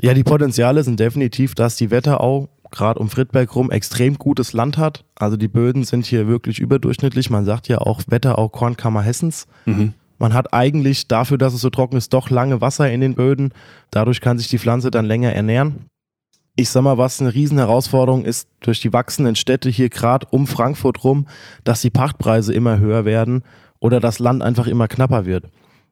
Ja, 0.00 0.12
die 0.12 0.24
Potenziale 0.24 0.84
sind 0.84 1.00
definitiv, 1.00 1.54
dass 1.54 1.76
die 1.76 1.90
Wetterau 1.90 2.48
gerade 2.70 3.00
um 3.00 3.08
Friedberg 3.08 3.54
rum 3.54 3.70
extrem 3.70 4.18
gutes 4.18 4.52
Land 4.52 4.78
hat. 4.78 5.04
Also 5.14 5.36
die 5.36 5.48
Böden 5.48 5.84
sind 5.84 6.06
hier 6.06 6.26
wirklich 6.28 6.58
überdurchschnittlich. 6.58 7.30
Man 7.30 7.44
sagt 7.44 7.68
ja 7.68 7.78
auch 7.78 8.02
Wetterau 8.06 8.48
Kornkammer 8.48 9.02
Hessens. 9.02 9.46
Mhm. 9.64 9.94
Man 10.18 10.32
hat 10.32 10.54
eigentlich 10.54 11.08
dafür, 11.08 11.38
dass 11.38 11.54
es 11.54 11.60
so 11.60 11.70
trocken 11.70 11.96
ist, 11.96 12.12
doch 12.12 12.30
lange 12.30 12.60
Wasser 12.60 12.90
in 12.90 13.00
den 13.00 13.14
Böden. 13.14 13.52
Dadurch 13.90 14.20
kann 14.20 14.38
sich 14.38 14.48
die 14.48 14.58
Pflanze 14.58 14.90
dann 14.90 15.04
länger 15.04 15.32
ernähren. 15.32 15.86
Ich 16.58 16.70
sag 16.70 16.82
mal, 16.82 16.96
was 16.96 17.20
eine 17.20 17.34
Riesenherausforderung 17.34 18.24
ist 18.24 18.48
durch 18.60 18.80
die 18.80 18.92
wachsenden 18.92 19.36
Städte 19.36 19.68
hier 19.68 19.90
gerade 19.90 20.26
um 20.30 20.46
Frankfurt 20.46 21.04
rum, 21.04 21.26
dass 21.64 21.82
die 21.82 21.90
Pachtpreise 21.90 22.54
immer 22.54 22.78
höher 22.78 23.04
werden 23.04 23.42
oder 23.78 24.00
das 24.00 24.18
Land 24.18 24.42
einfach 24.42 24.66
immer 24.66 24.88
knapper 24.88 25.26
wird. 25.26 25.44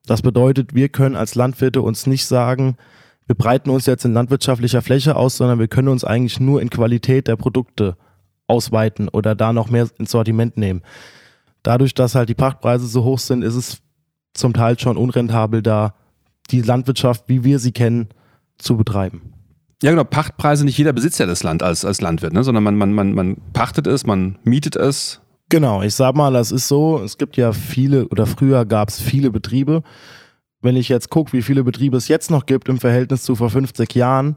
Das 0.07 0.23
bedeutet, 0.23 0.75
wir 0.75 0.89
können 0.89 1.17
als 1.17 1.35
Landwirte 1.35 1.83
uns 1.83 2.07
nicht 2.07 2.27
sagen, 2.27 2.77
wir 3.27 3.35
breiten 3.35 3.71
uns 3.71 3.87
jetzt 3.87 4.05
in 4.05 4.13
landwirtschaftlicher 4.13 4.83
Fläche 4.83 5.17
aus, 5.17 5.37
sondern 5.37 5.59
wir 5.59 5.69
können 5.69 5.89
uns 5.89 6.05
eigentlich 6.05 6.41
nur 6.41 6.61
in 6.61 6.71
Qualität 6.71 7.27
der 7.29 7.37
Produkte 7.37 7.97
ausweiten 8.47 9.09
oder 9.09 9.35
da 9.35 9.53
noch 9.53 9.71
mehr 9.71 9.89
ins 9.99 10.11
Sortiment 10.11 10.57
nehmen. 10.57 10.83
Dadurch, 11.63 11.95
dass 11.95 12.15
halt 12.15 12.29
die 12.29 12.35
Pachtpreise 12.35 12.87
so 12.87 13.05
hoch 13.05 13.19
sind, 13.19 13.43
ist 13.43 13.55
es 13.55 13.79
zum 14.35 14.53
Teil 14.53 14.79
schon 14.79 14.97
unrentabel, 14.97 15.63
da 15.63 15.95
die 16.51 16.61
Landwirtschaft, 16.61 17.25
wie 17.29 17.45
wir 17.45 17.59
sie 17.59 17.73
kennen, 17.73 18.09
zu 18.59 18.77
betreiben. 18.77 19.33
Ja, 19.83 19.91
genau. 19.91 20.05
Pachtpreise, 20.05 20.65
nicht 20.65 20.79
jeder 20.79 20.93
besitzt 20.93 21.19
ja 21.19 21.27
das 21.27 21.43
Land 21.43 21.63
als, 21.63 21.85
als 21.85 22.01
Landwirt, 22.01 22.33
ne? 22.33 22.45
sondern 22.45 22.65
man, 22.65 22.77
man, 22.77 22.93
man, 22.93 23.13
man 23.13 23.37
pachtet 23.53 23.87
es, 23.87 24.07
man 24.07 24.39
mietet 24.45 24.77
es. 24.77 25.21
Genau, 25.49 25.83
ich 25.83 25.95
sag 25.95 26.15
mal, 26.15 26.33
das 26.33 26.53
ist 26.53 26.69
so. 26.69 27.03
Es 27.03 27.19
gibt 27.19 27.37
ja 27.37 27.53
viele 27.53 28.09
oder 28.09 28.27
früher 28.27 28.65
gab 28.65 28.89
es 28.89 29.01
viele 29.01 29.31
Betriebe, 29.31 29.83
wenn 30.65 30.77
ich 30.77 30.89
jetzt 30.89 31.11
gucke, 31.11 31.33
wie 31.33 31.43
viele 31.43 31.63
Betriebe 31.63 31.97
es 31.97 32.09
jetzt 32.09 32.31
noch 32.31 32.47
gibt 32.47 32.69
im 32.69 32.81
Verhältnis 32.81 33.23
zu 33.23 33.37
vor 33.37 33.51
50 33.51 33.95
Jahren, 33.95 34.37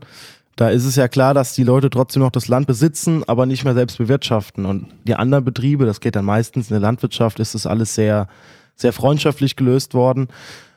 da 0.57 0.69
ist 0.69 0.85
es 0.85 0.95
ja 0.95 1.07
klar, 1.07 1.33
dass 1.33 1.53
die 1.53 1.63
Leute 1.63 1.89
trotzdem 1.89 2.23
noch 2.23 2.31
das 2.31 2.47
Land 2.47 2.67
besitzen, 2.67 3.23
aber 3.27 3.45
nicht 3.45 3.63
mehr 3.63 3.75
selbst 3.75 3.97
bewirtschaften. 3.99 4.65
Und 4.65 4.87
die 5.05 5.15
anderen 5.15 5.45
Betriebe, 5.45 5.85
das 5.85 6.01
geht 6.01 6.15
dann 6.15 6.25
meistens 6.25 6.69
in 6.69 6.73
der 6.73 6.81
Landwirtschaft, 6.81 7.39
ist 7.39 7.53
das 7.53 7.67
alles 7.67 7.93
sehr, 7.93 8.27
sehr 8.75 8.91
freundschaftlich 8.91 9.55
gelöst 9.55 9.93
worden, 9.93 10.27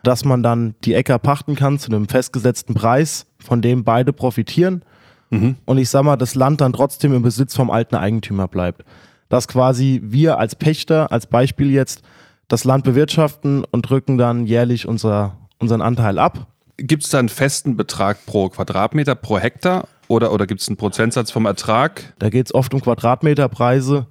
dass 0.03 0.25
man 0.25 0.43
dann 0.43 0.75
die 0.85 0.95
Äcker 0.95 1.19
pachten 1.19 1.55
kann 1.55 1.79
zu 1.79 1.91
einem 1.91 2.09
festgesetzten 2.09 2.75
Preis, 2.75 3.27
von 3.39 3.63
dem 3.63 3.83
beide 3.83 4.13
profitieren. 4.13 4.83
Mhm. 5.31 5.57
Und 5.65 5.79
ich 5.79 5.89
sag 5.89 6.05
mal, 6.05 6.17
das 6.17 6.35
Land 6.35 6.61
dann 6.61 6.75
trotzdem 6.75 7.15
im 7.15 7.23
Besitz 7.23 7.57
vom 7.57 7.71
alten 7.71 7.95
Eigentümer 7.95 8.49
bleibt. 8.49 8.85
Dass 9.31 9.49
quasi 9.49 10.01
wir 10.05 10.39
als 10.39 10.57
Pächter, 10.57 11.11
als 11.11 11.27
Beispiel 11.27 11.71
jetzt, 11.71 12.03
das 12.49 12.65
Land 12.65 12.85
bewirtschaften 12.85 13.65
und 13.65 13.89
drücken 13.89 14.19
dann 14.19 14.45
jährlich 14.45 14.87
unser, 14.87 15.37
unseren 15.61 15.83
Anteil 15.83 16.19
ab. 16.19 16.49
Gibt 16.77 17.05
es 17.05 17.11
da 17.11 17.19
einen 17.19 17.29
festen 17.29 17.77
Betrag 17.77 18.25
pro 18.27 18.49
Quadratmeter, 18.49 19.15
pro 19.15 19.39
Hektar 19.39 19.87
oder, 20.09 20.33
oder 20.33 20.47
gibt 20.47 20.61
es 20.61 20.69
einen 20.69 20.77
Prozentsatz 20.77 21.31
vom 21.31 21.47
Ertrag? 21.47 22.15
Da 22.19 22.31
geht 22.31 22.47
es 22.47 22.55
oft 22.55 22.75
um 22.75 22.81
Quadratmeterpreise. 22.81 24.07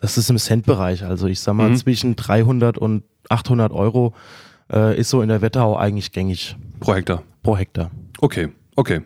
Das 0.00 0.16
ist 0.16 0.30
im 0.30 0.38
Centbereich. 0.38 1.04
Also 1.04 1.26
ich 1.26 1.40
sag 1.40 1.54
mal, 1.54 1.70
mhm. 1.70 1.76
zwischen 1.76 2.16
300 2.16 2.78
und 2.78 3.04
800 3.28 3.72
Euro 3.72 4.14
äh, 4.72 4.98
ist 4.98 5.10
so 5.10 5.22
in 5.22 5.28
der 5.28 5.42
Wetterau 5.42 5.76
eigentlich 5.76 6.12
gängig. 6.12 6.56
Pro 6.78 6.94
Hektar? 6.94 7.22
Pro 7.42 7.56
Hektar. 7.56 7.90
Okay, 8.20 8.48
okay. 8.76 9.00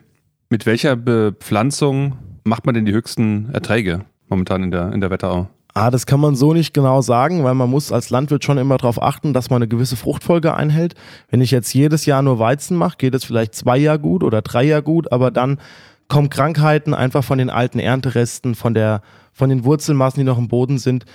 Mit 0.50 0.66
welcher 0.66 0.96
Bepflanzung 0.96 2.16
macht 2.44 2.66
man 2.66 2.74
denn 2.74 2.84
die 2.84 2.92
höchsten 2.92 3.50
Erträge 3.52 4.04
momentan 4.28 4.62
in 4.62 4.70
der, 4.70 4.92
in 4.92 5.00
der 5.00 5.10
Wetterau? 5.10 5.48
Ah, 5.76 5.90
das 5.90 6.06
kann 6.06 6.20
man 6.20 6.36
so 6.36 6.52
nicht 6.52 6.72
genau 6.72 7.02
sagen, 7.02 7.42
weil 7.42 7.54
man 7.54 7.68
muss 7.68 7.90
als 7.90 8.10
Landwirt 8.10 8.44
schon 8.44 8.58
immer 8.58 8.76
darauf 8.76 9.02
achten, 9.02 9.32
dass 9.32 9.50
man 9.50 9.56
eine 9.56 9.66
gewisse 9.66 9.96
Fruchtfolge 9.96 10.54
einhält. 10.54 10.94
Wenn 11.28 11.40
ich 11.40 11.50
jetzt 11.50 11.74
jedes 11.74 12.06
Jahr 12.06 12.22
nur 12.22 12.38
Weizen 12.38 12.76
mache, 12.76 12.96
geht 12.96 13.12
es 13.12 13.24
vielleicht 13.24 13.56
zwei 13.56 13.76
Jahre 13.76 13.98
gut 13.98 14.22
oder 14.22 14.40
drei 14.40 14.62
Jahre 14.62 14.84
gut, 14.84 15.10
aber 15.10 15.32
dann 15.32 15.58
kommen 16.06 16.30
Krankheiten 16.30 16.94
einfach 16.94 17.24
von 17.24 17.38
den 17.38 17.50
alten 17.50 17.80
Ernteresten, 17.80 18.54
von 18.54 18.72
der, 18.72 19.02
von 19.32 19.50
den 19.50 19.64
Wurzelmassen, 19.64 20.20
die 20.20 20.24
noch 20.24 20.38
im 20.38 20.46
Boden 20.46 20.78
sind. 20.78 21.06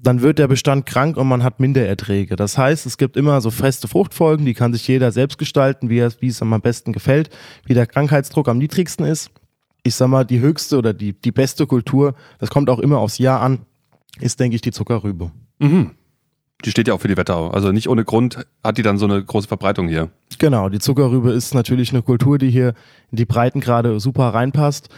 Dann 0.00 0.20
wird 0.20 0.38
der 0.38 0.46
Bestand 0.46 0.86
krank 0.86 1.16
und 1.16 1.26
man 1.26 1.42
hat 1.42 1.58
Mindererträge. 1.58 2.36
Das 2.36 2.56
heißt, 2.56 2.86
es 2.86 2.98
gibt 2.98 3.16
immer 3.16 3.40
so 3.40 3.50
feste 3.50 3.88
Fruchtfolgen, 3.88 4.46
die 4.46 4.54
kann 4.54 4.72
sich 4.72 4.86
jeder 4.86 5.10
selbst 5.10 5.38
gestalten, 5.38 5.88
wie, 5.88 5.98
er, 5.98 6.12
wie 6.20 6.28
es 6.28 6.40
am 6.40 6.60
besten 6.60 6.92
gefällt, 6.92 7.30
wie 7.66 7.74
der 7.74 7.88
Krankheitsdruck 7.88 8.46
am 8.48 8.58
niedrigsten 8.58 9.06
ist. 9.06 9.30
Ich 9.82 9.96
sag 9.96 10.06
mal, 10.06 10.24
die 10.24 10.38
höchste 10.38 10.78
oder 10.78 10.92
die, 10.92 11.14
die 11.20 11.32
beste 11.32 11.66
Kultur, 11.66 12.14
das 12.38 12.50
kommt 12.50 12.70
auch 12.70 12.78
immer 12.78 12.98
aufs 12.98 13.18
Jahr 13.18 13.40
an 13.40 13.66
ist, 14.20 14.40
denke 14.40 14.56
ich, 14.56 14.62
die 14.62 14.72
Zuckerrübe. 14.72 15.30
Mhm. 15.58 15.92
Die 16.64 16.70
steht 16.70 16.88
ja 16.88 16.94
auch 16.94 17.00
für 17.00 17.08
die 17.08 17.16
Wetterau. 17.16 17.50
Also 17.50 17.72
nicht 17.72 17.88
ohne 17.88 18.04
Grund 18.04 18.46
hat 18.62 18.78
die 18.78 18.82
dann 18.82 18.96
so 18.96 19.04
eine 19.04 19.22
große 19.22 19.48
Verbreitung 19.48 19.88
hier. 19.88 20.10
Genau, 20.38 20.68
die 20.68 20.78
Zuckerrübe 20.78 21.30
ist 21.32 21.54
natürlich 21.54 21.90
eine 21.90 22.02
Kultur, 22.02 22.38
die 22.38 22.50
hier 22.50 22.74
in 23.10 23.16
die 23.16 23.26
Breiten 23.26 23.60
gerade 23.60 24.00
super 24.00 24.28
reinpasst. 24.28 24.88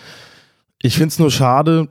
Ich 0.80 0.94
finde 0.94 1.08
es 1.08 1.18
nur 1.18 1.30
schade, 1.30 1.88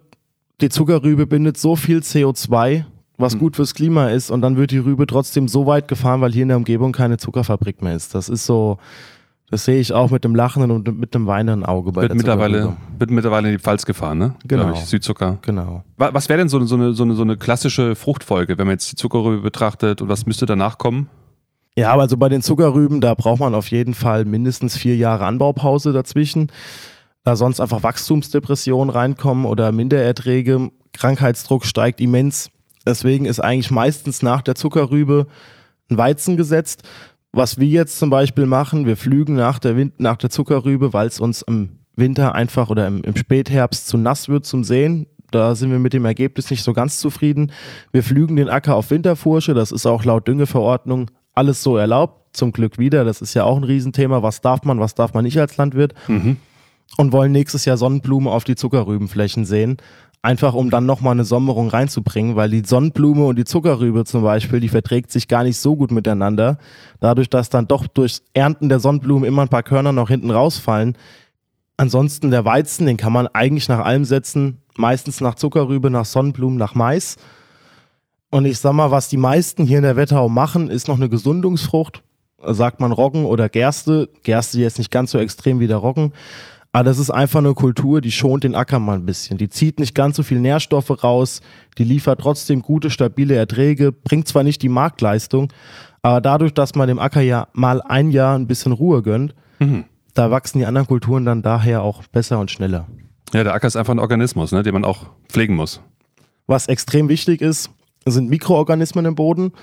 die 0.62 0.70
Zuckerrübe 0.70 1.28
bindet 1.28 1.58
so 1.58 1.76
viel 1.76 2.00
CO2, 2.00 2.86
was 3.18 3.36
mhm. 3.36 3.40
gut 3.40 3.56
fürs 3.58 3.74
Klima 3.74 4.10
ist, 4.10 4.30
und 4.30 4.42
dann 4.42 4.56
wird 4.56 4.72
die 4.72 4.78
Rübe 4.78 5.08
trotzdem 5.08 5.48
so 5.48 5.66
weit 5.66 5.88
gefahren, 5.88 6.22
weil 6.22 6.32
hier 6.32 6.44
in 6.44 6.50
der 6.50 6.58
Umgebung 6.58 6.94
keine 6.94 7.18
Zuckerfabrik 7.18 7.82
mehr 7.82 7.96
ist. 7.96 8.16
Das 8.16 8.30
ist 8.30 8.46
so, 8.46 8.78
das 9.52 9.66
sehe 9.66 9.80
ich 9.80 9.94
auch 9.94 10.10
mit 10.10 10.24
dem 10.24 10.34
lachenden 10.34 10.72
und 10.72 11.00
mit 11.00 11.14
dem 11.14 11.28
weinenden 11.28 11.66
Auge 11.66 11.92
bei 11.92 12.02
wird 12.02 12.12
der 12.12 12.18
mittlerweile 12.18 12.76
Wird 12.98 13.12
mittlerweile 13.12 13.50
in 13.50 13.54
die 13.54 13.60
Pfalz 13.60 13.86
gefahren, 13.86 14.18
ne? 14.18 14.36
Genau. 14.48 14.74
Ich, 14.74 14.80
Südzucker. 14.80 15.38
Genau. 15.44 15.84
Was 15.98 16.30
wäre 16.30 16.40
denn 16.40 16.50
so, 16.50 16.64
so, 16.66 16.76
eine, 16.76 16.94
so, 16.94 17.04
eine, 17.04 17.14
so 17.14 17.22
eine 17.22 17.38
klassische 17.38 17.96
Fruchtfolge, 17.96 18.58
wenn 18.58 18.66
man 18.66 18.74
jetzt 18.74 18.92
die 18.92 18.96
Zuckerrübe 18.96 19.42
betrachtet 19.42 20.02
und 20.02 20.10
was 20.10 20.26
müsste 20.26 20.46
danach 20.46 20.78
kommen? 20.78 21.10
Ja, 21.78 21.92
aber 21.92 22.04
also 22.04 22.18
bei 22.18 22.30
den 22.30 22.42
Zuckerrüben, 22.42 23.02
da 23.02 23.14
braucht 23.14 23.42
man 23.42 23.54
auf 23.54 23.70
jeden 23.70 23.94
Fall 23.94 24.26
mindestens 24.26 24.78
vier 24.78 24.96
Jahre 24.96 25.26
Anbaupause 25.26 25.92
dazwischen, 25.92 26.52
da 27.24 27.36
sonst 27.36 27.60
einfach 27.60 27.84
Wachstumsdepressionen 27.84 28.90
reinkommen 28.90 29.46
oder 29.46 29.72
Mindererträge, 29.72 30.72
Krankheitsdruck 30.94 31.66
steigt 31.66 32.00
immens. 32.00 32.50
Deswegen 32.88 33.26
ist 33.26 33.42
eigentlich 33.42 33.72
meistens 33.72 34.22
nach 34.22 34.42
der 34.42 34.56
Zuckerrübe 34.56 35.28
ein 35.90 35.98
Weizen 35.98 36.38
gesetzt. 36.38 36.84
Was 37.36 37.60
wir 37.60 37.68
jetzt 37.68 38.00
zum 38.00 38.10
Beispiel 38.10 38.46
machen, 38.46 38.86
wir 38.86 38.96
flügen 38.96 39.36
nach 39.36 39.60
der, 39.60 39.76
Wind 39.76 40.00
nach 40.00 40.16
der 40.16 40.30
Zuckerrübe, 40.30 40.94
weil 40.94 41.08
es 41.08 41.20
uns 41.20 41.42
im 41.42 41.80
Winter 41.98 42.34
einfach 42.34 42.70
oder 42.70 42.88
im, 42.88 43.04
im 43.04 43.18
Spätherbst 43.18 43.88
zu 43.88 43.98
nass 43.98 44.30
wird 44.30 44.46
zum 44.46 44.64
Sehen. 44.64 45.08
Da 45.32 45.54
sind 45.54 45.70
wir 45.70 45.80
mit 45.80 45.92
dem 45.92 46.06
Ergebnis 46.06 46.50
nicht 46.50 46.64
so 46.64 46.72
ganz 46.72 46.98
zufrieden. 47.00 47.52
Wir 47.92 48.04
flügen 48.04 48.38
den 48.38 48.48
Acker 48.48 48.78
auf 48.78 48.90
Winterfursche, 48.90 49.54
das 49.54 49.74
ist 49.74 49.86
auch 49.86 50.06
laut 50.06 50.30
Düngeverordnung 50.30 51.12
alles 51.34 51.62
so 51.62 51.76
erlaubt. 51.76 52.38
Zum 52.38 52.54
Glück 52.54 52.78
wieder, 52.78 53.04
das 53.04 53.22
ist 53.22 53.34
ja 53.34 53.44
auch 53.44 53.58
ein 53.58 53.66
Riesenthema. 53.66 54.24
Was 54.24 54.40
darf 54.40 54.64
man, 54.64 54.80
was 54.80 54.96
darf 54.96 55.14
man 55.14 55.26
nicht 55.26 55.38
als 55.38 55.58
Landwirt? 55.58 55.94
Mhm. 56.08 56.38
Und 56.96 57.12
wollen 57.12 57.34
nächstes 57.34 57.66
Jahr 57.66 57.76
Sonnenblumen 57.76 58.30
auf 58.30 58.46
die 58.46 58.56
Zuckerrübenflächen 58.56 59.44
sehen. 59.44 59.76
Einfach 60.26 60.56
um 60.56 60.70
dann 60.70 60.86
nochmal 60.86 61.12
eine 61.12 61.24
Sommerung 61.24 61.70
reinzubringen, 61.70 62.36
weil 62.36 62.50
die 62.50 62.64
Sonnenblume 62.66 63.26
und 63.26 63.38
die 63.38 63.46
Zuckerrübe 63.46 64.06
zum 64.06 64.24
Beispiel, 64.24 64.60
die 64.60 64.70
verträgt 64.70 65.12
sich 65.12 65.28
gar 65.28 65.44
nicht 65.44 65.58
so 65.58 65.76
gut 65.76 65.92
miteinander. 65.92 66.58
Dadurch, 67.00 67.30
dass 67.30 67.50
dann 67.50 67.68
doch 67.68 67.86
durchs 67.88 68.24
Ernten 68.34 68.68
der 68.68 68.80
Sonnenblumen 68.80 69.28
immer 69.28 69.44
ein 69.44 69.50
paar 69.50 69.64
Körner 69.64 69.92
noch 69.92 70.10
hinten 70.10 70.32
rausfallen. 70.32 70.98
Ansonsten 71.78 72.32
der 72.32 72.44
Weizen, 72.44 72.88
den 72.88 72.98
kann 72.98 73.14
man 73.14 73.28
eigentlich 73.28 73.70
nach 73.70 73.86
allem 73.86 74.04
setzen, 74.04 74.62
meistens 74.76 75.22
nach 75.22 75.36
Zuckerrübe, 75.36 75.90
nach 75.92 76.06
Sonnenblumen, 76.06 76.58
nach 76.58 76.74
Mais. 76.74 77.18
Und 78.32 78.46
ich 78.46 78.58
sag 78.58 78.74
mal, 78.74 78.92
was 78.92 79.08
die 79.08 79.18
meisten 79.18 79.66
hier 79.66 79.78
in 79.78 79.84
der 79.84 79.96
Wetterau 79.96 80.28
machen, 80.28 80.70
ist 80.70 80.88
noch 80.88 80.98
eine 80.98 81.08
Gesundungsfrucht. 81.08 82.02
Sagt 82.42 82.80
man 82.80 82.92
Roggen 82.92 83.26
oder 83.26 83.48
Gerste. 83.48 84.10
Gerste 84.24 84.60
jetzt 84.60 84.80
nicht 84.80 84.92
ganz 84.92 85.12
so 85.12 85.20
extrem 85.20 85.60
wie 85.60 85.68
der 85.68 85.78
Roggen. 85.78 86.14
Aber 86.76 86.84
das 86.84 87.00
ist 87.00 87.10
einfach 87.10 87.40
eine 87.40 87.54
Kultur, 87.54 88.02
die 88.02 88.12
schont 88.12 88.44
den 88.44 88.54
Acker 88.54 88.80
mal 88.80 88.98
ein 88.98 89.06
bisschen. 89.06 89.38
Die 89.38 89.48
zieht 89.48 89.80
nicht 89.80 89.96
ganz 89.96 90.18
so 90.18 90.24
viel 90.24 90.42
Nährstoffe 90.42 91.06
raus, 91.06 91.40
die 91.78 91.86
liefert 91.86 92.20
trotzdem 92.20 92.62
gute, 92.62 92.90
stabile 92.90 93.34
Erträge, 93.34 93.94
bringt 93.94 94.28
zwar 94.28 94.44
nicht 94.44 94.62
die 94.62 94.68
Marktleistung, 94.68 95.54
aber 96.02 96.20
dadurch, 96.20 96.54
dass 96.54 96.76
man 96.76 96.90
dem 96.90 97.00
Acker 97.00 97.22
ja 97.22 97.48
mal 97.54 97.82
ein 97.82 98.12
Jahr 98.12 98.38
ein 98.38 98.46
bisschen 98.46 98.74
Ruhe 98.74 99.04
gönnt, 99.04 99.36
mhm. 99.60 99.86
da 100.16 100.32
wachsen 100.32 100.60
die 100.60 100.66
anderen 100.66 100.86
Kulturen 100.86 101.24
dann 101.24 101.42
daher 101.42 101.82
auch 101.82 102.04
besser 102.08 102.40
und 102.40 102.52
schneller. 102.52 102.88
Ja, 103.32 103.46
der 103.46 103.54
Acker 103.54 103.68
ist 103.68 103.78
einfach 103.78 103.94
ein 103.94 104.00
Organismus, 104.00 104.52
ne, 104.52 104.62
den 104.62 104.74
man 104.74 104.84
auch 104.84 105.06
pflegen 105.30 105.56
muss. 105.56 105.80
Was 106.46 106.68
extrem 106.68 107.08
wichtig 107.08 107.40
ist, 107.40 107.70
sind 108.06 108.30
Mikroorganismen 108.30 109.06
im 109.06 109.16
Boden. 109.16 109.54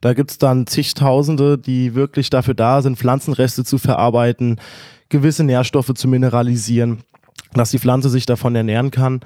Da 0.00 0.14
gibt 0.14 0.30
es 0.30 0.38
dann 0.38 0.66
zigtausende, 0.66 1.58
die 1.58 1.94
wirklich 1.94 2.30
dafür 2.30 2.54
da 2.54 2.80
sind, 2.80 2.96
Pflanzenreste 2.96 3.62
zu 3.62 3.76
verarbeiten, 3.76 4.58
gewisse 5.12 5.44
Nährstoffe 5.44 5.94
zu 5.94 6.08
mineralisieren, 6.08 6.98
dass 7.54 7.70
die 7.70 7.78
Pflanze 7.78 8.10
sich 8.10 8.26
davon 8.26 8.56
ernähren 8.56 8.90
kann. 8.90 9.20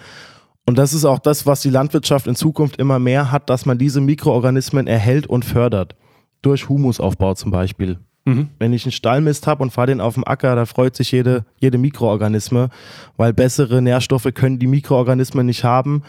Und 0.67 0.77
das 0.77 0.93
ist 0.93 1.05
auch 1.05 1.21
das, 1.21 1.47
was 1.47 1.63
die 1.63 1.71
Landwirtschaft 1.71 2.27
in 2.27 2.35
Zukunft 2.35 2.77
immer 2.77 2.99
mehr 2.99 3.33
hat, 3.33 3.49
dass 3.49 3.65
man 3.65 3.79
diese 3.79 4.03
Mikroorganismen 4.03 4.87
erhält 4.87 5.27
und 5.27 5.45
fördert. 5.45 5.95
Durch 6.43 6.69
Humusaufbau 6.69 7.35
zum 7.35 7.51
Beispiel. 7.51 7.99
Mhm. 8.25 8.49
Wenn 8.59 8.73
ich 8.73 8.85
einen 8.85 8.93
Stallmist 8.93 9.47
habe 9.47 9.63
und 9.63 9.71
fahre 9.71 9.87
den 9.87 10.01
auf 10.01 10.15
dem 10.15 10.27
Acker, 10.27 10.55
da 10.57 10.67
freut 10.67 10.97
sich 10.97 11.13
jede, 11.13 11.45
jede 11.61 11.79
Mikroorganisme, 11.79 12.69
weil 13.17 13.33
bessere 13.33 13.81
Nährstoffe 13.81 14.29
können 14.35 14.59
die 14.59 14.67
Mikroorganismen 14.67 15.47
nicht 15.47 15.65
haben, 15.65 16.03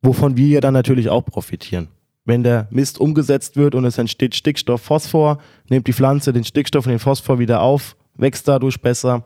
wovon 0.00 0.36
wir 0.36 0.46
ja 0.46 0.60
dann 0.60 0.74
natürlich 0.74 1.10
auch 1.10 1.24
profitieren. 1.24 1.88
Wenn 2.24 2.44
der 2.44 2.68
Mist 2.70 3.00
umgesetzt 3.00 3.56
wird 3.56 3.74
und 3.74 3.84
es 3.84 3.98
entsteht 3.98 4.36
Stickstoff, 4.36 4.82
Phosphor, 4.82 5.38
nimmt 5.68 5.86
die 5.88 5.92
Pflanze 5.92 6.32
den 6.32 6.44
Stickstoff 6.44 6.86
und 6.86 6.90
den 6.90 6.98
Phosphor 7.00 7.38
wieder 7.38 7.60
auf, 7.60 7.96
wächst 8.18 8.46
dadurch 8.46 8.80
besser. 8.82 9.24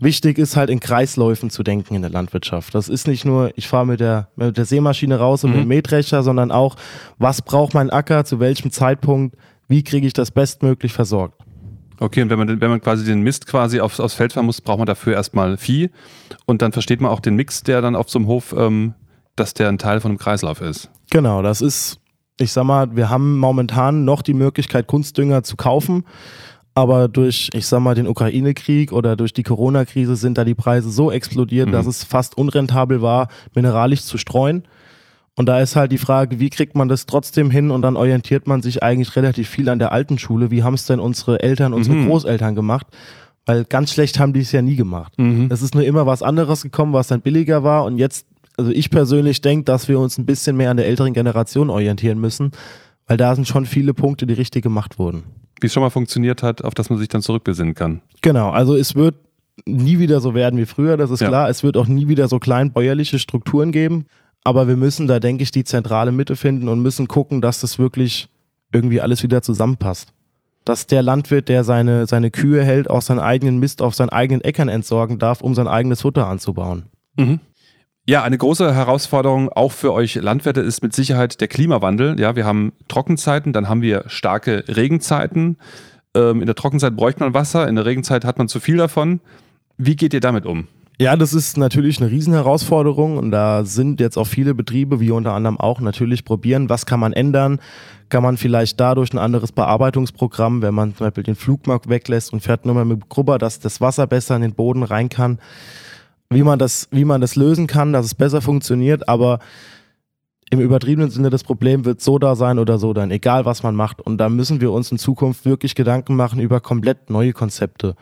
Wichtig 0.00 0.38
ist 0.38 0.56
halt 0.56 0.70
in 0.70 0.78
Kreisläufen 0.78 1.50
zu 1.50 1.64
denken 1.64 1.96
in 1.96 2.02
der 2.02 2.10
Landwirtschaft. 2.10 2.72
Das 2.72 2.88
ist 2.88 3.08
nicht 3.08 3.24
nur, 3.24 3.50
ich 3.56 3.66
fahre 3.66 3.84
mit 3.84 3.98
der, 3.98 4.28
mit 4.36 4.56
der 4.56 4.64
Sämaschine 4.64 5.18
raus 5.18 5.42
und 5.42 5.50
mhm. 5.50 5.56
mit 5.56 5.64
dem 5.64 5.68
Mähdrescher, 5.68 6.22
sondern 6.22 6.52
auch, 6.52 6.76
was 7.18 7.42
braucht 7.42 7.74
mein 7.74 7.90
Acker, 7.90 8.24
zu 8.24 8.38
welchem 8.38 8.70
Zeitpunkt, 8.70 9.36
wie 9.66 9.82
kriege 9.82 10.06
ich 10.06 10.12
das 10.12 10.30
bestmöglich 10.30 10.92
versorgt. 10.92 11.42
Okay, 12.00 12.22
und 12.22 12.30
wenn 12.30 12.38
man, 12.38 12.60
wenn 12.60 12.70
man 12.70 12.80
quasi 12.80 13.04
den 13.04 13.22
Mist 13.22 13.46
quasi 13.46 13.80
aufs, 13.80 13.98
aufs 13.98 14.14
Feld 14.14 14.32
fahren 14.32 14.46
muss, 14.46 14.60
braucht 14.60 14.78
man 14.78 14.86
dafür 14.86 15.14
erstmal 15.14 15.56
Vieh 15.56 15.90
und 16.46 16.62
dann 16.62 16.70
versteht 16.70 17.00
man 17.00 17.10
auch 17.10 17.20
den 17.20 17.34
Mix, 17.34 17.64
der 17.64 17.80
dann 17.80 17.96
auf 17.96 18.08
so 18.08 18.20
einem 18.20 18.28
Hof, 18.28 18.54
ähm, 18.56 18.94
dass 19.34 19.52
der 19.54 19.68
ein 19.68 19.78
Teil 19.78 20.00
von 20.00 20.12
einem 20.12 20.18
Kreislauf 20.18 20.60
ist. 20.60 20.90
Genau, 21.10 21.42
das 21.42 21.60
ist, 21.60 21.98
ich 22.38 22.52
sag 22.52 22.64
mal, 22.64 22.94
wir 22.94 23.10
haben 23.10 23.38
momentan 23.38 24.04
noch 24.04 24.22
die 24.22 24.34
Möglichkeit, 24.34 24.86
Kunstdünger 24.86 25.42
zu 25.42 25.56
kaufen. 25.56 26.04
Aber 26.78 27.08
durch, 27.08 27.50
ich 27.54 27.66
sag 27.66 27.80
mal, 27.80 27.96
den 27.96 28.06
Ukraine-Krieg 28.06 28.92
oder 28.92 29.16
durch 29.16 29.32
die 29.32 29.42
Corona-Krise 29.42 30.14
sind 30.14 30.38
da 30.38 30.44
die 30.44 30.54
Preise 30.54 30.90
so 30.90 31.10
explodiert, 31.10 31.66
mhm. 31.66 31.72
dass 31.72 31.86
es 31.86 32.04
fast 32.04 32.38
unrentabel 32.38 33.02
war, 33.02 33.26
mineralisch 33.52 34.02
zu 34.02 34.16
streuen. 34.16 34.62
Und 35.34 35.46
da 35.46 35.58
ist 35.58 35.74
halt 35.74 35.90
die 35.90 35.98
Frage, 35.98 36.38
wie 36.38 36.50
kriegt 36.50 36.76
man 36.76 36.88
das 36.88 37.06
trotzdem 37.06 37.50
hin? 37.50 37.72
Und 37.72 37.82
dann 37.82 37.96
orientiert 37.96 38.46
man 38.46 38.62
sich 38.62 38.80
eigentlich 38.80 39.16
relativ 39.16 39.48
viel 39.48 39.68
an 39.70 39.80
der 39.80 39.90
alten 39.90 40.18
Schule. 40.18 40.52
Wie 40.52 40.62
haben 40.62 40.74
es 40.74 40.86
denn 40.86 41.00
unsere 41.00 41.42
Eltern, 41.42 41.74
unsere 41.74 41.96
mhm. 41.96 42.06
Großeltern 42.06 42.54
gemacht? 42.54 42.86
Weil 43.44 43.64
ganz 43.64 43.92
schlecht 43.92 44.20
haben 44.20 44.32
die 44.32 44.42
es 44.42 44.52
ja 44.52 44.62
nie 44.62 44.76
gemacht. 44.76 45.14
Mhm. 45.18 45.48
Es 45.50 45.62
ist 45.62 45.74
nur 45.74 45.82
immer 45.82 46.06
was 46.06 46.22
anderes 46.22 46.62
gekommen, 46.62 46.92
was 46.92 47.08
dann 47.08 47.22
billiger 47.22 47.64
war. 47.64 47.86
Und 47.86 47.98
jetzt, 47.98 48.24
also 48.56 48.70
ich 48.70 48.90
persönlich 48.90 49.40
denke, 49.40 49.64
dass 49.64 49.88
wir 49.88 49.98
uns 49.98 50.16
ein 50.16 50.26
bisschen 50.26 50.56
mehr 50.56 50.70
an 50.70 50.76
der 50.76 50.86
älteren 50.86 51.12
Generation 51.12 51.70
orientieren 51.70 52.20
müssen, 52.20 52.52
weil 53.08 53.16
da 53.16 53.34
sind 53.34 53.48
schon 53.48 53.66
viele 53.66 53.92
Punkte, 53.94 54.26
die 54.26 54.34
richtig 54.34 54.62
gemacht 54.62 54.98
wurden 54.98 55.24
wie 55.60 55.66
es 55.66 55.72
schon 55.72 55.82
mal 55.82 55.90
funktioniert 55.90 56.42
hat, 56.42 56.62
auf 56.62 56.74
das 56.74 56.90
man 56.90 56.98
sich 56.98 57.08
dann 57.08 57.22
zurückbesinnen 57.22 57.74
kann. 57.74 58.00
Genau, 58.22 58.50
also 58.50 58.76
es 58.76 58.94
wird 58.94 59.16
nie 59.66 59.98
wieder 59.98 60.20
so 60.20 60.34
werden 60.34 60.58
wie 60.58 60.66
früher, 60.66 60.96
das 60.96 61.10
ist 61.10 61.20
ja. 61.20 61.28
klar. 61.28 61.48
Es 61.48 61.62
wird 61.62 61.76
auch 61.76 61.86
nie 61.86 62.08
wieder 62.08 62.28
so 62.28 62.38
kleinbäuerliche 62.38 63.18
Strukturen 63.18 63.72
geben. 63.72 64.06
Aber 64.44 64.68
wir 64.68 64.76
müssen 64.76 65.08
da, 65.08 65.18
denke 65.18 65.42
ich, 65.42 65.50
die 65.50 65.64
zentrale 65.64 66.12
Mitte 66.12 66.36
finden 66.36 66.68
und 66.68 66.80
müssen 66.80 67.08
gucken, 67.08 67.40
dass 67.40 67.60
das 67.60 67.78
wirklich 67.78 68.28
irgendwie 68.72 69.00
alles 69.00 69.22
wieder 69.22 69.42
zusammenpasst. 69.42 70.12
Dass 70.64 70.86
der 70.86 71.02
Landwirt, 71.02 71.48
der 71.48 71.64
seine, 71.64 72.06
seine 72.06 72.30
Kühe 72.30 72.62
hält, 72.62 72.88
auch 72.88 73.02
seinen 73.02 73.18
eigenen 73.18 73.58
Mist 73.58 73.82
auf 73.82 73.94
seinen 73.94 74.10
eigenen 74.10 74.42
Äckern 74.42 74.68
entsorgen 74.68 75.18
darf, 75.18 75.40
um 75.40 75.54
sein 75.54 75.66
eigenes 75.66 76.02
Futter 76.02 76.28
anzubauen. 76.28 76.84
Mhm. 77.16 77.40
Ja, 78.08 78.22
eine 78.22 78.38
große 78.38 78.74
Herausforderung 78.74 79.50
auch 79.50 79.70
für 79.70 79.92
euch 79.92 80.14
Landwirte 80.14 80.62
ist 80.62 80.82
mit 80.82 80.94
Sicherheit 80.94 81.42
der 81.42 81.48
Klimawandel. 81.48 82.18
Ja, 82.18 82.36
wir 82.36 82.46
haben 82.46 82.72
Trockenzeiten, 82.88 83.52
dann 83.52 83.68
haben 83.68 83.82
wir 83.82 84.04
starke 84.06 84.64
Regenzeiten. 84.66 85.58
Ähm, 86.14 86.40
in 86.40 86.46
der 86.46 86.54
Trockenzeit 86.54 86.96
bräuchte 86.96 87.20
man 87.20 87.34
Wasser, 87.34 87.68
in 87.68 87.74
der 87.74 87.84
Regenzeit 87.84 88.24
hat 88.24 88.38
man 88.38 88.48
zu 88.48 88.60
viel 88.60 88.78
davon. 88.78 89.20
Wie 89.76 89.94
geht 89.94 90.14
ihr 90.14 90.20
damit 90.20 90.46
um? 90.46 90.68
Ja, 90.98 91.16
das 91.16 91.34
ist 91.34 91.58
natürlich 91.58 92.00
eine 92.00 92.10
Riesenherausforderung 92.10 93.18
und 93.18 93.30
da 93.30 93.66
sind 93.66 94.00
jetzt 94.00 94.16
auch 94.16 94.26
viele 94.26 94.54
Betriebe, 94.54 95.00
wie 95.00 95.10
unter 95.10 95.34
anderem 95.34 95.60
auch, 95.60 95.80
natürlich 95.80 96.24
probieren, 96.24 96.70
was 96.70 96.86
kann 96.86 97.00
man 97.00 97.12
ändern? 97.12 97.60
Kann 98.08 98.22
man 98.22 98.38
vielleicht 98.38 98.80
dadurch 98.80 99.12
ein 99.12 99.18
anderes 99.18 99.52
Bearbeitungsprogramm, 99.52 100.62
wenn 100.62 100.72
man 100.72 100.96
zum 100.96 101.08
Beispiel 101.08 101.24
den 101.24 101.36
Flugmarkt 101.36 101.90
weglässt 101.90 102.32
und 102.32 102.40
fährt 102.40 102.64
nur 102.64 102.74
mal 102.74 102.86
mit 102.86 103.10
Grubber, 103.10 103.36
dass 103.36 103.60
das 103.60 103.82
Wasser 103.82 104.06
besser 104.06 104.34
in 104.34 104.40
den 104.40 104.54
Boden 104.54 104.82
rein 104.82 105.10
kann 105.10 105.38
wie 106.30 106.42
man 106.42 106.58
das, 106.58 106.88
wie 106.90 107.04
man 107.04 107.20
das 107.20 107.36
lösen 107.36 107.66
kann, 107.66 107.92
dass 107.92 108.06
es 108.06 108.14
besser 108.14 108.40
funktioniert, 108.40 109.08
aber 109.08 109.38
im 110.50 110.60
übertriebenen 110.60 111.10
Sinne 111.10 111.30
das 111.30 111.44
Problem 111.44 111.84
wird 111.84 112.00
so 112.00 112.18
da 112.18 112.34
sein 112.34 112.58
oder 112.58 112.78
so 112.78 112.92
dann, 112.92 113.10
egal 113.10 113.44
was 113.44 113.62
man 113.62 113.74
macht. 113.74 114.00
Und 114.00 114.18
da 114.18 114.28
müssen 114.28 114.60
wir 114.60 114.72
uns 114.72 114.90
in 114.90 114.98
Zukunft 114.98 115.44
wirklich 115.44 115.74
Gedanken 115.74 116.16
machen 116.16 116.40
über 116.40 116.60
komplett 116.60 117.10
neue 117.10 117.32
Konzepte. 117.32 117.96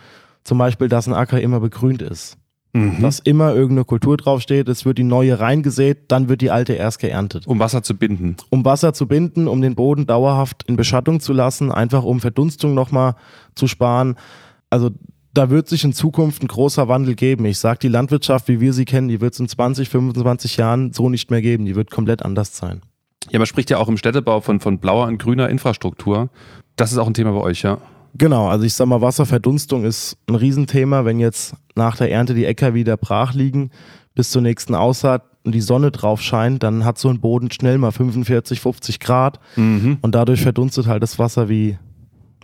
Zum 0.45 0.59
Beispiel, 0.59 0.89
dass 0.89 1.09
ein 1.09 1.15
Acker 1.15 1.41
immer 1.41 1.59
begrünt 1.59 2.03
ist. 2.03 2.39
Mhm. 2.73 3.01
Dass 3.01 3.19
immer 3.21 3.55
irgendeine 3.55 3.85
Kultur 3.85 4.17
draufsteht, 4.17 4.69
es 4.69 4.85
wird 4.85 4.99
die 4.99 5.03
neue 5.03 5.41
reingesät, 5.41 6.05
dann 6.09 6.29
wird 6.29 6.41
die 6.41 6.51
alte 6.51 6.75
erst 6.75 7.01
geerntet. 7.01 7.47
Um 7.47 7.59
Wasser 7.59 7.83
zu 7.83 7.97
binden. 7.97 8.37
Um 8.51 8.65
Wasser 8.65 8.93
zu 8.93 9.09
binden, 9.09 9.49
um 9.49 9.61
den 9.61 9.75
Boden 9.75 10.07
dauerhaft 10.07 10.65
in 10.69 10.77
Beschattung 10.77 11.21
zu 11.21 11.33
lassen, 11.33 11.73
einfach 11.73 12.05
um 12.05 12.21
Verdunstung 12.21 12.75
nochmal 12.75 13.17
zu 13.55 13.67
sparen. 13.67 14.17
Also 14.71 14.91
da 15.37 15.51
wird 15.51 15.69
sich 15.69 15.85
in 15.85 15.93
Zukunft 15.93 16.43
ein 16.43 16.49
großer 16.49 16.89
Wandel 16.89 17.15
geben. 17.15 17.45
Ich 17.45 17.59
sage, 17.59 17.79
die 17.81 17.89
Landwirtschaft, 17.89 18.49
wie 18.49 18.61
wir 18.61 18.73
sie 18.73 18.85
kennen, 18.85 19.09
die 19.09 19.21
wird 19.21 19.35
es 19.35 19.41
in 19.41 19.49
20, 19.49 19.89
25 19.89 20.57
Jahren 20.57 20.93
so 20.93 21.09
nicht 21.09 21.31
mehr 21.31 21.43
geben. 21.43 21.67
Die 21.67 21.77
wird 21.77 21.91
komplett 21.91 22.23
anders 22.23 22.57
sein. 22.57 22.81
Ja, 23.31 23.39
man 23.39 23.47
spricht 23.47 23.71
ja 23.71 23.79
auch 23.79 23.89
im 23.89 23.97
Städtebau 23.97 24.41
von, 24.41 24.61
von 24.61 24.79
blauer 24.79 25.07
und 25.07 25.19
grüner 25.19 25.49
Infrastruktur. 25.49 26.31
Das 26.77 26.93
ist 26.93 26.99
auch 26.99 27.07
ein 27.07 27.15
Thema 27.15 27.33
bei 27.33 27.41
euch, 27.41 27.63
ja? 27.63 27.79
Genau, 28.15 28.49
also 28.49 28.65
ich 28.65 28.73
sag 28.73 28.87
mal, 28.87 29.03
Wasserverdunstung 29.03 29.85
ist 29.85 30.17
ein 30.27 30.37
Riesenthema. 30.37 31.05
Wenn 31.05 31.19
jetzt 31.19 31.55
nach 31.75 31.97
der 31.97 32.11
Ernte 32.11 32.35
die 32.35 32.47
Äcker 32.47 32.73
wieder 32.73 32.97
brach 32.97 33.35
liegen, 33.35 33.71
bis 34.15 34.31
zur 34.31 34.41
nächsten 34.41 34.75
Aussaat 34.75 35.25
und 35.45 35.55
die 35.55 35.61
Sonne 35.61 35.91
drauf 35.91 36.23
scheint, 36.23 36.63
dann 36.63 36.85
hat 36.85 36.99
so 36.99 37.11
ein 37.11 37.21
Boden 37.21 37.51
schnell 37.51 37.77
mal 37.77 37.93
45, 37.93 38.61
50 38.61 39.01
Grad 39.01 39.39
mhm. 39.57 39.99
und 40.01 40.15
dadurch 40.15 40.41
verdunstet 40.41 40.87
halt 40.87 41.03
das 41.03 41.19
Wasser 41.19 41.49
wie, 41.51 41.79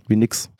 wie 0.07 0.15
nix. 0.15 0.51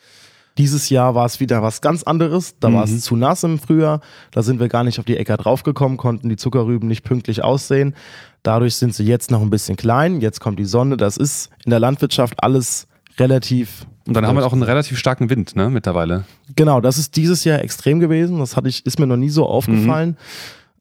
Dieses 0.57 0.89
Jahr 0.89 1.15
war 1.15 1.25
es 1.25 1.39
wieder 1.39 1.63
was 1.63 1.81
ganz 1.81 2.03
anderes. 2.03 2.55
Da 2.59 2.69
mhm. 2.69 2.73
war 2.75 2.83
es 2.83 3.01
zu 3.01 3.15
nass 3.15 3.43
im 3.43 3.59
Frühjahr. 3.59 4.01
Da 4.31 4.43
sind 4.43 4.59
wir 4.59 4.67
gar 4.67 4.83
nicht 4.83 4.99
auf 4.99 5.05
die 5.05 5.17
Äcker 5.17 5.37
draufgekommen, 5.37 5.97
konnten 5.97 6.29
die 6.29 6.35
Zuckerrüben 6.35 6.87
nicht 6.87 7.03
pünktlich 7.03 7.43
aussehen. 7.43 7.95
Dadurch 8.43 8.75
sind 8.75 8.93
sie 8.93 9.05
jetzt 9.05 9.31
noch 9.31 9.41
ein 9.41 9.49
bisschen 9.49 9.77
klein. 9.77 10.21
Jetzt 10.21 10.39
kommt 10.39 10.59
die 10.59 10.65
Sonne. 10.65 10.97
Das 10.97 11.17
ist 11.17 11.49
in 11.65 11.71
der 11.71 11.79
Landwirtschaft 11.79 12.43
alles 12.43 12.87
relativ. 13.17 13.85
Und 14.05 14.15
dann 14.15 14.27
haben 14.27 14.35
wir 14.35 14.45
auch 14.45 14.53
einen 14.53 14.63
relativ 14.63 14.97
starken 14.97 15.29
Wind, 15.29 15.55
ne, 15.55 15.69
mittlerweile. 15.69 16.25
Genau, 16.55 16.81
das 16.81 16.97
ist 16.97 17.15
dieses 17.15 17.43
Jahr 17.45 17.61
extrem 17.61 17.99
gewesen. 17.99 18.39
Das 18.39 18.57
hatte 18.57 18.67
ich, 18.67 18.85
ist 18.85 18.99
mir 18.99 19.07
noch 19.07 19.17
nie 19.17 19.29
so 19.29 19.45
aufgefallen. 19.45 20.09
Mhm. 20.09 20.15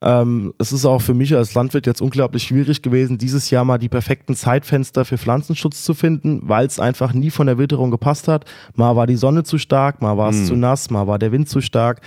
Ähm, 0.03 0.53
es 0.59 0.73
ist 0.73 0.85
auch 0.85 1.01
für 1.01 1.15
mich 1.15 1.35
als 1.37 1.55
Landwirt 1.55 1.87
jetzt 1.87 2.03
unglaublich 2.03 2.43
schwierig 2.43 2.83
gewesen, 2.83 3.19
dieses 3.19 3.51
Jahr 3.51 3.65
mal 3.65 3.79
die 3.79 3.89
perfekten 3.89 4.35
Zeitfenster 4.35 5.05
für 5.05 5.17
Pflanzenschutz 5.17 5.85
zu 5.85 5.95
finden, 5.95 6.41
weil 6.43 6.67
es 6.67 6.81
einfach 6.81 7.13
nie 7.13 7.31
von 7.31 7.47
der 7.47 7.57
Witterung 7.57 7.93
gepasst 7.93 8.27
hat. 8.27 8.45
Mal 8.75 8.97
war 8.97 9.07
die 9.07 9.17
Sonne 9.17 9.45
zu 9.45 9.59
stark, 9.59 10.03
mal 10.03 10.19
war 10.19 10.31
es 10.31 10.39
mhm. 10.39 10.47
zu 10.47 10.57
nass, 10.57 10.91
mal 10.91 11.07
war 11.07 11.21
der 11.21 11.31
Wind 11.31 11.49
zu 11.49 11.61
stark. 11.61 12.01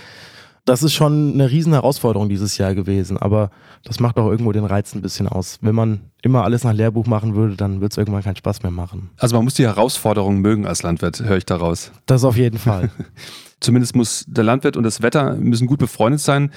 Das 0.66 0.82
ist 0.82 0.92
schon 0.92 1.32
eine 1.32 1.50
riesen 1.50 1.72
Herausforderung 1.72 2.28
dieses 2.28 2.58
Jahr 2.58 2.74
gewesen, 2.74 3.16
aber 3.16 3.50
das 3.84 4.00
macht 4.00 4.18
auch 4.18 4.28
irgendwo 4.28 4.52
den 4.52 4.64
Reiz 4.64 4.94
ein 4.94 5.00
bisschen 5.00 5.28
aus. 5.28 5.58
Wenn 5.62 5.76
man 5.76 6.00
immer 6.22 6.42
alles 6.42 6.64
nach 6.64 6.72
Lehrbuch 6.72 7.06
machen 7.06 7.34
würde, 7.34 7.56
dann 7.56 7.80
wird 7.80 7.92
es 7.92 7.98
irgendwann 7.98 8.24
keinen 8.24 8.36
Spaß 8.36 8.62
mehr 8.62 8.72
machen. 8.72 9.10
Also 9.16 9.36
man 9.36 9.44
muss 9.44 9.54
die 9.54 9.62
Herausforderungen 9.62 10.40
mögen 10.40 10.66
als 10.66 10.82
Landwirt, 10.82 11.20
höre 11.20 11.36
ich 11.36 11.46
daraus. 11.46 11.92
Das 12.04 12.24
auf 12.24 12.36
jeden 12.36 12.58
Fall. 12.58 12.90
Zumindest 13.60 13.96
muss 13.96 14.24
der 14.28 14.44
Landwirt 14.44 14.76
und 14.76 14.82
das 14.82 15.00
Wetter 15.00 15.34
müssen 15.34 15.66
gut 15.66 15.78
befreundet 15.78 16.20
sein. 16.20 16.52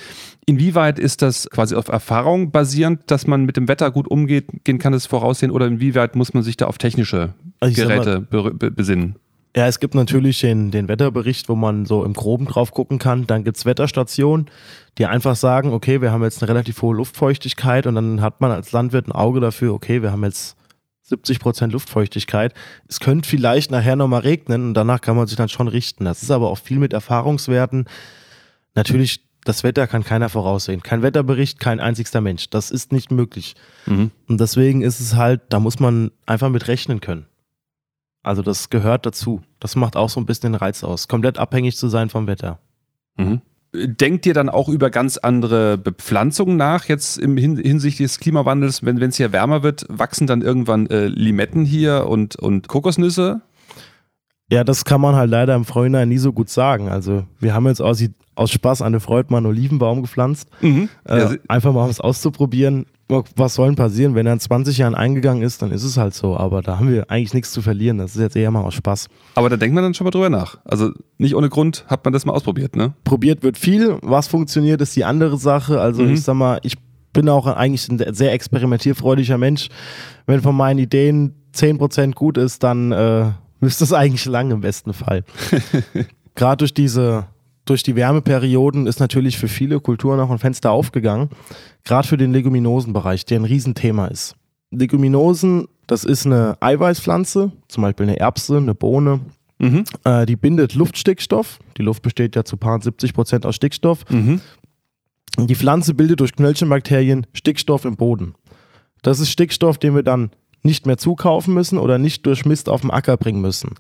Inwieweit 0.46 1.00
ist 1.00 1.22
das 1.22 1.50
quasi 1.50 1.76
auf 1.76 1.88
Erfahrung 1.88 2.52
basierend, 2.52 3.04
dass 3.08 3.26
man 3.26 3.46
mit 3.46 3.56
dem 3.56 3.70
Wetter 3.70 3.90
gut 3.90 4.08
umgehen 4.10 4.80
kann, 4.80 4.92
das 4.92 5.06
voraussehen, 5.06 5.52
oder 5.52 5.66
inwieweit 5.66 6.16
muss 6.16 6.34
man 6.34 6.44
sich 6.44 6.58
da 6.58 6.66
auf 6.66 6.78
technische 6.78 7.34
also 7.62 7.82
Geräte 7.82 8.28
mal, 8.32 8.52
besinnen? 8.52 9.16
Ja, 9.56 9.66
es 9.66 9.80
gibt 9.80 9.96
natürlich 9.96 10.42
den, 10.42 10.72
den 10.72 10.88
Wetterbericht, 10.88 11.50
wo 11.50 11.56
man 11.56 11.86
so 11.86 12.04
im 12.04 12.14
Groben 12.14 12.46
drauf 12.46 12.72
gucken 12.72 13.00
kann. 13.00 13.26
Dann 13.26 13.44
gibt 13.44 13.58
es 13.58 13.66
Wetterstationen, 13.66 14.46
die 14.98 15.06
einfach 15.06 15.36
sagen, 15.36 15.74
okay, 15.74 16.02
wir 16.02 16.12
haben 16.12 16.24
jetzt 16.24 16.44
eine 16.44 16.50
relativ 16.50 16.82
hohe 16.82 16.96
Luftfeuchtigkeit 16.96 17.88
und 17.88 17.96
dann 17.96 18.22
hat 18.22 18.42
man 18.42 18.52
als 18.52 18.72
Landwirt 18.74 19.08
ein 19.08 19.12
Auge 19.12 19.40
dafür, 19.40 19.74
okay, 19.74 20.04
wir 20.04 20.12
haben 20.12 20.24
jetzt 20.24 20.56
70 21.10 21.40
Prozent 21.40 21.74
Luftfeuchtigkeit. 21.74 22.54
Es 22.88 23.00
könnte 23.00 23.28
vielleicht 23.28 23.72
nachher 23.72 23.96
nochmal 23.96 24.22
regnen 24.22 24.70
und 24.70 24.74
danach 24.74 25.02
kann 25.02 25.16
man 25.16 25.28
sich 25.28 25.38
dann 25.38 25.50
schon 25.50 25.68
richten. 25.68 26.06
Das 26.06 26.24
ist 26.24 26.32
aber 26.32 26.50
auch 26.50 26.58
viel 26.58 26.80
mit 26.80 26.94
Erfahrungswerten. 26.94 27.86
Natürlich, 28.76 29.26
das 29.44 29.64
Wetter 29.64 29.88
kann 29.88 30.04
keiner 30.04 30.30
voraussehen. 30.30 30.82
Kein 30.84 31.02
Wetterbericht, 31.02 31.60
kein 31.60 31.80
einzigster 31.80 32.22
Mensch. 32.22 32.50
Das 32.50 32.72
ist 32.72 32.92
nicht 32.92 33.12
möglich. 33.12 33.56
Mhm. 33.86 34.12
Und 34.28 34.40
deswegen 34.40 34.82
ist 34.82 35.00
es 35.00 35.16
halt, 35.16 35.42
da 35.50 35.60
muss 35.60 35.80
man 35.80 36.12
einfach 36.26 36.50
mit 36.50 36.68
rechnen 36.68 37.02
können. 37.02 37.26
Also 38.22 38.42
das 38.42 38.70
gehört 38.70 39.06
dazu. 39.06 39.42
Das 39.60 39.76
macht 39.76 39.96
auch 39.96 40.10
so 40.10 40.20
ein 40.20 40.26
bisschen 40.26 40.54
den 40.54 40.60
Reiz 40.60 40.84
aus. 40.84 41.08
Komplett 41.08 41.38
abhängig 41.38 41.78
zu 41.78 41.88
sein 41.88 42.10
vom 42.10 42.28
Wetter. 42.28 42.60
Mhm. 43.18 43.42
Denkt 43.74 44.26
ihr 44.26 44.34
dann 44.34 44.50
auch 44.50 44.68
über 44.68 44.90
ganz 44.90 45.18
andere 45.18 45.78
Bepflanzungen 45.78 46.58
nach, 46.58 46.86
jetzt 46.86 47.20
im 47.20 47.38
Hin 47.38 47.58
hinsichtlich 47.58 48.12
des 48.12 48.20
Klimawandels? 48.20 48.84
Wenn 48.84 49.02
es 49.02 49.18
hier 49.18 49.32
wärmer 49.32 49.62
wird, 49.62 49.86
wachsen 49.90 50.26
dann 50.26 50.42
irgendwann 50.42 50.88
äh, 50.88 51.06
Limetten 51.08 51.66
hier 51.66 52.08
und, 52.08 52.36
und 52.36 52.68
Kokosnüsse? 52.68 53.42
Ja, 54.52 54.64
das 54.64 54.86
kann 54.86 55.02
man 55.02 55.16
halt 55.16 55.30
leider 55.30 55.54
im 55.54 55.66
Vorhinein 55.66 56.10
nie 56.10 56.18
so 56.18 56.34
gut 56.34 56.50
sagen. 56.50 56.90
Also 56.90 57.26
wir 57.40 57.54
haben 57.54 57.68
jetzt 57.68 57.82
aus, 57.82 58.04
aus 58.34 58.50
Spaß 58.50 58.82
eine 58.82 59.00
Freud 59.00 59.28
mal 59.30 59.38
einen 59.38 59.46
Olivenbaum 59.46 60.02
gepflanzt. 60.02 60.50
Mhm. 60.62 60.90
Äh, 61.04 61.38
einfach 61.48 61.72
mal 61.72 61.84
um 61.84 61.90
es 61.92 62.02
auszuprobieren 62.02 62.88
was 63.10 63.56
soll 63.56 63.68
denn 63.68 63.76
passieren? 63.76 64.14
Wenn 64.14 64.28
er 64.28 64.34
in 64.34 64.40
20 64.40 64.78
Jahren 64.78 64.94
eingegangen 64.94 65.42
ist, 65.42 65.62
dann 65.62 65.72
ist 65.72 65.84
es 65.84 65.98
halt 65.98 66.14
so. 66.14 66.38
Aber 66.38 66.62
da 66.62 66.78
haben 66.78 66.92
wir 66.92 67.10
eigentlich 67.10 67.34
nichts 67.34 67.52
zu 67.52 67.62
verlieren. 67.62 67.98
Das 67.98 68.16
ist 68.16 68.22
jetzt 68.22 68.36
eher 68.36 68.52
mal 68.52 68.62
aus 68.62 68.76
Spaß. 68.76 69.08
Aber 69.36 69.50
da 69.50 69.58
denkt 69.58 69.74
man 69.74 69.84
dann 69.84 69.94
schon 69.96 70.06
mal 70.06 70.12
drüber 70.12 70.30
nach. 70.30 70.60
Also 70.64 70.92
nicht 71.18 71.36
ohne 71.36 71.50
Grund 71.50 71.86
hat 71.88 72.06
man 72.06 72.14
das 72.14 72.26
mal 72.26 72.34
ausprobiert, 72.34 72.76
ne? 72.76 72.94
Probiert 73.04 73.42
wird 73.42 73.58
viel. 73.58 73.98
Was 74.02 74.28
funktioniert, 74.28 74.80
ist 74.82 74.96
die 74.96 75.06
andere 75.06 75.38
Sache. 75.38 75.82
Also 75.82 76.04
mhm. 76.04 76.14
ich 76.14 76.22
sag 76.22 76.36
mal, 76.36 76.60
ich 76.62 76.78
bin 77.12 77.28
auch 77.30 77.48
eigentlich 77.48 77.90
ein 77.90 78.14
sehr 78.14 78.32
experimentierfreudiger 78.32 79.40
Mensch. 79.40 79.70
Wenn 80.28 80.42
von 80.42 80.56
meinen 80.56 80.78
Ideen 80.78 81.34
10% 81.56 82.14
gut 82.14 82.38
ist, 82.38 82.62
dann 82.62 82.92
äh, 82.92 83.32
müsste 83.60 83.84
es 83.84 83.94
eigentlich 83.94 84.26
lang 84.26 84.52
im 84.52 84.62
besten 84.62 84.94
Fall. 84.94 85.24
Gerade 86.36 86.58
durch 86.58 86.76
diese 86.76 87.26
durch 87.70 87.84
die 87.84 87.96
Wärmeperioden 87.96 88.88
ist 88.88 89.00
natürlich 89.00 89.38
für 89.38 89.48
viele 89.48 89.80
Kulturen 89.80 90.20
auch 90.20 90.32
ein 90.32 90.40
Fenster 90.40 90.72
aufgegangen, 90.72 91.30
gerade 91.84 92.08
für 92.08 92.18
den 92.18 92.34
Leguminosenbereich, 92.34 93.26
der 93.26 93.40
ein 93.40 93.46
Riesenthema 93.46 94.08
ist. 94.08 94.36
Leguminosen, 94.72 95.68
das 95.88 96.04
ist 96.04 96.26
eine 96.26 96.58
Eiweißpflanze, 96.62 97.52
zum 97.68 97.84
Beispiel 97.84 98.08
eine 98.08 98.20
Erbse, 98.20 98.58
eine 98.58 98.76
Bohne. 98.76 99.22
Mhm. 99.60 99.84
Äh, 100.04 100.26
die 100.26 100.36
bindet 100.36 100.76
Luftstickstoff. 100.76 101.60
Die 101.78 101.82
Luft 101.82 102.02
besteht 102.02 102.36
ja 102.36 102.44
zu 102.44 102.58
paar 102.58 102.82
70 102.82 103.14
Prozent 103.14 103.46
aus 103.46 103.56
Stickstoff. 103.56 104.06
Mhm. 104.10 104.42
Die 105.38 105.56
Pflanze 105.56 105.94
bildet 105.94 106.20
durch 106.20 106.36
Knöllchenbakterien 106.36 107.28
Stickstoff 107.34 107.86
im 107.86 107.96
Boden. 107.96 108.36
Das 109.02 109.20
ist 109.20 109.30
Stickstoff, 109.30 109.78
den 109.78 109.96
wir 109.96 110.04
dann 110.04 110.32
nicht 110.64 110.86
mehr 110.86 110.98
zukaufen 110.98 111.54
müssen 111.54 111.78
oder 111.78 111.98
nicht 111.98 112.26
durch 112.26 112.46
Mist 112.46 112.68
auf 112.68 112.82
den 112.82 112.92
Acker 112.92 113.18
bringen 113.18 113.42
müssen. 113.42 113.76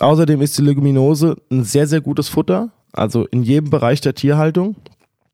Außerdem 0.00 0.40
ist 0.40 0.56
die 0.58 0.62
Leguminose 0.62 1.36
ein 1.50 1.64
sehr, 1.64 1.86
sehr 1.86 2.00
gutes 2.00 2.28
Futter 2.28 2.70
also 2.98 3.26
in 3.26 3.42
jedem 3.42 3.70
Bereich 3.70 4.00
der 4.00 4.14
Tierhaltung. 4.14 4.76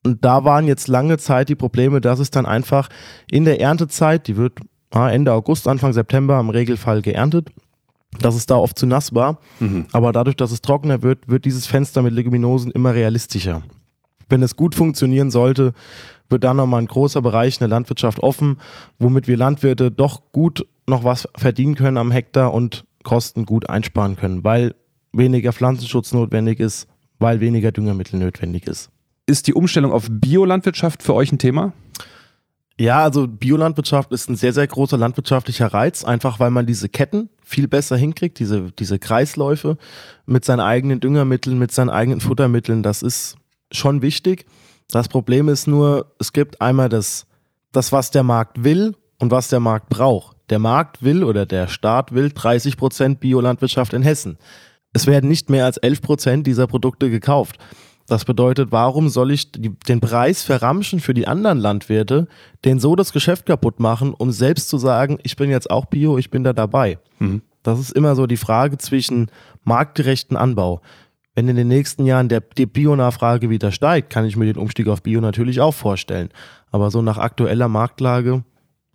Und 0.05 0.25
da 0.25 0.44
waren 0.44 0.66
jetzt 0.66 0.88
lange 0.88 1.18
Zeit 1.18 1.48
die 1.48 1.55
Probleme, 1.55 2.01
dass 2.01 2.18
es 2.18 2.31
dann 2.31 2.46
einfach 2.46 2.88
in 3.31 3.44
der 3.44 3.61
Erntezeit, 3.61 4.27
die 4.27 4.37
wird 4.37 4.59
Ende 4.90 5.33
August, 5.33 5.68
Anfang 5.68 5.92
September 5.92 6.38
im 6.40 6.51
Regelfall 6.51 7.03
geerntet, 7.03 7.51
dass 8.20 8.35
es 8.35 8.46
da 8.46 8.57
oft 8.57 8.79
zu 8.79 8.87
nass 8.87 9.14
war. 9.14 9.38
Mhm. 9.61 9.87
Aber 9.92 10.12
dadurch, 10.12 10.37
dass 10.37 10.51
es 10.51 10.61
trockener 10.61 11.03
wird, 11.03 11.29
wird 11.29 11.44
dieses 11.44 11.66
Fenster 11.66 12.03
mit 12.03 12.12
Leguminosen 12.12 12.72
immer 12.72 12.94
realistischer. 12.94 13.62
Wenn 14.29 14.42
es 14.42 14.57
gut 14.57 14.75
funktionieren 14.75 15.31
sollte, 15.31 15.72
wird 16.29 16.44
dann 16.44 16.57
nochmal 16.57 16.83
ein 16.83 16.88
großer 16.88 17.22
Bereich 17.22 17.57
in 17.57 17.61
der 17.61 17.68
Landwirtschaft 17.68 18.20
offen, 18.20 18.59
womit 18.98 19.29
wir 19.29 19.37
Landwirte 19.37 19.90
doch 19.90 20.33
gut 20.33 20.66
noch 20.87 21.05
was 21.05 21.29
verdienen 21.37 21.75
können 21.75 21.96
am 21.96 22.11
Hektar 22.11 22.53
und 22.53 22.85
Kosten 23.05 23.46
gut 23.46 23.68
einsparen 23.68 24.16
können, 24.16 24.42
weil 24.44 24.75
weniger 25.12 25.53
Pflanzenschutz 25.53 26.12
notwendig 26.12 26.61
ist, 26.61 26.88
weil 27.22 27.40
weniger 27.40 27.72
Düngermittel 27.72 28.18
notwendig 28.18 28.66
ist. 28.66 28.90
Ist 29.26 29.46
die 29.46 29.54
Umstellung 29.54 29.92
auf 29.92 30.08
Biolandwirtschaft 30.11 31.02
für 31.02 31.14
euch 31.14 31.32
ein 31.32 31.38
Thema? 31.38 31.72
Ja, 32.78 33.02
also 33.02 33.28
Biolandwirtschaft 33.28 34.12
ist 34.12 34.28
ein 34.28 34.37
sehr, 34.37 34.52
sehr 34.52 34.66
großer 34.66 34.96
landwirtschaftlicher 34.96 35.68
Reiz, 35.68 36.04
einfach 36.04 36.40
weil 36.40 36.50
man 36.50 36.66
diese 36.66 36.88
Ketten 36.88 37.28
viel 37.44 37.68
besser 37.68 37.96
hinkriegt, 37.96 38.38
diese, 38.38 38.72
diese 38.72 38.98
Kreisläufe 38.98 39.76
mit 40.26 40.44
seinen 40.44 40.61
eigenen 40.61 40.98
Düngermitteln, 40.98 41.58
mit 41.58 41.70
seinen 41.70 41.90
eigenen 41.90 42.20
Futtermitteln, 42.20 42.82
das 42.82 43.02
ist 43.02 43.37
schon 43.70 44.02
wichtig. 44.02 44.46
Das 44.90 45.08
Problem 45.08 45.48
ist 45.48 45.66
nur, 45.66 46.12
es 46.18 46.32
gibt 46.32 46.61
einmal 46.61 46.88
das, 46.88 47.26
das, 47.72 47.92
was 47.92 48.11
der 48.11 48.22
Markt 48.22 48.64
will 48.64 48.96
und 49.18 49.30
was 49.30 49.48
der 49.48 49.61
Markt 49.61 49.88
braucht. 49.88 50.37
Der 50.50 50.58
Markt 50.58 51.02
will 51.02 51.24
oder 51.24 51.46
der 51.46 51.68
Staat 51.68 52.12
will 52.12 52.30
30 52.30 52.76
Prozent 52.76 53.20
Biolandwirtschaft 53.20 53.92
in 53.92 54.02
Hessen. 54.02 54.38
Es 54.92 55.07
werden 55.07 55.28
nicht 55.28 55.50
mehr 55.50 55.64
als 55.64 55.78
11 55.78 56.02
Prozent 56.02 56.46
dieser 56.46 56.66
Produkte 56.66 57.11
gekauft. 57.11 57.59
Das 58.07 58.24
bedeutet, 58.24 58.72
warum 58.72 59.09
soll 59.09 59.31
ich 59.31 59.52
den 59.52 60.00
Preis 60.00 60.42
verramschen 60.42 61.00
für 61.00 61.14
die 61.14 61.28
anderen 61.28 61.59
Landwirte, 61.59 62.26
den 62.64 62.81
so 62.81 62.96
das 62.96 63.12
Geschäft 63.12 63.46
kaputt 63.46 63.81
machen, 63.81 64.12
um 64.12 64.33
selbst 64.33 64.68
zu 64.68 64.76
sagen, 64.76 65.18
ich 65.22 65.37
bin 65.37 65.50
jetzt 65.50 65.70
auch 65.70 65.87
Bio, 65.87 66.18
ich 66.18 66.31
bin 66.31 66.44
da 66.44 66.52
dabei. 66.52 66.98
Mhm. 67.20 67.42
Das 67.62 67.78
ist 67.78 67.92
immer 67.92 68.16
so 68.16 68.26
die 68.26 68.37
Frage 68.37 68.76
zwischen 68.78 69.31
marktgerechten 69.64 70.37
Anbau. 70.37 70.83
Wenn 71.35 71.48
in 71.48 71.57
den 71.57 71.68
nächsten 71.68 72.05
Jahren 72.05 72.28
der, 72.28 72.40
die 72.40 72.66
Bio-Nachfrage 72.66 73.48
wieder 73.48 73.72
steigt, 73.72 74.11
kann 74.11 74.26
ich 74.26 74.37
mir 74.37 74.44
den 74.46 74.59
Umstieg 74.59 74.88
auf 74.88 75.02
Bio 75.02 75.20
natürlich 75.20 75.61
auch 75.61 75.72
vorstellen. 75.72 76.28
Aber 76.70 76.90
so 76.90 77.00
nach 77.00 77.18
aktueller 77.18 77.68
Marktlage 77.68 78.44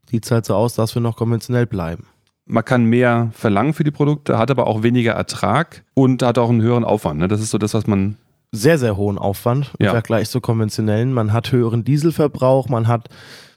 sieht 0.09 0.25
es 0.25 0.31
halt 0.31 0.45
so 0.45 0.53
aus, 0.53 0.75
dass 0.75 0.93
wir 0.93 1.01
noch 1.01 1.15
konventionell 1.15 1.65
bleiben. 1.65 2.05
Man 2.47 2.63
kann 2.63 2.85
mehr 2.85 3.29
verlangen 3.33 3.73
für 3.73 3.83
die 3.83 3.91
Produkte, 3.91 4.37
hat 4.37 4.49
aber 4.49 4.67
auch 4.67 4.83
weniger 4.83 5.13
Ertrag 5.13 5.83
und 5.93 6.23
hat 6.23 6.37
auch 6.37 6.49
einen 6.49 6.61
höheren 6.61 6.85
Aufwand. 6.85 7.19
Ne? 7.19 7.27
Das 7.27 7.41
ist 7.41 7.51
so 7.51 7.57
das, 7.57 7.73
was 7.73 7.87
man. 7.87 8.17
Sehr, 8.53 8.77
sehr 8.77 8.95
hohen 8.95 9.17
Aufwand 9.17 9.71
im 9.77 9.87
ja. 9.87 9.91
Vergleich 9.91 10.29
zu 10.29 10.39
konventionellen. 10.39 11.11
Man 11.13 11.33
hat 11.33 11.51
höheren 11.51 11.83
Dieselverbrauch, 11.83 12.69
man 12.69 12.87
hat 12.87 13.09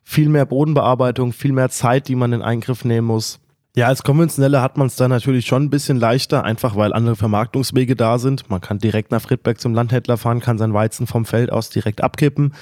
viel 0.03 0.29
mehr 0.29 0.45
Bodenbearbeitung, 0.45 1.33
viel 1.33 1.53
mehr 1.53 1.71
Zeit, 1.71 2.09
die 2.09 2.17
man 2.17 2.33
in 2.33 2.43
Eingriff 2.43 2.85
nehmen 2.85 3.07
muss. 3.07 3.39
Ja, 3.77 3.87
als 3.87 4.03
Konventionelle 4.03 4.61
hat 4.61 4.77
man 4.77 4.89
es 4.89 4.97
da 4.97 5.07
natürlich 5.07 5.47
schon 5.47 5.65
ein 5.65 5.71
bisschen 5.71 6.01
leichter, 6.01 6.43
einfach 6.43 6.75
weil 6.75 6.93
andere 6.93 7.15
Vermarktungswege 7.15 7.95
da 7.95 8.19
sind. 8.19 8.51
Man 8.51 8.61
kann 8.61 8.79
direkt 8.79 9.13
nach 9.13 9.23
Friedberg 9.23 9.61
zum 9.61 9.75
Landhändler 9.75 10.17
fahren, 10.17 10.41
kann 10.41 10.59
sein 10.59 10.75
Weizen 10.75 11.07
vom 11.07 11.25
Feld 11.25 11.53
aus 11.53 11.71
direkt 11.71 12.03
abkippen. 12.03 12.53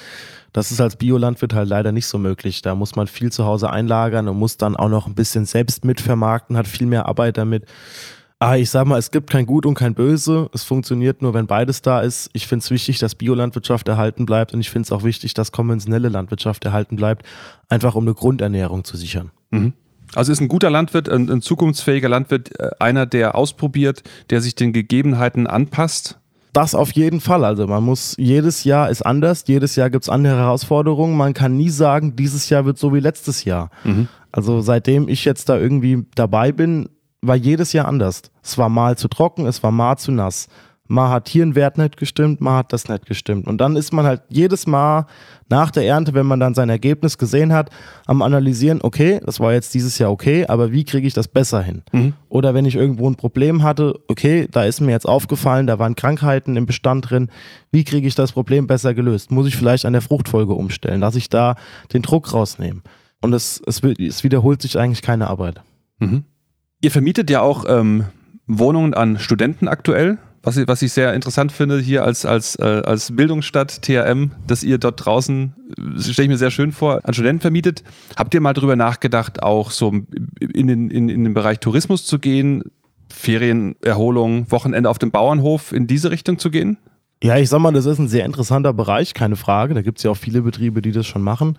Das 0.53 0.71
ist 0.71 0.81
als 0.81 0.95
Biolandwirt 0.95 1.53
halt 1.53 1.69
leider 1.69 1.91
nicht 1.91 2.07
so 2.07 2.17
möglich. 2.17 2.61
Da 2.61 2.75
muss 2.75 2.95
man 2.95 3.07
viel 3.07 3.31
zu 3.31 3.45
Hause 3.45 3.69
einlagern 3.69 4.27
und 4.27 4.37
muss 4.37 4.57
dann 4.57 4.75
auch 4.75 4.89
noch 4.89 5.07
ein 5.07 5.15
bisschen 5.15 5.45
selbst 5.45 5.85
mitvermarkten, 5.85 6.57
hat 6.57 6.67
viel 6.67 6.87
mehr 6.87 7.07
Arbeit 7.07 7.37
damit. 7.37 7.65
Aber 8.41 8.57
ich 8.57 8.69
sag 8.69 8.87
mal, 8.87 8.97
es 8.97 9.11
gibt 9.11 9.29
kein 9.29 9.45
Gut 9.45 9.65
und 9.65 9.73
kein 9.73 9.93
Böse. 9.93 10.49
Es 10.53 10.63
funktioniert 10.63 11.21
nur, 11.21 11.33
wenn 11.33 11.45
beides 11.45 11.81
da 11.81 11.99
ist. 11.99 12.29
Ich 12.31 12.47
finde 12.47 12.63
es 12.63 12.71
wichtig, 12.71 12.97
dass 12.97 13.15
Biolandwirtschaft 13.15 13.87
erhalten 13.89 14.25
bleibt 14.25 14.53
und 14.53 14.61
ich 14.61 14.69
finde 14.69 14.85
es 14.87 14.91
auch 14.93 15.03
wichtig, 15.03 15.33
dass 15.33 15.51
konventionelle 15.51 16.07
Landwirtschaft 16.07 16.63
erhalten 16.63 16.95
bleibt, 16.95 17.25
einfach 17.67 17.95
um 17.95 18.05
eine 18.05 18.13
Grundernährung 18.13 18.85
zu 18.85 18.95
sichern. 18.95 19.31
Mhm. 19.51 19.73
Also 20.15 20.31
ist 20.31 20.39
ein 20.39 20.47
guter 20.47 20.69
Landwirt, 20.69 21.09
ein, 21.09 21.29
ein 21.29 21.41
zukunftsfähiger 21.41 22.09
Landwirt, 22.09 22.57
äh, 22.59 22.71
einer, 22.79 23.05
der 23.05 23.35
ausprobiert, 23.35 24.03
der 24.29 24.41
sich 24.41 24.55
den 24.55 24.73
Gegebenheiten 24.73 25.45
anpasst 25.45 26.17
das 26.53 26.75
auf 26.75 26.91
jeden 26.91 27.21
Fall. 27.21 27.45
Also 27.45 27.67
man 27.67 27.83
muss, 27.83 28.15
jedes 28.17 28.63
Jahr 28.63 28.89
ist 28.89 29.01
anders, 29.03 29.43
jedes 29.47 29.75
Jahr 29.75 29.89
gibt 29.89 30.03
es 30.05 30.09
andere 30.09 30.37
Herausforderungen. 30.37 31.15
Man 31.15 31.33
kann 31.33 31.57
nie 31.57 31.69
sagen, 31.69 32.15
dieses 32.15 32.49
Jahr 32.49 32.65
wird 32.65 32.77
so 32.77 32.93
wie 32.93 32.99
letztes 32.99 33.43
Jahr. 33.43 33.69
Mhm. 33.83 34.07
Also 34.31 34.61
seitdem 34.61 35.07
ich 35.07 35.25
jetzt 35.25 35.49
da 35.49 35.57
irgendwie 35.57 36.05
dabei 36.15 36.51
bin, 36.51 36.89
war 37.21 37.35
jedes 37.35 37.73
Jahr 37.73 37.87
anders. 37.87 38.21
Es 38.41 38.57
war 38.57 38.69
mal 38.69 38.97
zu 38.97 39.07
trocken, 39.07 39.45
es 39.45 39.61
war 39.63 39.71
mal 39.71 39.97
zu 39.97 40.11
nass 40.11 40.47
mal 40.89 41.09
hat 41.09 41.29
hier 41.29 41.45
ein 41.45 41.55
Wert 41.55 41.77
nicht 41.77 41.97
gestimmt, 41.97 42.41
mal 42.41 42.57
hat 42.57 42.73
das 42.73 42.89
nicht 42.89 43.05
gestimmt. 43.05 43.47
Und 43.47 43.59
dann 43.61 43.75
ist 43.75 43.93
man 43.93 44.05
halt 44.05 44.23
jedes 44.27 44.67
Mal 44.67 45.05
nach 45.47 45.71
der 45.71 45.85
Ernte, 45.85 46.13
wenn 46.13 46.25
man 46.25 46.39
dann 46.39 46.55
sein 46.55 46.69
Ergebnis 46.69 47.17
gesehen 47.17 47.53
hat, 47.53 47.69
am 48.07 48.21
Analysieren, 48.21 48.79
okay, 48.81 49.21
das 49.23 49.39
war 49.39 49.53
jetzt 49.53 49.73
dieses 49.73 49.99
Jahr 49.99 50.11
okay, 50.11 50.47
aber 50.47 50.71
wie 50.71 50.83
kriege 50.83 51.07
ich 51.07 51.13
das 51.13 51.27
besser 51.27 51.61
hin? 51.61 51.83
Mhm. 51.91 52.13
Oder 52.27 52.53
wenn 52.55 52.65
ich 52.65 52.75
irgendwo 52.75 53.07
ein 53.07 53.15
Problem 53.15 53.61
hatte, 53.61 53.99
okay, 54.07 54.47
da 54.51 54.63
ist 54.63 54.81
mir 54.81 54.91
jetzt 54.91 55.07
aufgefallen, 55.07 55.67
da 55.67 55.77
waren 55.77 55.95
Krankheiten 55.95 56.57
im 56.57 56.65
Bestand 56.65 57.09
drin, 57.09 57.29
wie 57.71 57.83
kriege 57.83 58.07
ich 58.07 58.15
das 58.15 58.31
Problem 58.31 58.65
besser 58.65 58.95
gelöst? 58.95 59.31
Muss 59.31 59.47
ich 59.47 59.55
vielleicht 59.55 59.85
an 59.85 59.93
der 59.93 60.01
Fruchtfolge 60.01 60.53
umstellen, 60.53 61.01
dass 61.01 61.15
ich 61.15 61.29
da 61.29 61.55
den 61.93 62.01
Druck 62.01 62.33
rausnehme? 62.33 62.81
Und 63.21 63.33
es, 63.33 63.61
es, 63.67 63.83
es 63.83 64.23
wiederholt 64.23 64.61
sich 64.61 64.79
eigentlich 64.79 65.03
keine 65.03 65.29
Arbeit. 65.29 65.61
Mhm. 65.99 66.23
Ihr 66.81 66.89
vermietet 66.91 67.29
ja 67.29 67.41
auch 67.41 67.65
ähm, 67.67 68.05
Wohnungen 68.47 68.95
an 68.95 69.19
Studenten 69.19 69.67
aktuell 69.67 70.17
was 70.43 70.67
was 70.67 70.81
ich 70.81 70.93
sehr 70.93 71.13
interessant 71.13 71.51
finde 71.51 71.79
hier 71.79 72.03
als, 72.03 72.25
als, 72.25 72.55
äh, 72.55 72.63
als 72.63 73.15
Bildungsstadt 73.15 73.81
THM, 73.81 74.31
dass 74.47 74.63
ihr 74.63 74.77
dort 74.77 75.05
draußen, 75.05 75.53
das 75.95 76.11
stelle 76.11 76.25
ich 76.25 76.29
mir 76.29 76.37
sehr 76.37 76.51
schön 76.51 76.71
vor, 76.71 77.01
an 77.03 77.13
Studenten 77.13 77.41
vermietet. 77.41 77.83
Habt 78.15 78.33
ihr 78.33 78.41
mal 78.41 78.53
darüber 78.53 78.75
nachgedacht, 78.75 79.43
auch 79.43 79.71
so 79.71 79.93
in 80.39 80.67
den, 80.67 80.89
in, 80.89 81.09
in 81.09 81.23
den 81.23 81.33
Bereich 81.33 81.59
Tourismus 81.59 82.05
zu 82.05 82.19
gehen, 82.19 82.63
Ferienerholung, 83.11 84.51
Wochenende 84.51 84.89
auf 84.89 84.99
dem 84.99 85.11
Bauernhof, 85.11 85.71
in 85.71 85.87
diese 85.87 86.11
Richtung 86.11 86.39
zu 86.39 86.51
gehen? 86.51 86.77
Ja, 87.21 87.37
ich 87.37 87.49
sag 87.49 87.59
mal, 87.59 87.73
das 87.73 87.85
ist 87.85 87.99
ein 87.99 88.07
sehr 88.07 88.25
interessanter 88.25 88.71
Bereich, 88.71 89.13
keine 89.13 89.35
Frage. 89.35 89.73
Da 89.73 89.81
gibt 89.81 89.97
es 89.97 90.03
ja 90.03 90.11
auch 90.11 90.17
viele 90.17 90.41
Betriebe, 90.41 90.81
die 90.81 90.93
das 90.93 91.05
schon 91.05 91.21
machen. 91.21 91.57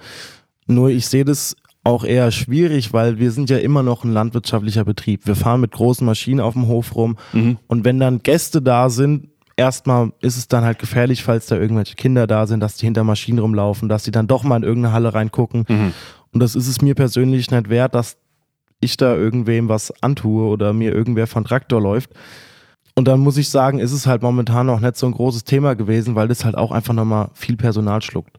Nur 0.66 0.88
ich 0.88 1.06
sehe 1.06 1.24
das 1.24 1.56
auch 1.82 2.04
eher 2.04 2.30
schwierig, 2.30 2.92
weil 2.92 3.18
wir 3.18 3.30
sind 3.30 3.48
ja 3.50 3.58
immer 3.58 3.82
noch 3.82 4.04
ein 4.04 4.12
landwirtschaftlicher 4.12 4.84
Betrieb. 4.84 5.26
Wir 5.26 5.34
fahren 5.34 5.60
mit 5.60 5.72
großen 5.72 6.06
Maschinen 6.06 6.40
auf 6.40 6.54
dem 6.54 6.68
Hof 6.68 6.94
rum 6.94 7.16
mhm. 7.32 7.58
und 7.68 7.84
wenn 7.84 7.98
dann 7.98 8.22
Gäste 8.22 8.60
da 8.60 8.90
sind, 8.90 9.28
erstmal 9.56 10.12
ist 10.20 10.36
es 10.36 10.48
dann 10.48 10.64
halt 10.64 10.78
gefährlich, 10.78 11.22
falls 11.22 11.46
da 11.46 11.56
irgendwelche 11.56 11.94
Kinder 11.94 12.26
da 12.26 12.46
sind, 12.46 12.60
dass 12.60 12.76
die 12.76 12.86
hinter 12.86 13.04
Maschinen 13.04 13.38
rumlaufen, 13.38 13.88
dass 13.88 14.04
die 14.04 14.10
dann 14.10 14.26
doch 14.26 14.42
mal 14.42 14.56
in 14.56 14.62
irgendeine 14.62 14.94
Halle 14.94 15.14
reingucken. 15.14 15.64
Mhm. 15.68 15.92
Und 16.32 16.40
das 16.40 16.54
ist 16.54 16.68
es 16.68 16.80
mir 16.80 16.94
persönlich 16.94 17.50
nicht 17.50 17.70
wert, 17.70 17.94
dass 17.94 18.16
ich 18.80 18.96
da 18.96 19.14
irgendwem 19.14 19.68
was 19.68 19.92
antue 20.02 20.48
oder 20.48 20.72
mir 20.72 20.94
irgendwer 20.94 21.26
von 21.26 21.44
Traktor 21.44 21.80
läuft. 21.80 22.10
Und 22.94 23.06
dann 23.06 23.20
muss 23.20 23.36
ich 23.36 23.48
sagen, 23.50 23.78
ist 23.78 23.92
es 23.92 24.06
halt 24.06 24.22
momentan 24.22 24.66
noch 24.66 24.80
nicht 24.80 24.96
so 24.96 25.06
ein 25.06 25.12
großes 25.12 25.44
Thema 25.44 25.74
gewesen, 25.74 26.14
weil 26.14 26.28
das 26.28 26.44
halt 26.44 26.56
auch 26.56 26.72
einfach 26.72 26.94
nochmal 26.94 27.30
viel 27.34 27.56
Personal 27.56 28.02
schluckt. 28.02 28.38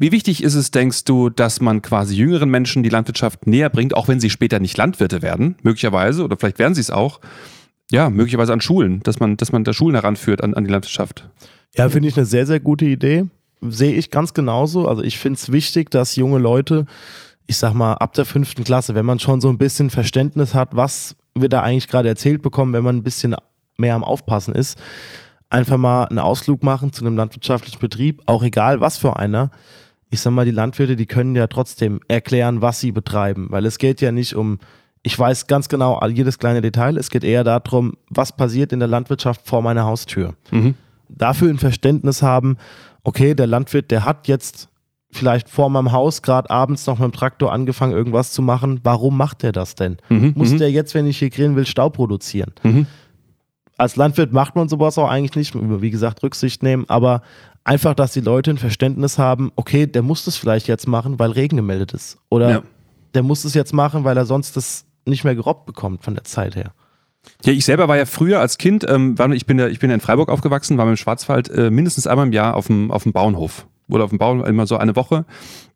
Wie 0.00 0.12
wichtig 0.12 0.44
ist 0.44 0.54
es, 0.54 0.70
denkst 0.70 1.04
du, 1.04 1.28
dass 1.28 1.60
man 1.60 1.82
quasi 1.82 2.14
jüngeren 2.14 2.48
Menschen 2.48 2.84
die 2.84 2.88
Landwirtschaft 2.88 3.48
näher 3.48 3.68
bringt, 3.68 3.94
auch 3.94 4.06
wenn 4.06 4.20
sie 4.20 4.30
später 4.30 4.60
nicht 4.60 4.76
Landwirte 4.76 5.22
werden, 5.22 5.56
möglicherweise, 5.62 6.22
oder 6.22 6.36
vielleicht 6.36 6.60
werden 6.60 6.74
sie 6.74 6.80
es 6.80 6.92
auch, 6.92 7.20
ja, 7.90 8.08
möglicherweise 8.08 8.52
an 8.52 8.60
Schulen, 8.60 9.00
dass 9.02 9.18
man, 9.18 9.36
dass 9.36 9.50
man 9.50 9.64
da 9.64 9.72
Schulen 9.72 9.96
heranführt 9.96 10.44
an, 10.44 10.54
an 10.54 10.64
die 10.64 10.70
Landwirtschaft? 10.70 11.28
Ja, 11.74 11.88
finde 11.88 12.08
ich 12.08 12.16
eine 12.16 12.26
sehr, 12.26 12.46
sehr 12.46 12.60
gute 12.60 12.84
Idee. 12.84 13.26
Sehe 13.60 13.92
ich 13.94 14.10
ganz 14.10 14.34
genauso. 14.34 14.86
Also 14.86 15.02
ich 15.02 15.18
finde 15.18 15.38
es 15.38 15.50
wichtig, 15.50 15.90
dass 15.90 16.14
junge 16.14 16.38
Leute, 16.38 16.86
ich 17.46 17.56
sag 17.56 17.74
mal, 17.74 17.94
ab 17.94 18.12
der 18.14 18.24
fünften 18.24 18.62
Klasse, 18.62 18.94
wenn 18.94 19.06
man 19.06 19.18
schon 19.18 19.40
so 19.40 19.48
ein 19.48 19.58
bisschen 19.58 19.90
Verständnis 19.90 20.54
hat, 20.54 20.76
was 20.76 21.16
wir 21.34 21.48
da 21.48 21.62
eigentlich 21.62 21.88
gerade 21.88 22.08
erzählt 22.08 22.42
bekommen, 22.42 22.72
wenn 22.72 22.84
man 22.84 22.96
ein 22.96 23.02
bisschen 23.02 23.34
mehr 23.78 23.94
am 23.94 24.04
Aufpassen 24.04 24.54
ist, 24.54 24.78
einfach 25.50 25.76
mal 25.76 26.04
einen 26.04 26.18
Ausflug 26.18 26.62
machen 26.62 26.92
zu 26.92 27.04
einem 27.04 27.16
landwirtschaftlichen 27.16 27.80
Betrieb, 27.80 28.22
auch 28.26 28.42
egal 28.42 28.80
was 28.80 28.98
für 28.98 29.16
einer, 29.16 29.50
ich 30.10 30.20
sag 30.20 30.32
mal, 30.32 30.44
die 30.44 30.50
Landwirte, 30.50 30.96
die 30.96 31.06
können 31.06 31.36
ja 31.36 31.46
trotzdem 31.46 32.00
erklären, 32.08 32.62
was 32.62 32.80
sie 32.80 32.92
betreiben, 32.92 33.48
weil 33.50 33.66
es 33.66 33.78
geht 33.78 34.00
ja 34.00 34.12
nicht 34.12 34.34
um, 34.34 34.58
ich 35.02 35.18
weiß 35.18 35.46
ganz 35.46 35.68
genau 35.68 36.00
jedes 36.08 36.38
kleine 36.38 36.60
Detail, 36.60 36.96
es 36.96 37.10
geht 37.10 37.24
eher 37.24 37.44
darum, 37.44 37.94
was 38.08 38.36
passiert 38.36 38.72
in 38.72 38.78
der 38.78 38.88
Landwirtschaft 38.88 39.46
vor 39.46 39.62
meiner 39.62 39.84
Haustür. 39.84 40.34
Mhm. 40.50 40.74
Dafür 41.08 41.50
ein 41.50 41.58
Verständnis 41.58 42.22
haben, 42.22 42.56
okay, 43.02 43.34
der 43.34 43.46
Landwirt, 43.46 43.90
der 43.90 44.04
hat 44.04 44.28
jetzt 44.28 44.68
vielleicht 45.10 45.48
vor 45.48 45.70
meinem 45.70 45.92
Haus 45.92 46.22
gerade 46.22 46.50
abends 46.50 46.86
noch 46.86 46.98
mit 46.98 47.12
dem 47.12 47.12
Traktor 47.12 47.52
angefangen, 47.52 47.92
irgendwas 47.92 48.32
zu 48.32 48.42
machen. 48.42 48.80
Warum 48.84 49.16
macht 49.16 49.42
er 49.42 49.52
das 49.52 49.74
denn? 49.74 49.96
Mhm. 50.08 50.34
Muss 50.36 50.52
mhm. 50.52 50.58
der 50.58 50.70
jetzt, 50.70 50.94
wenn 50.94 51.06
ich 51.06 51.18
hier 51.18 51.30
grillen 51.30 51.56
will, 51.56 51.66
Stau 51.66 51.88
produzieren? 51.88 52.52
Mhm. 52.62 52.86
Als 53.78 53.96
Landwirt 53.96 54.32
macht 54.32 54.56
man 54.56 54.68
sowas 54.68 54.98
auch 54.98 55.08
eigentlich 55.08 55.36
nicht, 55.36 55.54
wie 55.54 55.90
gesagt, 55.90 56.22
Rücksicht 56.22 56.62
nehmen, 56.62 56.84
aber 56.88 57.22
einfach, 57.68 57.94
dass 57.94 58.12
die 58.12 58.20
Leute 58.20 58.50
ein 58.50 58.58
Verständnis 58.58 59.18
haben, 59.18 59.52
okay, 59.54 59.86
der 59.86 60.02
muss 60.02 60.24
das 60.24 60.36
vielleicht 60.36 60.68
jetzt 60.68 60.88
machen, 60.88 61.18
weil 61.18 61.32
Regen 61.32 61.56
gemeldet 61.56 61.92
ist. 61.92 62.18
Oder 62.30 62.50
ja. 62.50 62.62
der 63.14 63.22
muss 63.22 63.44
es 63.44 63.54
jetzt 63.54 63.74
machen, 63.74 64.04
weil 64.04 64.16
er 64.16 64.24
sonst 64.24 64.56
das 64.56 64.86
nicht 65.04 65.24
mehr 65.24 65.34
gerobbt 65.34 65.66
bekommt 65.66 66.02
von 66.02 66.14
der 66.14 66.24
Zeit 66.24 66.56
her. 66.56 66.72
Ja, 67.44 67.52
ich 67.52 67.64
selber 67.64 67.86
war 67.86 67.96
ja 67.98 68.06
früher 68.06 68.40
als 68.40 68.56
Kind, 68.56 68.86
ähm, 68.88 69.16
ich, 69.32 69.44
bin 69.44 69.58
ja, 69.58 69.68
ich 69.68 69.80
bin 69.80 69.90
ja 69.90 69.94
in 69.94 70.00
Freiburg 70.00 70.30
aufgewachsen, 70.30 70.78
war 70.78 70.88
im 70.88 70.96
Schwarzwald 70.96 71.50
äh, 71.50 71.70
mindestens 71.70 72.06
einmal 72.06 72.26
im 72.26 72.32
Jahr 72.32 72.56
auf 72.56 72.68
dem, 72.68 72.90
auf 72.90 73.02
dem 73.02 73.12
Bauernhof. 73.12 73.66
Oder 73.90 74.04
auf 74.04 74.10
dem 74.10 74.18
Bauernhof 74.18 74.48
immer 74.48 74.66
so 74.66 74.78
eine 74.78 74.96
Woche. 74.96 75.26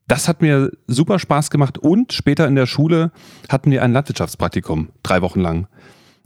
Das 0.09 0.28
hat 0.28 0.40
mir 0.40 0.70
super 0.87 1.18
Spaß 1.18 1.50
gemacht 1.50 1.78
und 1.78 2.12
später 2.12 2.48
in 2.48 2.55
der 2.55 2.66
Schule 2.66 3.12
hatten 3.48 3.70
wir 3.70 3.83
ein 3.83 3.92
Landwirtschaftspraktikum, 3.92 4.88
drei 5.02 5.20
Wochen 5.22 5.40
lang. 5.40 5.68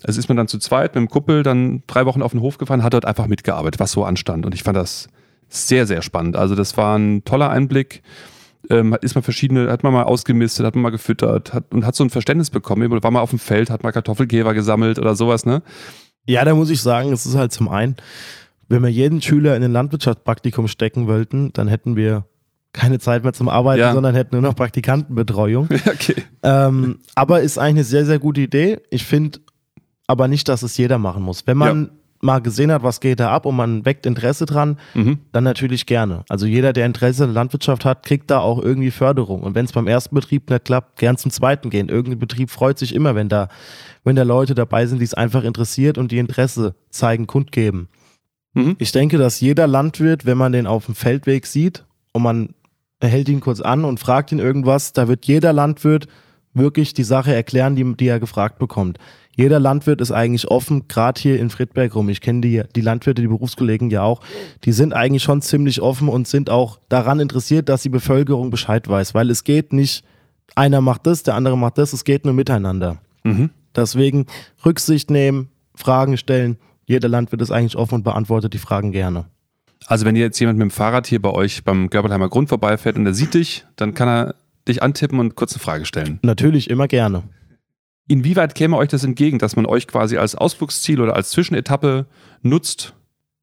Also 0.05 0.20
ist 0.20 0.29
man 0.29 0.37
dann 0.37 0.48
zu 0.48 0.59
zweit 0.59 0.94
mit 0.94 1.02
dem 1.02 1.09
Kuppel 1.09 1.42
dann 1.42 1.83
drei 1.87 2.07
Wochen 2.07 2.22
auf 2.22 2.31
den 2.31 2.40
Hof 2.40 2.59
gefahren, 2.59 2.83
hat 2.83 2.94
dort 2.94 3.05
einfach 3.05 3.26
mitgearbeitet, 3.26 3.81
was 3.81 3.92
so 3.92 4.05
anstand. 4.05 4.46
Und 4.46 4.55
ich 4.55 4.62
fand 4.62 4.76
das 4.76 5.09
sehr, 5.48 5.87
sehr 5.87 6.02
spannend. 6.02 6.37
Also 6.37 6.54
das 6.54 6.76
war 6.76 6.98
ein 6.98 7.24
toller 7.24 7.50
Einblick. 7.50 8.02
Ähm, 8.68 8.96
ist 9.00 9.14
man 9.14 9.22
verschiedene, 9.22 9.70
hat 9.70 9.85
man 9.85 9.92
mal 9.92 10.04
ausgemistet, 10.04 10.66
hat 10.66 10.74
man 10.74 10.82
mal 10.82 10.90
gefüttert 10.90 11.54
hat, 11.54 11.72
und 11.72 11.87
hat 11.87 11.94
so 11.94 12.02
ein 12.02 12.11
Verständnis 12.11 12.50
bekommen. 12.50 12.90
War 12.90 13.11
mal 13.11 13.20
auf 13.20 13.30
dem 13.30 13.38
Feld, 13.38 13.70
hat 13.70 13.85
mal 13.85 13.92
Kartoffelgeber 13.92 14.54
gesammelt 14.54 14.98
oder 14.98 15.14
sowas, 15.14 15.46
ne? 15.46 15.62
Ja, 16.26 16.44
da 16.44 16.54
muss 16.54 16.70
ich 16.70 16.82
sagen, 16.82 17.12
es 17.12 17.24
ist 17.26 17.37
halt 17.37 17.52
zum 17.52 17.68
einen, 17.68 17.94
wenn 18.68 18.82
wir 18.82 18.88
jeden 18.88 19.22
Schüler 19.22 19.56
in 19.56 19.62
ein 19.62 19.70
Landwirtschaftspraktikum 19.70 20.66
stecken 20.66 21.06
wollten, 21.06 21.52
dann 21.52 21.68
hätten 21.68 21.94
wir 21.94 22.24
keine 22.72 22.98
Zeit 22.98 23.22
mehr 23.22 23.32
zum 23.32 23.48
Arbeiten, 23.48 23.80
ja. 23.80 23.92
sondern 23.92 24.16
hätten 24.16 24.35
nur 24.35 24.42
noch 24.42 24.56
Praktikantenbetreuung. 24.56 25.68
okay. 25.87 26.16
Ähm, 26.42 26.98
aber 27.14 27.42
ist 27.42 27.59
eigentlich 27.59 27.76
eine 27.76 27.85
sehr, 27.85 28.04
sehr 28.04 28.18
gute 28.18 28.40
Idee. 28.40 28.80
Ich 28.90 29.04
finde 29.04 29.38
aber 30.09 30.26
nicht, 30.26 30.48
dass 30.48 30.62
es 30.62 30.76
jeder 30.76 30.98
machen 30.98 31.22
muss. 31.22 31.46
Wenn 31.46 31.56
man 31.56 31.85
ja 31.85 31.90
mal 32.20 32.40
gesehen 32.40 32.72
hat, 32.72 32.83
was 32.83 33.00
geht 33.00 33.20
da 33.20 33.31
ab 33.31 33.46
und 33.46 33.57
man 33.57 33.85
weckt 33.85 34.07
Interesse 34.07 34.46
dran, 34.46 34.79
mhm. 34.94 35.18
dann 35.33 35.44
natürlich 35.44 35.87
gerne. 35.87 36.24
Also 36.29 36.46
jeder, 36.46 36.72
der 36.72 36.87
Interesse 36.87 37.24
in 37.24 37.31
der 37.31 37.35
Landwirtschaft 37.35 37.85
hat, 37.85 38.05
kriegt 38.05 38.31
da 38.31 38.40
auch 38.40 38.62
irgendwie 38.62 38.90
Förderung. 38.90 39.42
Und 39.42 39.55
wenn 39.55 39.64
es 39.64 39.72
beim 39.72 39.87
ersten 39.87 40.14
Betrieb 40.14 40.50
nicht 40.50 40.64
klappt, 40.64 40.98
gern 40.98 41.16
zum 41.16 41.31
zweiten 41.31 41.70
gehen. 41.70 41.88
Irgendein 41.88 42.18
Betrieb 42.18 42.50
freut 42.50 42.79
sich 42.79 42.94
immer, 42.94 43.14
wenn 43.14 43.29
da, 43.29 43.48
wenn 44.05 44.16
da 44.16 44.22
Leute 44.22 44.55
dabei 44.55 44.87
sind, 44.87 44.98
die 44.98 45.05
es 45.05 45.14
einfach 45.14 45.44
interessiert 45.44 45.98
und 45.98 46.12
die 46.12 46.18
Interesse 46.18 46.74
zeigen, 46.90 47.26
kundgeben. 47.26 47.88
Mhm. 48.55 48.76
Ich 48.79 48.92
denke, 48.92 49.18
dass 49.18 49.40
jeder 49.40 49.66
Landwirt, 49.66 50.26
wenn 50.26 50.38
man 50.38 50.52
den 50.52 50.66
auf 50.66 50.87
dem 50.87 50.94
Feldweg 50.94 51.46
sieht 51.46 51.85
und 52.12 52.22
man 52.22 52.55
hält 53.02 53.29
ihn 53.29 53.40
kurz 53.40 53.61
an 53.61 53.85
und 53.85 54.00
fragt 54.00 54.33
ihn 54.33 54.38
irgendwas, 54.38 54.92
da 54.92 55.07
wird 55.07 55.26
jeder 55.26 55.52
Landwirt 55.52 56.09
wirklich 56.55 56.94
die 56.94 57.05
Sache 57.05 57.35
erklären, 57.35 57.76
die, 57.76 57.94
die 57.96 58.09
er 58.09 58.18
gefragt 58.18 58.59
bekommt 58.59 58.98
jeder 59.37 59.61
Landwirt 59.61 60.01
ist 60.01 60.12
eigentlich 60.12 60.49
offen, 60.49 60.88
gerade 60.88 61.20
hier 61.20 61.38
in 61.38 61.51
Friedberg 61.51 61.94
rum. 61.94 62.09
Ich 62.09 62.22
kenne 62.22 62.40
die, 62.40 62.62
die 62.75 62.81
Landwirte, 62.81 63.20
die 63.20 63.29
Berufskollegen 63.29 63.90
ja 63.90 64.03
auch. 64.03 64.22
Die 64.64 64.72
sind 64.72 64.94
eigentlich 64.94 65.22
schon 65.22 65.42
ziemlich 65.42 65.83
offen 65.83 66.09
und 66.09 66.27
sind 66.27 66.49
auch 66.49 66.81
daran 66.88 67.20
interessiert, 67.20 67.68
dass 67.68 67.83
die 67.83 67.90
Bevölkerung 67.90 68.51
Bescheid 68.51 68.88
weiß, 68.88 69.14
weil 69.14 69.31
es 69.31 69.44
geht 69.44 69.75
nicht, 69.75 70.05
einer 70.55 70.81
macht 70.81 71.07
das, 71.07 71.22
der 71.22 71.35
andere 71.35 71.59
macht 71.59 71.77
das, 71.77 71.92
es 71.92 72.05
geht 72.05 72.25
nur 72.25 72.33
miteinander. 72.33 72.96
Mhm. 73.25 73.51
Deswegen 73.75 74.25
Rücksicht 74.64 75.11
nehmen, 75.11 75.51
Fragen 75.75 76.16
stellen. 76.16 76.57
Jeder 76.87 77.09
Landwirt 77.09 77.42
ist 77.42 77.51
eigentlich 77.51 77.77
offen 77.77 77.96
und 77.96 78.05
beantwortet 78.05 78.55
die 78.55 78.59
Fragen 78.59 78.90
gerne. 78.90 79.27
Also 79.87 80.07
wenn 80.07 80.16
jetzt 80.16 80.38
jemand 80.40 80.59
mit 80.59 80.64
dem 80.64 80.70
Fahrrad 80.70 81.07
hier 81.07 81.20
bei 81.20 81.31
euch 81.31 81.62
beim 81.62 81.90
Görbelheimer 81.90 82.31
Grund 82.31 82.49
vorbeifährt 82.49 82.96
und 82.96 83.05
er 83.05 83.12
sieht 83.12 83.35
dich, 83.35 83.66
dann 83.77 83.92
kann 83.92 84.09
er 84.09 84.35
dich 84.66 84.83
antippen 84.83 85.18
und 85.18 85.35
kurz 85.35 85.53
eine 85.53 85.61
Frage 85.61 85.85
stellen. 85.85 86.20
Natürlich, 86.22 86.70
immer 86.70 86.88
gerne. 86.88 87.25
Inwieweit 88.08 88.54
käme 88.54 88.76
euch 88.76 88.88
das 88.88 89.04
entgegen, 89.04 89.38
dass 89.38 89.56
man 89.56 89.66
euch 89.66 89.86
quasi 89.86 90.16
als 90.16 90.34
Ausflugsziel 90.34 91.00
oder 91.00 91.16
als 91.16 91.30
Zwischenetappe 91.30 92.06
nutzt? 92.42 92.94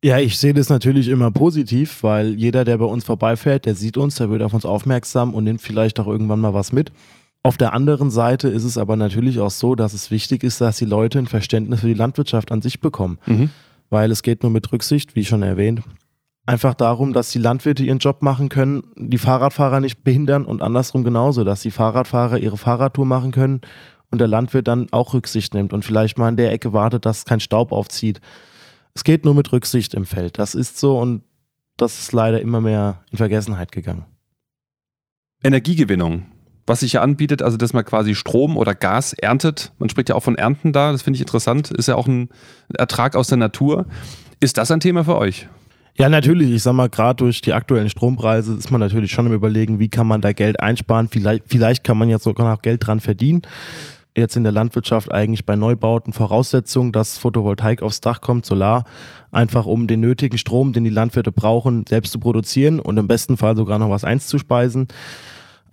Ja, 0.04 0.20
ich 0.20 0.38
sehe 0.38 0.54
das 0.54 0.70
natürlich 0.70 1.08
immer 1.08 1.32
positiv, 1.32 2.04
weil 2.04 2.34
jeder, 2.36 2.66
der 2.66 2.78
bei 2.78 2.86
uns 2.86 3.06
vorbeifährt, 3.06 3.66
der 3.66 3.76
sieht 3.76 3.98
uns, 3.98 4.16
der 4.16 4.30
wird 4.30 4.42
auf 4.42 4.54
uns 4.54 4.66
aufmerksam 4.66 5.34
und 5.34 5.46
nimmt 5.46 5.62
vielleicht 5.62 6.00
auch 6.00 6.08
irgendwann 6.08 6.42
mal 6.42 6.54
was 6.54 6.72
mit. 6.72 6.92
Auf 7.42 7.58
der 7.58 7.74
anderen 7.74 8.10
Seite 8.10 8.48
ist 8.48 8.64
es 8.64 8.78
aber 8.78 8.96
natürlich 8.96 9.40
auch 9.40 9.52
so, 9.52 9.76
dass 9.76 9.94
es 9.94 10.12
wichtig 10.12 10.44
ist, 10.44 10.62
dass 10.62 10.78
die 10.78 10.86
Leute 10.86 11.20
ein 11.20 11.28
Verständnis 11.28 11.82
für 11.82 11.88
die 11.88 11.94
Landwirtschaft 11.94 12.52
an 12.52 12.62
sich 12.62 12.80
bekommen. 12.80 13.18
Mhm. 13.26 13.50
Weil 13.90 14.12
es 14.12 14.24
geht 14.24 14.44
nur 14.44 14.52
mit 14.52 14.72
Rücksicht, 14.72 15.16
wie 15.16 15.26
schon 15.26 15.44
erwähnt, 15.44 15.82
einfach 16.46 16.74
darum, 16.74 17.14
dass 17.14 17.32
die 17.32 17.40
Landwirte 17.40 17.84
ihren 17.84 18.00
Job 18.00 18.22
machen 18.22 18.50
können, 18.50 18.84
die 18.96 19.18
Fahrradfahrer 19.18 19.80
nicht 19.80 20.04
behindern 20.04 20.46
und 20.46 20.62
andersrum 20.62 21.04
genauso, 21.04 21.44
dass 21.44 21.62
die 21.62 21.72
Fahrradfahrer 21.72 22.40
ihre 22.40 22.58
Fahrradtour 22.58 23.06
machen 23.06 23.32
können 23.32 23.62
und 24.14 24.20
der 24.20 24.28
Landwirt 24.28 24.68
dann 24.68 24.88
auch 24.92 25.16
Rücksicht 25.16 25.56
nimmt 25.56 25.74
und 25.74 25.84
vielleicht 25.84 26.20
mal 26.20 26.30
in 26.30 26.38
der 26.38 26.52
Ecke 26.52 26.72
wartet, 26.72 27.04
dass 27.06 27.26
kein 27.26 27.40
Staub 27.40 27.72
aufzieht. 27.72 28.22
Es 28.94 29.04
geht 29.04 29.26
nur 29.26 29.34
mit 29.34 29.52
Rücksicht 29.52 29.96
im 29.96 30.06
Feld. 30.06 30.38
Das 30.38 30.54
ist 30.54 30.80
so 30.80 31.00
und 31.00 31.24
das 31.78 32.00
ist 32.00 32.14
leider 32.14 32.40
immer 32.40 32.62
mehr 32.62 33.02
in 33.12 33.18
Vergessenheit 33.18 33.72
gegangen. 33.72 34.06
Energiegewinnung. 35.44 36.28
Was 36.68 36.82
sich 36.82 36.94
ja 36.94 37.02
anbietet, 37.02 37.42
also 37.42 37.58
dass 37.58 37.74
man 37.74 37.84
quasi 37.84 38.14
Strom 38.14 38.56
oder 38.56 38.76
Gas 38.76 39.14
erntet. 39.14 39.72
Man 39.80 39.90
spricht 39.90 40.10
ja 40.10 40.16
auch 40.16 40.24
von 40.24 40.36
Ernten 40.36 40.74
da, 40.74 40.92
das 40.92 41.02
finde 41.02 41.18
ich 41.18 41.22
interessant. 41.22 41.72
Ist 41.72 41.88
ja 41.88 41.96
auch 41.96 42.08
ein 42.08 42.30
Ertrag 42.78 43.16
aus 43.16 43.28
der 43.30 43.40
Natur. 43.40 43.88
Ist 44.40 44.60
das 44.60 44.70
ein 44.70 44.80
Thema 44.80 45.04
für 45.04 45.18
euch? 45.18 45.50
Ja, 45.98 46.08
natürlich. 46.08 46.52
Ich 46.52 46.62
sag 46.62 46.74
mal, 46.74 46.88
gerade 46.88 47.18
durch 47.18 47.42
die 47.42 47.54
aktuellen 47.54 47.90
Strompreise 47.90 48.54
ist 48.54 48.70
man 48.70 48.80
natürlich 48.80 49.12
schon 49.12 49.26
im 49.26 49.34
Überlegen, 49.34 49.80
wie 49.80 49.90
kann 49.90 50.06
man 50.06 50.22
da 50.22 50.34
Geld 50.34 50.60
einsparen. 50.60 51.08
Vielleicht, 51.10 51.46
vielleicht 51.48 51.84
kann 51.84 51.98
man 51.98 52.10
ja 52.10 52.20
sogar 52.20 52.50
noch 52.50 52.62
Geld 52.62 52.86
dran 52.86 53.00
verdienen 53.00 53.42
jetzt 54.16 54.36
in 54.36 54.44
der 54.44 54.52
Landwirtschaft 54.52 55.12
eigentlich 55.12 55.46
bei 55.46 55.56
Neubauten 55.56 56.14
Voraussetzung, 56.14 56.92
dass 56.92 57.18
Photovoltaik 57.18 57.82
aufs 57.82 58.02
Dach 58.02 58.22
kommt, 58.22 58.46
Solar, 58.46 58.86
einfach 59.32 59.66
um 59.66 59.88
den 59.88 60.00
nötigen 60.00 60.38
Strom, 60.38 60.74
den 60.74 60.84
die 60.84 60.90
Landwirte 60.90 61.32
brauchen, 61.32 61.86
selbst 61.88 62.12
zu 62.12 62.20
produzieren 62.20 62.80
und 62.80 62.98
im 62.98 63.08
besten 63.08 63.38
Fall 63.38 63.56
sogar 63.56 63.80
noch 63.80 63.90
was 63.90 64.04
einzuspeisen. 64.04 64.88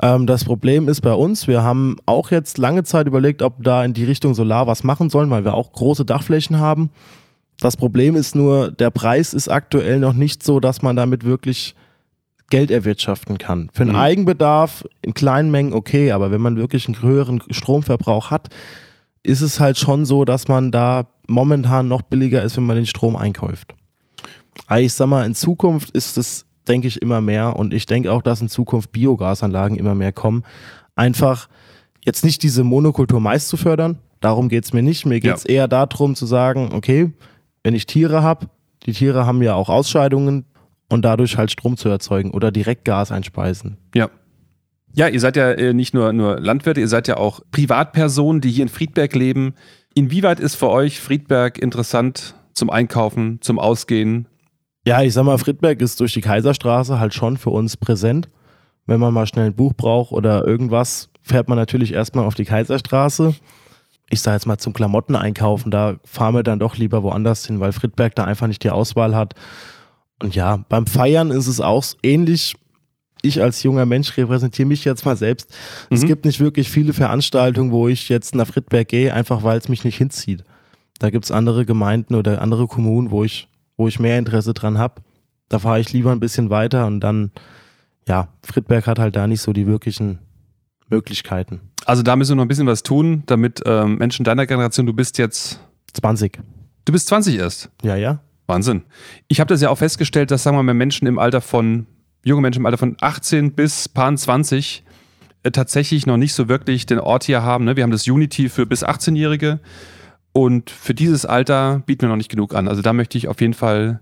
Ähm, 0.02 0.26
das 0.26 0.44
Problem 0.44 0.88
ist 0.88 1.02
bei 1.02 1.12
uns, 1.12 1.46
wir 1.46 1.62
haben 1.62 1.96
auch 2.06 2.30
jetzt 2.30 2.58
lange 2.58 2.84
Zeit 2.84 3.06
überlegt, 3.06 3.42
ob 3.42 3.62
da 3.62 3.84
in 3.84 3.92
die 3.92 4.04
Richtung 4.04 4.34
Solar 4.34 4.66
was 4.66 4.84
machen 4.84 5.10
sollen, 5.10 5.30
weil 5.30 5.44
wir 5.44 5.54
auch 5.54 5.72
große 5.72 6.04
Dachflächen 6.04 6.58
haben. 6.58 6.90
Das 7.60 7.76
Problem 7.76 8.16
ist 8.16 8.34
nur, 8.34 8.70
der 8.70 8.90
Preis 8.90 9.34
ist 9.34 9.48
aktuell 9.48 9.98
noch 9.98 10.14
nicht 10.14 10.42
so, 10.42 10.60
dass 10.60 10.80
man 10.80 10.96
damit 10.96 11.24
wirklich 11.24 11.74
Geld 12.50 12.70
erwirtschaften 12.70 13.38
kann. 13.38 13.70
Für 13.72 13.82
einen 13.82 13.92
mhm. 13.92 13.98
Eigenbedarf 13.98 14.84
in 15.02 15.14
kleinen 15.14 15.50
Mengen 15.50 15.72
okay, 15.72 16.12
aber 16.12 16.30
wenn 16.30 16.40
man 16.40 16.56
wirklich 16.56 16.86
einen 16.86 17.00
höheren 17.00 17.42
Stromverbrauch 17.50 18.30
hat, 18.30 18.48
ist 19.22 19.40
es 19.40 19.60
halt 19.60 19.78
schon 19.78 20.04
so, 20.04 20.24
dass 20.24 20.48
man 20.48 20.70
da 20.70 21.06
momentan 21.26 21.88
noch 21.88 22.02
billiger 22.02 22.42
ist, 22.42 22.56
wenn 22.56 22.66
man 22.66 22.76
den 22.76 22.86
Strom 22.86 23.16
einkauft. 23.16 23.74
Aber 24.66 24.80
ich 24.80 24.92
sag 24.92 25.06
mal, 25.06 25.24
in 25.24 25.34
Zukunft 25.34 25.90
ist 25.90 26.18
es, 26.18 26.46
denke 26.66 26.88
ich, 26.88 27.00
immer 27.00 27.20
mehr 27.20 27.56
und 27.56 27.72
ich 27.72 27.86
denke 27.86 28.12
auch, 28.12 28.22
dass 28.22 28.40
in 28.40 28.48
Zukunft 28.48 28.92
Biogasanlagen 28.92 29.76
immer 29.76 29.94
mehr 29.94 30.12
kommen. 30.12 30.44
Einfach 30.96 31.48
jetzt 32.04 32.24
nicht 32.24 32.42
diese 32.42 32.64
Monokultur 32.64 33.20
Mais 33.20 33.48
zu 33.48 33.56
fördern, 33.56 33.98
darum 34.20 34.48
geht 34.48 34.64
es 34.64 34.72
mir 34.72 34.82
nicht. 34.82 35.06
Mir 35.06 35.20
geht 35.20 35.36
es 35.36 35.44
ja. 35.44 35.50
eher 35.50 35.68
darum 35.68 36.14
zu 36.14 36.26
sagen, 36.26 36.70
okay, 36.72 37.12
wenn 37.62 37.74
ich 37.74 37.86
Tiere 37.86 38.22
habe, 38.22 38.48
die 38.86 38.92
Tiere 38.92 39.26
haben 39.26 39.42
ja 39.42 39.54
auch 39.54 39.68
Ausscheidungen 39.68 40.46
und 40.90 41.02
dadurch 41.02 41.36
halt 41.36 41.50
Strom 41.50 41.76
zu 41.76 41.88
erzeugen 41.88 42.30
oder 42.30 42.50
direkt 42.50 42.84
Gas 42.84 43.10
einspeisen. 43.12 43.78
Ja. 43.94 44.10
Ja, 44.92 45.06
ihr 45.06 45.20
seid 45.20 45.36
ja 45.36 45.52
äh, 45.52 45.72
nicht 45.72 45.94
nur, 45.94 46.12
nur 46.12 46.40
Landwirte, 46.40 46.80
ihr 46.80 46.88
seid 46.88 47.06
ja 47.06 47.16
auch 47.16 47.40
Privatpersonen, 47.52 48.40
die 48.40 48.50
hier 48.50 48.64
in 48.64 48.68
Friedberg 48.68 49.14
leben. 49.14 49.54
Inwieweit 49.94 50.40
ist 50.40 50.56
für 50.56 50.68
euch 50.68 50.98
Friedberg 50.98 51.58
interessant 51.58 52.34
zum 52.54 52.70
Einkaufen, 52.70 53.38
zum 53.40 53.60
Ausgehen? 53.60 54.26
Ja, 54.84 55.00
ich 55.02 55.12
sag 55.14 55.24
mal, 55.24 55.38
Friedberg 55.38 55.80
ist 55.80 56.00
durch 56.00 56.12
die 56.12 56.20
Kaiserstraße 56.20 56.98
halt 56.98 57.14
schon 57.14 57.36
für 57.36 57.50
uns 57.50 57.76
präsent. 57.76 58.28
Wenn 58.86 58.98
man 58.98 59.14
mal 59.14 59.26
schnell 59.26 59.46
ein 59.46 59.54
Buch 59.54 59.74
braucht 59.74 60.10
oder 60.10 60.44
irgendwas, 60.44 61.10
fährt 61.22 61.48
man 61.48 61.56
natürlich 61.56 61.92
erstmal 61.92 62.24
auf 62.24 62.34
die 62.34 62.44
Kaiserstraße 62.44 63.34
ich 64.10 64.20
sage 64.20 64.34
jetzt 64.34 64.46
mal 64.46 64.58
zum 64.58 64.72
Klamotten 64.72 65.16
einkaufen, 65.16 65.70
da 65.70 65.96
fahren 66.04 66.34
wir 66.34 66.42
dann 66.42 66.58
doch 66.58 66.76
lieber 66.76 67.02
woanders 67.02 67.46
hin, 67.46 67.60
weil 67.60 67.72
Friedberg 67.72 68.14
da 68.16 68.24
einfach 68.24 68.48
nicht 68.48 68.62
die 68.64 68.70
Auswahl 68.70 69.14
hat. 69.14 69.34
Und 70.20 70.34
ja, 70.34 70.64
beim 70.68 70.86
Feiern 70.86 71.30
ist 71.30 71.46
es 71.46 71.60
auch 71.60 71.84
ähnlich. 72.02 72.54
Ich 73.22 73.42
als 73.42 73.62
junger 73.62 73.84
Mensch 73.84 74.16
repräsentiere 74.16 74.68
mich 74.68 74.84
jetzt 74.84 75.04
mal 75.04 75.16
selbst. 75.16 75.50
Mhm. 75.90 75.96
Es 75.96 76.06
gibt 76.06 76.24
nicht 76.24 76.40
wirklich 76.40 76.70
viele 76.70 76.92
Veranstaltungen, 76.92 77.72
wo 77.72 77.88
ich 77.88 78.08
jetzt 78.08 78.34
nach 78.34 78.46
Friedberg 78.46 78.88
gehe, 78.88 79.12
einfach 79.12 79.42
weil 79.42 79.58
es 79.58 79.68
mich 79.68 79.84
nicht 79.84 79.98
hinzieht. 79.98 80.44
Da 80.98 81.10
gibt 81.10 81.24
es 81.24 81.30
andere 81.30 81.64
Gemeinden 81.66 82.14
oder 82.14 82.40
andere 82.40 82.66
Kommunen, 82.66 83.10
wo 83.10 83.24
ich, 83.24 83.48
wo 83.76 83.88
ich 83.88 83.98
mehr 83.98 84.18
Interesse 84.18 84.54
dran 84.54 84.78
habe. 84.78 85.02
Da 85.48 85.58
fahre 85.58 85.80
ich 85.80 85.92
lieber 85.92 86.12
ein 86.12 86.20
bisschen 86.20 86.50
weiter 86.50 86.86
und 86.86 87.00
dann, 87.00 87.32
ja, 88.06 88.28
Friedberg 88.44 88.86
hat 88.86 88.98
halt 88.98 89.16
da 89.16 89.26
nicht 89.26 89.40
so 89.40 89.52
die 89.52 89.66
wirklichen 89.66 90.18
Möglichkeiten. 90.88 91.60
Also 91.86 92.02
da 92.02 92.16
müssen 92.16 92.32
wir 92.32 92.36
noch 92.36 92.44
ein 92.44 92.48
bisschen 92.48 92.66
was 92.66 92.82
tun, 92.82 93.22
damit 93.26 93.62
ähm, 93.64 93.96
Menschen 93.96 94.24
deiner 94.24 94.46
Generation, 94.46 94.86
du 94.86 94.92
bist 94.92 95.18
jetzt 95.18 95.60
20. 95.94 96.38
Du 96.84 96.92
bist 96.92 97.08
20 97.08 97.38
erst? 97.38 97.70
Ja, 97.82 97.96
ja. 97.96 98.20
Wahnsinn. 98.50 98.82
Ich 99.28 99.40
habe 99.40 99.48
das 99.48 99.62
ja 99.62 99.70
auch 99.70 99.78
festgestellt, 99.78 100.30
dass, 100.30 100.42
sagen 100.42 100.56
wir 100.56 100.62
mal, 100.62 100.74
Menschen 100.74 101.06
im 101.06 101.18
Alter 101.18 101.40
von, 101.40 101.86
junge 102.22 102.42
Menschen 102.42 102.60
im 102.60 102.66
Alter 102.66 102.78
von 102.78 102.96
18 103.00 103.52
bis 103.52 103.88
paar 103.88 104.14
20 104.14 104.84
äh, 105.42 105.50
tatsächlich 105.50 106.06
noch 106.06 106.18
nicht 106.18 106.34
so 106.34 106.48
wirklich 106.48 106.84
den 106.84 107.00
Ort 107.00 107.24
hier 107.24 107.42
haben. 107.42 107.64
Ne? 107.64 107.76
Wir 107.76 107.82
haben 107.82 107.90
das 107.90 108.06
Unity 108.06 108.48
für 108.48 108.66
bis 108.66 108.84
18-Jährige 108.84 109.60
und 110.32 110.68
für 110.70 110.94
dieses 110.94 111.24
Alter 111.24 111.82
bieten 111.86 112.02
wir 112.02 112.08
noch 112.08 112.16
nicht 112.16 112.30
genug 112.30 112.54
an. 112.54 112.68
Also 112.68 112.82
da 112.82 112.92
möchte 112.92 113.16
ich 113.16 113.28
auf 113.28 113.40
jeden 113.40 113.54
Fall 113.54 114.00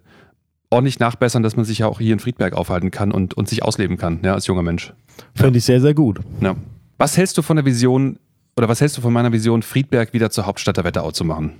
ordentlich 0.70 0.98
nachbessern, 0.98 1.42
dass 1.42 1.56
man 1.56 1.64
sich 1.64 1.78
ja 1.78 1.86
auch 1.86 2.00
hier 2.00 2.12
in 2.12 2.18
Friedberg 2.18 2.54
aufhalten 2.54 2.90
kann 2.90 3.12
und, 3.12 3.34
und 3.34 3.48
sich 3.48 3.62
ausleben 3.62 3.96
kann, 3.96 4.20
ja, 4.22 4.34
als 4.34 4.46
junger 4.46 4.62
Mensch. 4.62 4.92
Fände 5.34 5.54
ja. 5.54 5.58
ich 5.58 5.64
sehr, 5.64 5.80
sehr 5.80 5.94
gut. 5.94 6.20
Ja. 6.40 6.56
Was 6.98 7.16
hältst 7.16 7.38
du 7.38 7.42
von 7.42 7.56
der 7.56 7.64
Vision 7.64 8.18
oder 8.56 8.68
was 8.68 8.80
hältst 8.80 8.96
du 8.98 9.00
von 9.00 9.12
meiner 9.12 9.32
Vision, 9.32 9.62
Friedberg 9.62 10.12
wieder 10.12 10.30
zur 10.30 10.46
Hauptstadt 10.46 10.76
der 10.76 10.84
Wetterau 10.84 11.12
zu 11.12 11.24
machen? 11.24 11.52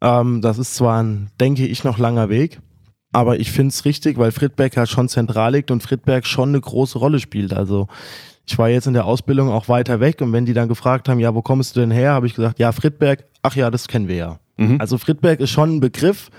Ähm, 0.00 0.40
das 0.40 0.58
ist 0.58 0.74
zwar 0.74 1.02
ein, 1.02 1.30
denke 1.40 1.66
ich, 1.66 1.84
noch 1.84 1.98
langer 1.98 2.28
Weg, 2.28 2.60
aber 3.12 3.40
ich 3.40 3.50
finde 3.50 3.70
es 3.70 3.84
richtig, 3.84 4.18
weil 4.18 4.32
Friedberg 4.32 4.76
halt 4.76 4.88
schon 4.88 5.08
zentral 5.08 5.52
liegt 5.52 5.70
und 5.70 5.82
Friedberg 5.82 6.26
schon 6.26 6.50
eine 6.50 6.60
große 6.60 6.98
Rolle 6.98 7.20
spielt. 7.20 7.52
Also 7.52 7.88
ich 8.46 8.58
war 8.58 8.68
jetzt 8.68 8.86
in 8.86 8.94
der 8.94 9.04
Ausbildung 9.04 9.50
auch 9.50 9.68
weiter 9.68 10.00
weg 10.00 10.20
und 10.20 10.32
wenn 10.32 10.46
die 10.46 10.54
dann 10.54 10.68
gefragt 10.68 11.08
haben, 11.08 11.20
ja, 11.20 11.34
wo 11.34 11.42
kommst 11.42 11.76
du 11.76 11.80
denn 11.80 11.90
her, 11.90 12.12
habe 12.12 12.26
ich 12.26 12.34
gesagt, 12.34 12.58
ja, 12.58 12.72
Friedberg, 12.72 13.24
ach 13.42 13.56
ja, 13.56 13.70
das 13.70 13.88
kennen 13.88 14.08
wir 14.08 14.16
ja. 14.16 14.40
Mhm. 14.56 14.80
Also 14.80 14.98
Friedberg 14.98 15.40
ist 15.40 15.50
schon 15.50 15.76
ein 15.76 15.80
Begriff, 15.80 16.30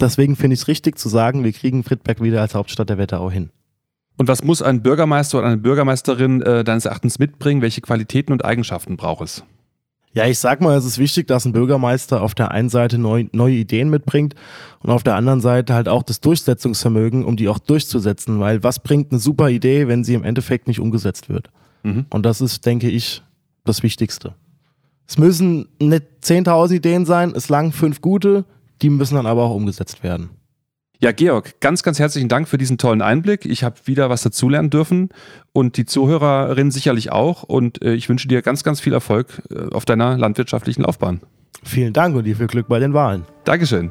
deswegen 0.00 0.36
finde 0.36 0.54
ich 0.54 0.60
es 0.60 0.68
richtig 0.68 0.98
zu 0.98 1.08
sagen, 1.08 1.44
wir 1.44 1.52
kriegen 1.52 1.82
Friedberg 1.82 2.22
wieder 2.22 2.40
als 2.40 2.54
Hauptstadt 2.54 2.88
der 2.88 2.98
Wetterau 2.98 3.30
hin. 3.30 3.50
Und 4.18 4.28
was 4.28 4.42
muss 4.42 4.62
ein 4.62 4.82
Bürgermeister 4.82 5.38
oder 5.38 5.48
eine 5.48 5.58
Bürgermeisterin 5.58 6.40
äh, 6.40 6.64
deines 6.64 6.86
Erachtens 6.86 7.18
mitbringen? 7.18 7.60
Welche 7.60 7.82
Qualitäten 7.82 8.32
und 8.32 8.44
Eigenschaften 8.44 8.96
braucht 8.96 9.24
es? 9.24 9.44
Ja, 10.12 10.26
ich 10.26 10.38
sag 10.38 10.62
mal, 10.62 10.76
es 10.76 10.86
ist 10.86 10.98
wichtig, 10.98 11.26
dass 11.26 11.44
ein 11.44 11.52
Bürgermeister 11.52 12.22
auf 12.22 12.34
der 12.34 12.50
einen 12.50 12.70
Seite 12.70 12.96
neu, 12.96 13.26
neue 13.32 13.54
Ideen 13.54 13.90
mitbringt 13.90 14.34
und 14.82 14.90
auf 14.90 15.02
der 15.02 15.14
anderen 15.14 15.42
Seite 15.42 15.74
halt 15.74 15.88
auch 15.88 16.02
das 16.02 16.20
Durchsetzungsvermögen, 16.20 17.24
um 17.24 17.36
die 17.36 17.48
auch 17.48 17.58
durchzusetzen. 17.58 18.40
Weil 18.40 18.62
was 18.62 18.78
bringt 18.78 19.12
eine 19.12 19.20
super 19.20 19.50
Idee, 19.50 19.88
wenn 19.88 20.04
sie 20.04 20.14
im 20.14 20.24
Endeffekt 20.24 20.68
nicht 20.68 20.80
umgesetzt 20.80 21.28
wird? 21.28 21.50
Mhm. 21.82 22.06
Und 22.08 22.24
das 22.24 22.40
ist, 22.40 22.64
denke 22.64 22.88
ich, 22.88 23.22
das 23.64 23.82
Wichtigste. 23.82 24.34
Es 25.06 25.18
müssen 25.18 25.68
nicht 25.80 26.04
10.000 26.22 26.74
Ideen 26.74 27.04
sein, 27.04 27.32
es 27.36 27.48
lang 27.48 27.72
fünf 27.72 28.00
gute, 28.00 28.44
die 28.82 28.90
müssen 28.90 29.14
dann 29.14 29.26
aber 29.26 29.44
auch 29.44 29.54
umgesetzt 29.54 30.02
werden. 30.02 30.30
Ja, 30.98 31.12
Georg, 31.12 31.60
ganz, 31.60 31.82
ganz 31.82 31.98
herzlichen 31.98 32.28
Dank 32.28 32.48
für 32.48 32.56
diesen 32.56 32.78
tollen 32.78 33.02
Einblick. 33.02 33.44
Ich 33.44 33.62
habe 33.64 33.76
wieder 33.84 34.08
was 34.08 34.22
dazulernen 34.22 34.70
dürfen 34.70 35.10
und 35.52 35.76
die 35.76 35.84
Zuhörerinnen 35.84 36.70
sicherlich 36.70 37.12
auch. 37.12 37.42
Und 37.42 37.82
äh, 37.82 37.92
ich 37.94 38.08
wünsche 38.08 38.28
dir 38.28 38.40
ganz, 38.42 38.64
ganz 38.64 38.80
viel 38.80 38.94
Erfolg 38.94 39.42
äh, 39.50 39.74
auf 39.74 39.84
deiner 39.84 40.16
landwirtschaftlichen 40.16 40.82
Laufbahn. 40.82 41.20
Vielen 41.62 41.92
Dank 41.92 42.16
und 42.16 42.24
dir 42.24 42.36
viel 42.36 42.46
Glück 42.46 42.68
bei 42.68 42.78
den 42.78 42.94
Wahlen. 42.94 43.24
Dankeschön. 43.44 43.90